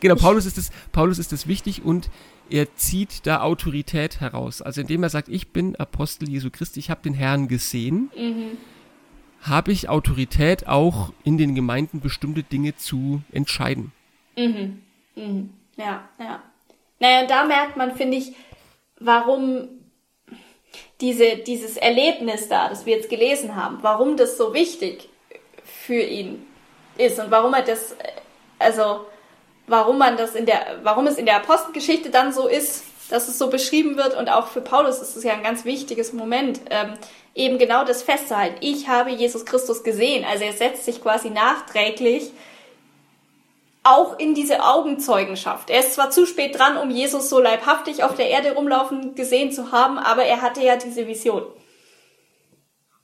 genau, 0.00 0.16
Paulus 0.16 0.46
ist 0.46 0.58
es, 0.58 0.70
Paulus 0.90 1.18
ist 1.18 1.32
es 1.32 1.46
wichtig 1.46 1.84
und 1.84 2.10
er 2.48 2.74
zieht 2.76 3.26
da 3.26 3.42
Autorität 3.42 4.20
heraus. 4.20 4.62
Also 4.62 4.80
indem 4.80 5.02
er 5.02 5.10
sagt, 5.10 5.28
ich 5.28 5.48
bin 5.48 5.76
Apostel 5.76 6.28
Jesu 6.28 6.50
Christi, 6.50 6.80
ich 6.80 6.90
habe 6.90 7.02
den 7.02 7.14
Herrn 7.14 7.46
gesehen, 7.46 8.10
mhm. 8.16 8.56
habe 9.42 9.70
ich 9.70 9.90
Autorität 9.90 10.66
auch 10.66 11.12
in 11.24 11.36
den 11.36 11.54
Gemeinden 11.54 12.00
bestimmte 12.00 12.42
Dinge 12.42 12.74
zu 12.76 13.22
entscheiden. 13.32 13.92
Mhm. 14.36 14.78
Mhm. 15.14 15.50
Ja, 15.76 16.08
ja. 16.18 16.42
Naja, 16.98 17.26
da 17.26 17.44
merkt 17.44 17.76
man, 17.76 17.94
finde 17.94 18.16
ich, 18.16 18.34
warum 18.98 19.68
diese, 21.00 21.36
dieses 21.36 21.76
Erlebnis 21.76 22.48
da, 22.48 22.68
das 22.68 22.86
wir 22.86 22.96
jetzt 22.96 23.10
gelesen 23.10 23.54
haben, 23.56 23.78
warum 23.82 24.16
das 24.16 24.36
so 24.36 24.54
wichtig 24.54 25.08
für 25.64 26.00
ihn 26.00 26.46
ist 26.96 27.18
und 27.18 27.30
warum 27.30 27.52
er 27.54 27.62
das, 27.62 27.94
also 28.58 29.06
warum 29.66 29.98
man 29.98 30.16
das 30.16 30.34
in 30.34 30.46
der, 30.46 30.78
warum 30.82 31.06
es 31.06 31.18
in 31.18 31.26
der 31.26 31.36
Apostelgeschichte 31.36 32.10
dann 32.10 32.32
so 32.32 32.48
ist, 32.48 32.84
dass 33.10 33.28
es 33.28 33.38
so 33.38 33.50
beschrieben 33.50 33.96
wird 33.96 34.16
und 34.16 34.28
auch 34.28 34.48
für 34.48 34.60
Paulus 34.60 35.00
ist 35.00 35.16
es 35.16 35.24
ja 35.24 35.34
ein 35.34 35.42
ganz 35.42 35.64
wichtiges 35.64 36.12
Moment, 36.12 36.60
ähm, 36.70 36.94
eben 37.34 37.58
genau 37.58 37.84
das 37.84 38.02
festzuhalten. 38.02 38.56
Ich 38.60 38.88
habe 38.88 39.10
Jesus 39.10 39.44
Christus 39.44 39.84
gesehen. 39.84 40.24
Also 40.24 40.44
er 40.44 40.54
setzt 40.54 40.86
sich 40.86 41.02
quasi 41.02 41.30
nachträglich 41.30 42.30
auch 43.86 44.18
in 44.18 44.34
diese 44.34 44.64
Augenzeugenschaft. 44.64 45.70
Er 45.70 45.80
ist 45.80 45.94
zwar 45.94 46.10
zu 46.10 46.26
spät 46.26 46.58
dran, 46.58 46.76
um 46.76 46.90
Jesus 46.90 47.28
so 47.28 47.40
leibhaftig 47.40 48.02
auf 48.02 48.14
der 48.14 48.28
Erde 48.28 48.54
rumlaufen 48.54 49.14
gesehen 49.14 49.52
zu 49.52 49.72
haben, 49.72 49.98
aber 49.98 50.24
er 50.24 50.42
hatte 50.42 50.62
ja 50.62 50.76
diese 50.76 51.06
Vision. 51.06 51.44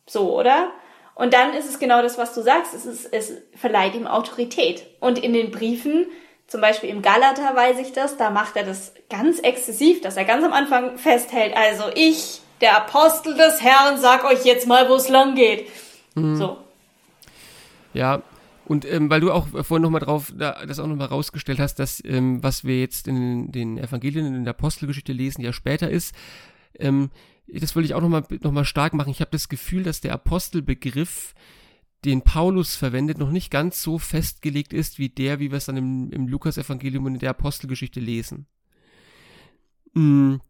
So, 0.06 0.36
oder? 0.38 0.70
Und 1.14 1.34
dann 1.34 1.54
ist 1.54 1.68
es 1.68 1.78
genau 1.78 2.02
das, 2.02 2.18
was 2.18 2.34
du 2.34 2.42
sagst. 2.42 2.74
Es, 2.74 2.84
ist, 2.84 3.12
es 3.12 3.32
verleiht 3.54 3.94
ihm 3.94 4.06
Autorität. 4.06 4.86
Und 4.98 5.18
in 5.18 5.32
den 5.32 5.50
Briefen, 5.50 6.06
zum 6.48 6.60
Beispiel 6.60 6.90
im 6.90 7.02
Galater 7.02 7.54
weiß 7.54 7.78
ich 7.78 7.92
das, 7.92 8.16
da 8.16 8.30
macht 8.30 8.56
er 8.56 8.64
das 8.64 8.92
ganz 9.08 9.38
exzessiv, 9.38 10.00
dass 10.00 10.16
er 10.16 10.24
ganz 10.24 10.44
am 10.44 10.52
Anfang 10.52 10.98
festhält, 10.98 11.56
also 11.56 11.84
ich, 11.94 12.40
der 12.60 12.76
Apostel 12.76 13.34
des 13.34 13.62
Herrn, 13.62 13.98
sag 13.98 14.24
euch 14.24 14.44
jetzt 14.44 14.66
mal, 14.66 14.88
wo 14.88 14.94
es 14.94 15.08
lang 15.08 15.34
geht. 15.34 15.68
Mhm. 16.14 16.36
So. 16.36 16.56
Ja, 17.94 18.22
und 18.64 18.84
ähm, 18.84 19.10
weil 19.10 19.20
du 19.20 19.32
auch 19.32 19.48
vorhin 19.48 19.82
nochmal 19.82 20.00
drauf, 20.00 20.32
da, 20.36 20.64
das 20.66 20.78
auch 20.78 20.86
nochmal 20.86 21.08
rausgestellt 21.08 21.58
hast, 21.58 21.76
dass 21.76 22.02
ähm, 22.04 22.42
was 22.42 22.64
wir 22.64 22.80
jetzt 22.80 23.08
in 23.08 23.50
den 23.50 23.78
Evangelien, 23.78 24.34
in 24.34 24.44
der 24.44 24.54
Apostelgeschichte 24.54 25.12
lesen, 25.12 25.42
ja 25.42 25.52
später 25.52 25.90
ist, 25.90 26.14
ähm, 26.78 27.10
das 27.48 27.74
will 27.74 27.84
ich 27.84 27.94
auch 27.94 28.00
nochmal 28.00 28.24
noch 28.40 28.52
mal 28.52 28.64
stark 28.64 28.94
machen. 28.94 29.10
Ich 29.10 29.20
habe 29.20 29.30
das 29.30 29.48
Gefühl, 29.48 29.82
dass 29.82 30.00
der 30.00 30.12
Apostelbegriff, 30.12 31.34
den 32.04 32.22
Paulus 32.22 32.74
verwendet, 32.74 33.18
noch 33.18 33.30
nicht 33.30 33.50
ganz 33.50 33.82
so 33.82 33.98
festgelegt 33.98 34.72
ist, 34.72 34.98
wie 34.98 35.08
der, 35.08 35.38
wie 35.38 35.50
wir 35.50 35.58
es 35.58 35.66
dann 35.66 35.76
im, 35.76 36.10
im 36.10 36.28
Lukas-Evangelium 36.28 37.04
und 37.04 37.14
in 37.14 37.20
der 37.20 37.30
Apostelgeschichte 37.30 38.00
lesen. 38.00 38.46
Hm 39.94 40.40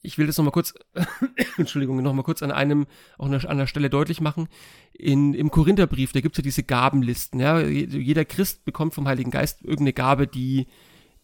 ich 0.00 0.18
will 0.18 0.26
das 0.26 0.38
nochmal 0.38 0.52
kurz, 0.52 0.74
Entschuldigung, 1.58 2.02
nochmal 2.02 2.24
kurz 2.24 2.42
an 2.42 2.52
einem, 2.52 2.86
auch 3.18 3.26
an 3.26 3.34
einer 3.34 3.66
Stelle 3.66 3.90
deutlich 3.90 4.20
machen. 4.20 4.48
In, 4.92 5.34
Im 5.34 5.50
Korintherbrief, 5.50 6.12
da 6.12 6.20
gibt 6.20 6.34
es 6.34 6.38
ja 6.38 6.42
diese 6.42 6.62
Gabenlisten. 6.62 7.40
Ja? 7.40 7.60
Jeder 7.60 8.24
Christ 8.24 8.64
bekommt 8.64 8.94
vom 8.94 9.08
Heiligen 9.08 9.30
Geist 9.30 9.62
irgendeine 9.62 9.92
Gabe, 9.92 10.26
die, 10.26 10.66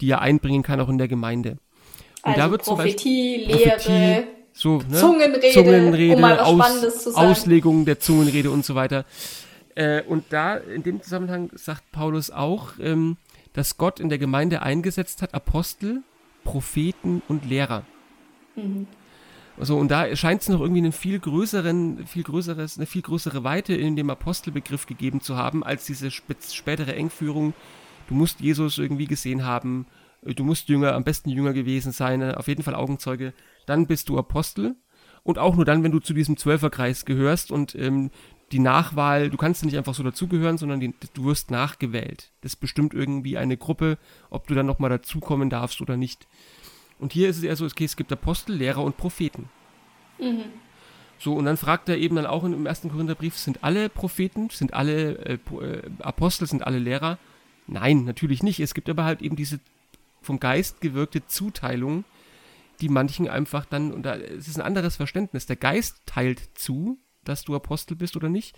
die 0.01 0.11
er 0.11 0.21
einbringen 0.21 0.63
kann, 0.63 0.81
auch 0.81 0.89
in 0.89 0.99
der 0.99 1.09
Gemeinde. 1.09 1.59
Und 2.23 2.33
also 2.33 2.41
da 2.41 2.51
wird 2.51 2.63
Prophetie, 2.63 3.47
Beispiel, 3.47 3.57
Lehre, 3.57 3.77
Prophetie, 3.77 4.27
so, 4.53 4.79
ne? 4.79 4.97
Zungenrede, 4.97 5.51
Zungenrede 5.51 6.15
um 6.15 6.21
mal 6.21 6.39
was 6.39 6.47
Aus, 6.47 6.55
Spannendes 6.55 7.03
zu 7.03 7.11
sagen. 7.11 7.27
Auslegung 7.29 7.85
der 7.85 8.01
Zungenrede 8.01 8.51
und 8.51 8.65
so 8.65 8.75
weiter. 8.75 9.05
Äh, 9.75 10.03
und 10.03 10.25
da, 10.31 10.57
in 10.57 10.83
dem 10.83 11.03
Zusammenhang 11.03 11.51
sagt 11.55 11.91
Paulus 11.93 12.31
auch, 12.31 12.73
ähm, 12.81 13.19
dass 13.53 13.77
Gott 13.77 14.01
in 14.01 14.09
der 14.09 14.19
Gemeinde 14.19 14.63
eingesetzt 14.63 15.23
hat 15.23 15.35
Apostel, 15.35 16.03
Propheten 16.45 17.23
und 17.29 17.45
Lehrer. 17.47 17.85
Mhm. 18.57 18.87
Also, 19.57 19.77
und 19.77 19.91
da 19.91 20.15
scheint 20.17 20.43
es 20.43 20.49
noch 20.49 20.61
irgendwie 20.61 20.81
einen 20.81 20.93
viel 20.93 21.19
größeren, 21.21 22.07
viel 22.07 22.25
größeres, 22.25 22.77
eine 22.77 22.87
viel 22.87 23.03
größere 23.03 23.45
Weite 23.45 23.75
in 23.75 23.95
dem 23.95 24.11
Apostelbegriff 24.11 24.87
gegeben 24.87 25.21
zu 25.21 25.37
haben, 25.37 25.63
als 25.63 25.87
diese 25.87 26.11
spätere 26.11 26.97
Engführung. 26.97 27.55
Du 28.09 28.15
musst 28.15 28.41
Jesus 28.41 28.79
irgendwie 28.79 29.07
gesehen 29.07 29.45
haben, 29.45 29.87
du 30.23 30.43
musst 30.43 30.69
Jünger, 30.69 30.95
am 30.95 31.05
besten 31.05 31.31
Jünger 31.31 31.53
gewesen 31.53 31.93
sein, 31.93 32.35
auf 32.35 32.49
jeden 32.49 32.65
Fall 32.65 32.75
Augenzeuge, 32.75 33.33
dann 33.67 33.87
bist 33.87 34.09
du 34.09 34.19
Apostel. 34.19 34.75
Und 35.23 35.39
auch 35.39 35.57
nur 35.57 35.65
dann, 35.65 35.83
wenn 35.83 35.93
du 35.93 36.01
zu 36.01 36.13
diesem 36.13 36.37
Zwölferkreis 36.37 37.07
gehörst 37.07 37.51
und 37.51 37.75
ähm, 37.77 38.11
die 38.53 38.59
Nachwahl, 38.59 39.31
du 39.31 39.39
kannst 39.39 39.65
nicht 39.65 39.77
einfach 39.77 39.95
so 39.95 40.03
dazugehören, 40.03 40.59
sondern 40.59 40.81
die, 40.81 40.95
du 41.15 41.25
wirst 41.25 41.51
nachgewählt. 41.51 42.31
Das 42.43 42.57
bestimmt 42.57 42.93
irgendwie 42.93 43.39
eine 43.39 43.57
Gruppe, 43.57 43.99
ob 44.29 44.47
du 44.47 44.55
dann 44.55 44.67
nochmal 44.67 44.91
dazukommen 44.91 45.49
darfst 45.49 45.81
oder 45.81 45.97
nicht. 45.97 46.29
Und 46.99 47.13
hier 47.13 47.29
ist 47.29 47.39
es 47.39 47.43
eher 47.43 47.57
so, 47.57 47.65
okay, 47.65 47.85
es 47.85 47.97
gibt 47.97 48.13
Apostel, 48.13 48.55
Lehrer 48.57 48.83
und 48.83 48.97
Propheten. 48.97 49.49
Mhm. 50.19 50.45
So, 51.19 51.35
und 51.35 51.45
dann 51.45 51.57
fragt 51.57 51.89
er 51.89 51.97
eben 51.97 52.17
dann 52.17 52.27
auch 52.27 52.45
im 52.45 52.67
ersten 52.67 52.91
Korintherbrief, 52.91 53.37
sind 53.37 53.63
alle 53.63 53.89
Propheten, 53.89 54.51
sind 54.51 54.75
alle 54.75 55.19
äh, 55.19 55.35
äh, 55.35 55.83
Apostel, 56.01 56.47
sind 56.47 56.67
alle 56.67 56.79
Lehrer? 56.79 57.19
Nein, 57.67 58.05
natürlich 58.05 58.43
nicht. 58.43 58.61
Es 58.61 58.75
gibt 58.75 58.89
aber 58.89 59.05
halt 59.05 59.23
eben 59.23 59.37
diese 59.37 59.61
vom 60.21 60.41
Geist 60.41 60.81
gewirkte 60.81 61.27
Zuteilung, 61.27 62.05
die 62.81 62.89
manchen 62.89 63.29
einfach 63.29 63.65
dann, 63.65 63.93
und 63.93 64.03
da 64.05 64.17
es 64.17 64.49
ist 64.49 64.57
ein 64.57 64.67
anderes 64.67 64.97
Verständnis. 64.97 65.47
Der 65.47 65.57
Geist 65.57 66.03
teilt 66.07 66.41
zu, 66.55 66.99
dass 67.25 67.45
du 67.45 67.55
Apostel 67.55 67.97
bist 67.97 68.17
oder 68.17 68.29
nicht, 68.29 68.57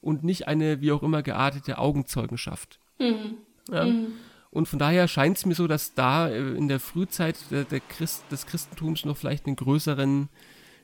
und 0.00 0.22
nicht 0.22 0.46
eine 0.48 0.80
wie 0.80 0.92
auch 0.92 1.02
immer 1.02 1.22
geartete 1.22 1.78
Augenzeugenschaft. 1.78 2.78
Mhm. 2.98 3.38
Ja? 3.70 3.84
Mhm. 3.84 4.12
Und 4.50 4.66
von 4.66 4.78
daher 4.78 5.08
scheint 5.08 5.36
es 5.36 5.46
mir 5.46 5.54
so, 5.54 5.66
dass 5.66 5.94
da 5.94 6.28
äh, 6.28 6.54
in 6.54 6.68
der 6.68 6.80
Frühzeit 6.80 7.36
der, 7.50 7.64
der 7.64 7.80
Christ, 7.80 8.24
des 8.30 8.46
Christentums 8.46 9.04
noch 9.04 9.16
vielleicht 9.16 9.46
einen 9.46 9.56
größeren, 9.56 10.28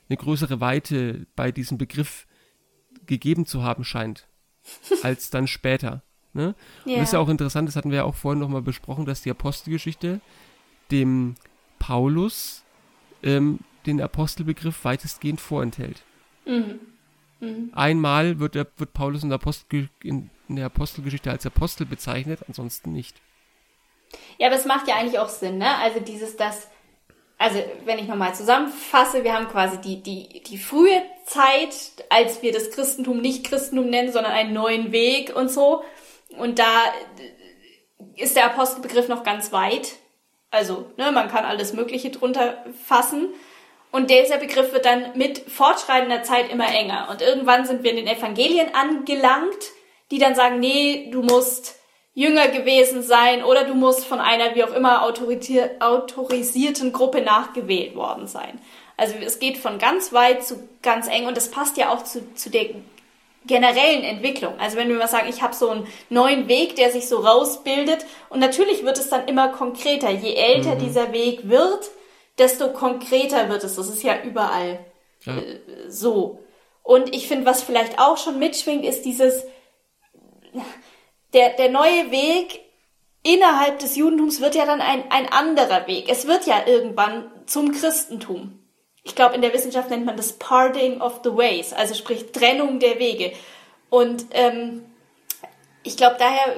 eine 0.09 0.17
größere 0.17 0.59
Weite 0.59 1.25
bei 1.35 1.51
diesem 1.51 1.77
Begriff 1.77 2.27
gegeben 3.05 3.45
zu 3.45 3.63
haben 3.63 3.83
scheint, 3.83 4.27
als 5.03 5.29
dann 5.29 5.47
später. 5.47 6.03
Ne? 6.33 6.53
Yeah. 6.85 6.95
Und 6.95 6.99
das 6.99 7.09
ist 7.09 7.13
ja 7.13 7.19
auch 7.19 7.29
interessant, 7.29 7.67
das 7.67 7.75
hatten 7.75 7.91
wir 7.91 7.97
ja 7.97 8.03
auch 8.03 8.15
vorhin 8.15 8.39
nochmal 8.39 8.61
besprochen, 8.61 9.05
dass 9.05 9.21
die 9.21 9.31
Apostelgeschichte 9.31 10.19
dem 10.91 11.35
Paulus 11.79 12.63
ähm, 13.23 13.59
den 13.85 14.01
Apostelbegriff 14.01 14.83
weitestgehend 14.83 15.39
vorenthält. 15.39 16.03
Mhm. 16.45 16.79
Mhm. 17.39 17.69
Einmal 17.73 18.39
wird, 18.39 18.55
der, 18.55 18.67
wird 18.77 18.93
Paulus 18.93 19.23
in 19.23 19.29
der, 19.29 19.37
Apostel, 19.37 19.89
in 20.03 20.29
der 20.49 20.65
Apostelgeschichte 20.65 21.31
als 21.31 21.45
Apostel 21.45 21.85
bezeichnet, 21.85 22.41
ansonsten 22.47 22.91
nicht. 22.91 23.21
Ja, 24.37 24.47
aber 24.47 24.55
es 24.55 24.65
macht 24.65 24.87
ja 24.87 24.95
eigentlich 24.95 25.19
auch 25.19 25.29
Sinn, 25.29 25.57
ne? 25.57 25.75
Also 25.77 25.99
dieses, 25.99 26.35
das, 26.35 26.67
also 27.37 27.59
wenn 27.85 27.99
ich 27.99 28.07
nochmal 28.07 28.35
zusammenfasse, 28.35 29.23
wir 29.23 29.33
haben 29.33 29.47
quasi 29.47 29.79
die, 29.79 30.01
die, 30.01 30.43
die 30.43 30.57
frühe 30.57 31.01
Zeit, 31.25 31.75
als 32.09 32.41
wir 32.41 32.51
das 32.51 32.71
Christentum 32.71 33.21
nicht 33.21 33.45
Christentum 33.45 33.89
nennen, 33.89 34.11
sondern 34.11 34.33
einen 34.33 34.53
neuen 34.53 34.91
Weg 34.91 35.35
und 35.35 35.49
so. 35.49 35.83
Und 36.37 36.59
da 36.59 36.83
ist 38.15 38.35
der 38.35 38.45
Apostelbegriff 38.45 39.07
noch 39.07 39.23
ganz 39.23 39.51
weit. 39.51 39.93
Also, 40.51 40.91
ne, 40.97 41.11
man 41.11 41.29
kann 41.29 41.45
alles 41.45 41.73
Mögliche 41.73 42.11
drunter 42.11 42.63
fassen. 42.85 43.33
Und 43.91 44.09
dieser 44.09 44.37
Begriff 44.37 44.73
wird 44.73 44.85
dann 44.85 45.17
mit 45.17 45.39
fortschreitender 45.39 46.23
Zeit 46.23 46.51
immer 46.51 46.67
enger. 46.67 47.07
Und 47.09 47.21
irgendwann 47.21 47.65
sind 47.65 47.83
wir 47.83 47.91
in 47.91 47.97
den 47.97 48.07
Evangelien 48.07 48.73
angelangt, 48.75 49.71
die 50.11 50.17
dann 50.17 50.35
sagen, 50.35 50.59
nee, 50.59 51.09
du 51.11 51.21
musst 51.21 51.79
Jünger 52.15 52.47
gewesen 52.47 53.03
sein 53.03 53.43
oder 53.43 53.65
du 53.65 53.75
musst 53.75 54.05
von 54.05 54.19
einer 54.19 54.55
wie 54.55 54.63
auch 54.63 54.73
immer 54.73 55.03
autorisierten 55.03 56.93
Gruppe 56.93 57.21
nachgewählt 57.21 57.95
worden 57.95 58.25
sein. 58.25 58.59
Also 58.97 59.15
es 59.23 59.39
geht 59.39 59.57
von 59.57 59.77
ganz 59.77 60.13
weit 60.13 60.43
zu 60.43 60.67
ganz 60.81 61.07
eng 61.07 61.27
und 61.27 61.35
das 61.35 61.51
passt 61.51 61.77
ja 61.77 61.93
auch 61.93 62.03
zu, 62.03 62.33
zu 62.33 62.49
der 62.49 62.67
generellen 63.45 64.03
Entwicklung. 64.03 64.53
Also 64.59 64.77
wenn 64.77 64.87
wir 64.87 64.95
mal 64.95 65.09
sagen, 65.09 65.27
ich 65.29 65.41
habe 65.41 65.53
so 65.53 65.69
einen 65.69 65.87
neuen 66.09 66.47
Weg, 66.47 66.77
der 66.77 66.91
sich 66.91 67.07
so 67.07 67.17
rausbildet 67.17 68.05
und 68.29 68.39
natürlich 68.39 68.85
wird 68.85 68.97
es 68.97 69.09
dann 69.09 69.27
immer 69.27 69.49
konkreter. 69.49 70.09
Je 70.09 70.35
älter 70.35 70.75
mhm. 70.75 70.79
dieser 70.79 71.11
Weg 71.11 71.49
wird, 71.49 71.91
desto 72.37 72.71
konkreter 72.71 73.49
wird 73.49 73.65
es. 73.65 73.75
Das 73.75 73.89
ist 73.89 74.03
ja 74.03 74.15
überall 74.23 74.79
ja. 75.25 75.37
Äh, 75.37 75.59
so. 75.89 76.39
Und 76.81 77.13
ich 77.13 77.27
finde, 77.27 77.45
was 77.45 77.61
vielleicht 77.61 77.99
auch 77.99 78.17
schon 78.17 78.39
mitschwingt, 78.39 78.85
ist 78.85 79.03
dieses 79.03 79.43
der, 81.35 81.49
der 81.51 81.69
neue 81.69 82.09
Weg 82.11 82.61
innerhalb 83.21 83.79
des 83.79 83.95
Judentums 83.95 84.39
wird 84.39 84.55
ja 84.55 84.65
dann 84.65 84.81
ein, 84.81 85.11
ein 85.11 85.31
anderer 85.31 85.85
Weg. 85.85 86.09
Es 86.09 86.27
wird 86.27 86.47
ja 86.47 86.65
irgendwann 86.65 87.29
zum 87.45 87.71
Christentum. 87.73 88.59
Ich 89.03 89.15
glaube, 89.15 89.35
in 89.35 89.41
der 89.41 89.53
Wissenschaft 89.53 89.89
nennt 89.89 90.05
man 90.05 90.17
das 90.17 90.33
Parting 90.33 91.01
of 91.01 91.19
the 91.23 91.35
Ways, 91.35 91.73
also 91.73 91.93
sprich 91.93 92.31
Trennung 92.31 92.79
der 92.79 92.97
Wege. 92.99 93.33
Und 93.89 94.25
ähm, 94.31 94.85
ich 95.83 95.97
glaube 95.97 96.15
daher, 96.17 96.55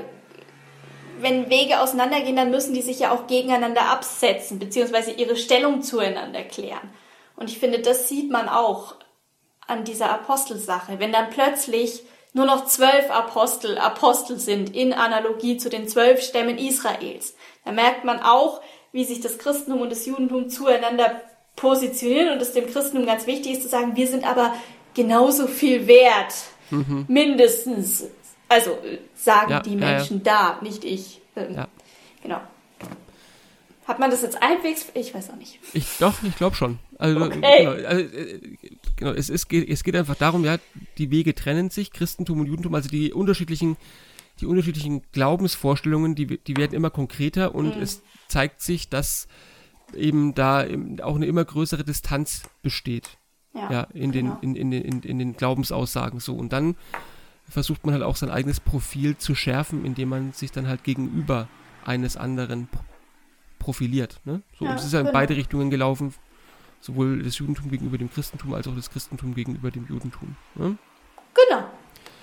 wenn 1.19 1.49
Wege 1.49 1.81
auseinandergehen, 1.81 2.35
dann 2.35 2.51
müssen 2.51 2.73
die 2.73 2.81
sich 2.81 2.99
ja 2.99 3.11
auch 3.11 3.27
gegeneinander 3.27 3.89
absetzen, 3.89 4.59
beziehungsweise 4.59 5.11
ihre 5.11 5.35
Stellung 5.35 5.81
zueinander 5.81 6.43
klären. 6.43 6.93
Und 7.35 7.49
ich 7.49 7.57
finde, 7.57 7.79
das 7.79 8.07
sieht 8.07 8.29
man 8.29 8.47
auch 8.47 8.95
an 9.65 9.83
dieser 9.83 10.11
Apostelsache. 10.11 10.99
Wenn 10.99 11.11
dann 11.11 11.29
plötzlich 11.29 12.03
nur 12.37 12.45
noch 12.45 12.65
zwölf 12.65 13.09
Apostel 13.09 13.77
Apostel 13.77 14.39
sind 14.39 14.75
in 14.75 14.93
Analogie 14.93 15.57
zu 15.57 15.69
den 15.69 15.89
zwölf 15.89 16.21
Stämmen 16.21 16.57
Israels. 16.57 17.35
Da 17.65 17.71
merkt 17.71 18.05
man 18.05 18.21
auch, 18.21 18.61
wie 18.91 19.03
sich 19.03 19.19
das 19.19 19.37
Christentum 19.37 19.81
und 19.81 19.91
das 19.91 20.05
Judentum 20.05 20.49
zueinander 20.49 21.21
positionieren 21.55 22.33
und 22.33 22.41
es 22.41 22.53
dem 22.53 22.67
Christentum 22.67 23.05
ganz 23.05 23.27
wichtig 23.27 23.53
ist 23.53 23.63
zu 23.63 23.67
sagen, 23.67 23.95
wir 23.95 24.07
sind 24.07 24.25
aber 24.25 24.53
genauso 24.93 25.47
viel 25.47 25.87
wert, 25.87 26.33
mhm. 26.69 27.05
mindestens. 27.07 28.05
Also 28.47 28.77
sagen 29.15 29.51
ja, 29.51 29.59
die 29.59 29.75
Menschen 29.75 30.21
ja, 30.23 30.31
ja. 30.31 30.55
da, 30.59 30.61
nicht 30.61 30.85
ich. 30.85 31.19
Ähm, 31.35 31.65
genau. 32.21 32.39
Hat 33.87 33.99
man 33.99 34.11
das 34.11 34.21
jetzt 34.21 34.41
halbwegs? 34.41 34.87
Ich 34.95 35.13
weiß 35.13 35.29
auch 35.29 35.37
nicht. 35.37 35.59
Ich 35.73 35.97
doch, 35.99 36.21
ich 36.21 36.35
glaube 36.35 36.57
schon. 36.57 36.77
Also, 36.97 37.21
okay. 37.21 37.39
genau, 37.39 37.71
also, 37.71 38.01
äh, 38.01 38.39
genau 38.97 39.11
es, 39.11 39.29
es, 39.29 39.47
geht, 39.47 39.69
es 39.69 39.83
geht 39.83 39.95
einfach 39.95 40.15
darum, 40.15 40.43
ja, 40.43 40.57
die 40.97 41.09
Wege 41.09 41.33
trennen 41.33 41.69
sich, 41.69 41.91
Christentum 41.91 42.41
und 42.41 42.47
Judentum, 42.47 42.75
also 42.75 42.89
die 42.89 43.13
unterschiedlichen, 43.13 43.77
die 44.41 44.45
unterschiedlichen 44.45 45.03
Glaubensvorstellungen, 45.13 46.15
die, 46.15 46.25
die 46.25 46.57
werden 46.57 46.73
immer 46.73 46.89
konkreter 46.89 47.55
und 47.55 47.77
mhm. 47.77 47.81
es 47.81 48.01
zeigt 48.27 48.61
sich, 48.61 48.89
dass 48.89 49.29
eben 49.95 50.35
da 50.35 50.65
auch 51.01 51.15
eine 51.15 51.25
immer 51.25 51.45
größere 51.45 51.85
Distanz 51.85 52.43
besteht. 52.61 53.17
Ja, 53.53 53.71
ja 53.71 53.81
in, 53.93 54.11
den, 54.11 54.25
genau. 54.25 54.39
in, 54.41 54.55
in, 54.55 54.71
in, 54.73 55.01
in 55.01 55.19
den 55.19 55.37
Glaubensaussagen 55.37 56.19
so. 56.19 56.35
Und 56.35 56.51
dann 56.51 56.75
versucht 57.47 57.85
man 57.85 57.93
halt 57.93 58.03
auch 58.03 58.17
sein 58.17 58.31
eigenes 58.31 58.59
Profil 58.59 59.17
zu 59.17 59.33
schärfen, 59.33 59.85
indem 59.85 60.09
man 60.09 60.33
sich 60.33 60.51
dann 60.51 60.67
halt 60.67 60.83
gegenüber 60.83 61.47
eines 61.85 62.17
anderen 62.17 62.67
profiliert. 63.67 64.21
Ne? 64.23 64.41
So, 64.57 64.63
ja, 64.63 64.75
es 64.75 64.85
ist 64.85 64.93
ja 64.93 64.99
in 65.01 65.07
genau. 65.07 65.19
beide 65.19 65.35
Richtungen 65.35 65.69
gelaufen, 65.69 66.13
sowohl 66.79 67.21
das 67.21 67.37
Judentum 67.37 67.69
gegenüber 67.69 67.97
dem 67.97 68.09
Christentum 68.09 68.53
als 68.53 68.65
auch 68.65 68.75
das 68.75 68.89
Christentum 68.89 69.35
gegenüber 69.35 69.71
dem 69.71 69.85
Judentum. 69.89 70.37
Ne? 70.55 70.77
Genau. 71.33 71.65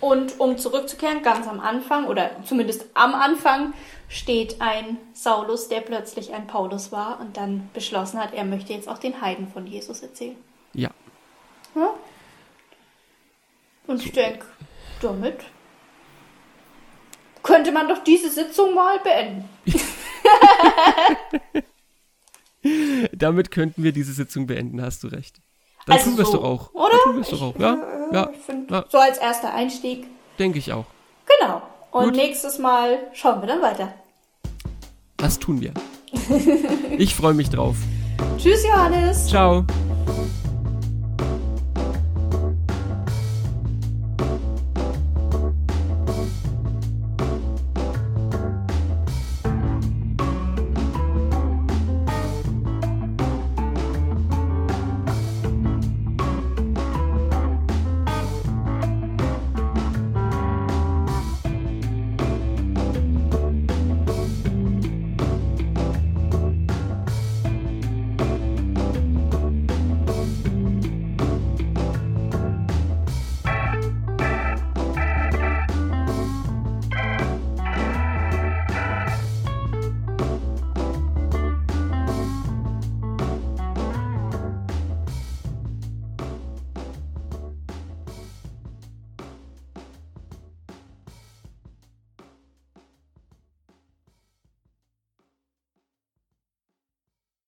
Und 0.01 0.41
um 0.41 0.57
zurückzukehren, 0.57 1.23
ganz 1.23 1.47
am 1.47 1.61
Anfang, 1.61 2.07
oder 2.07 2.31
zumindest 2.45 2.87
am 2.95 3.15
Anfang, 3.15 3.75
steht 4.09 4.63
ein 4.63 4.97
Saulus, 5.13 5.69
der 5.69 5.83
plötzlich 5.83 6.33
ein 6.33 6.47
Paulus 6.47 6.93
war 6.93 7.21
und 7.21 7.37
dann 7.37 7.69
beschlossen 7.75 8.19
hat, 8.19 8.33
er 8.33 8.45
möchte 8.45 8.73
jetzt 8.73 8.89
auch 8.89 8.99
den 8.99 9.21
Heiden 9.21 9.47
von 9.47 9.67
Jesus 9.67 10.01
erzählen. 10.01 10.37
Ja. 10.73 10.89
ja? 11.75 11.91
Und 13.87 14.03
ich 14.03 14.13
denke, 14.13 14.47
damit 15.03 15.41
könnte 17.43 17.71
man 17.71 17.87
doch 17.87 18.03
diese 18.03 18.31
Sitzung 18.31 18.75
mal 18.75 18.99
beenden. 19.01 19.47
damit 23.13 23.51
könnten 23.51 23.83
wir 23.83 23.93
diese 23.93 24.13
Sitzung 24.13 24.47
beenden, 24.47 24.83
hast 24.83 25.03
du 25.03 25.09
recht. 25.09 25.41
Dann 25.87 25.97
also 25.99 26.11
tun 26.11 26.19
wir 26.19 26.25
es 26.25 26.31
so, 26.31 26.39
doch 26.39 26.45
auch. 26.45 26.75
Oder? 26.75 26.91
Dann 26.91 27.01
tun 27.03 27.15
wir 27.17 27.23
es 27.23 27.29
doch 27.29 27.43
auch. 27.43 27.59
Ja, 27.59 27.75
äh, 27.75 28.15
ja, 28.15 28.31
ja. 28.71 28.85
So 28.89 28.99
als 28.99 29.19
erster 29.19 29.53
Einstieg. 29.53 30.07
Denke 30.39 30.59
ich 30.59 30.73
auch. 30.73 30.87
Genau. 31.39 31.63
Und 31.91 32.05
Gut. 32.07 32.17
nächstes 32.17 32.59
Mal 32.59 32.99
schauen 33.13 33.41
wir 33.41 33.47
dann 33.47 33.63
weiter. 33.63 33.95
Das 35.17 35.39
tun 35.39 35.61
wir. 35.61 35.73
ich 36.99 37.15
freue 37.15 37.35
mich 37.35 37.51
drauf. 37.51 37.77
Tschüss, 38.39 38.65
Johannes. 38.65 39.29
Ciao. 39.29 39.65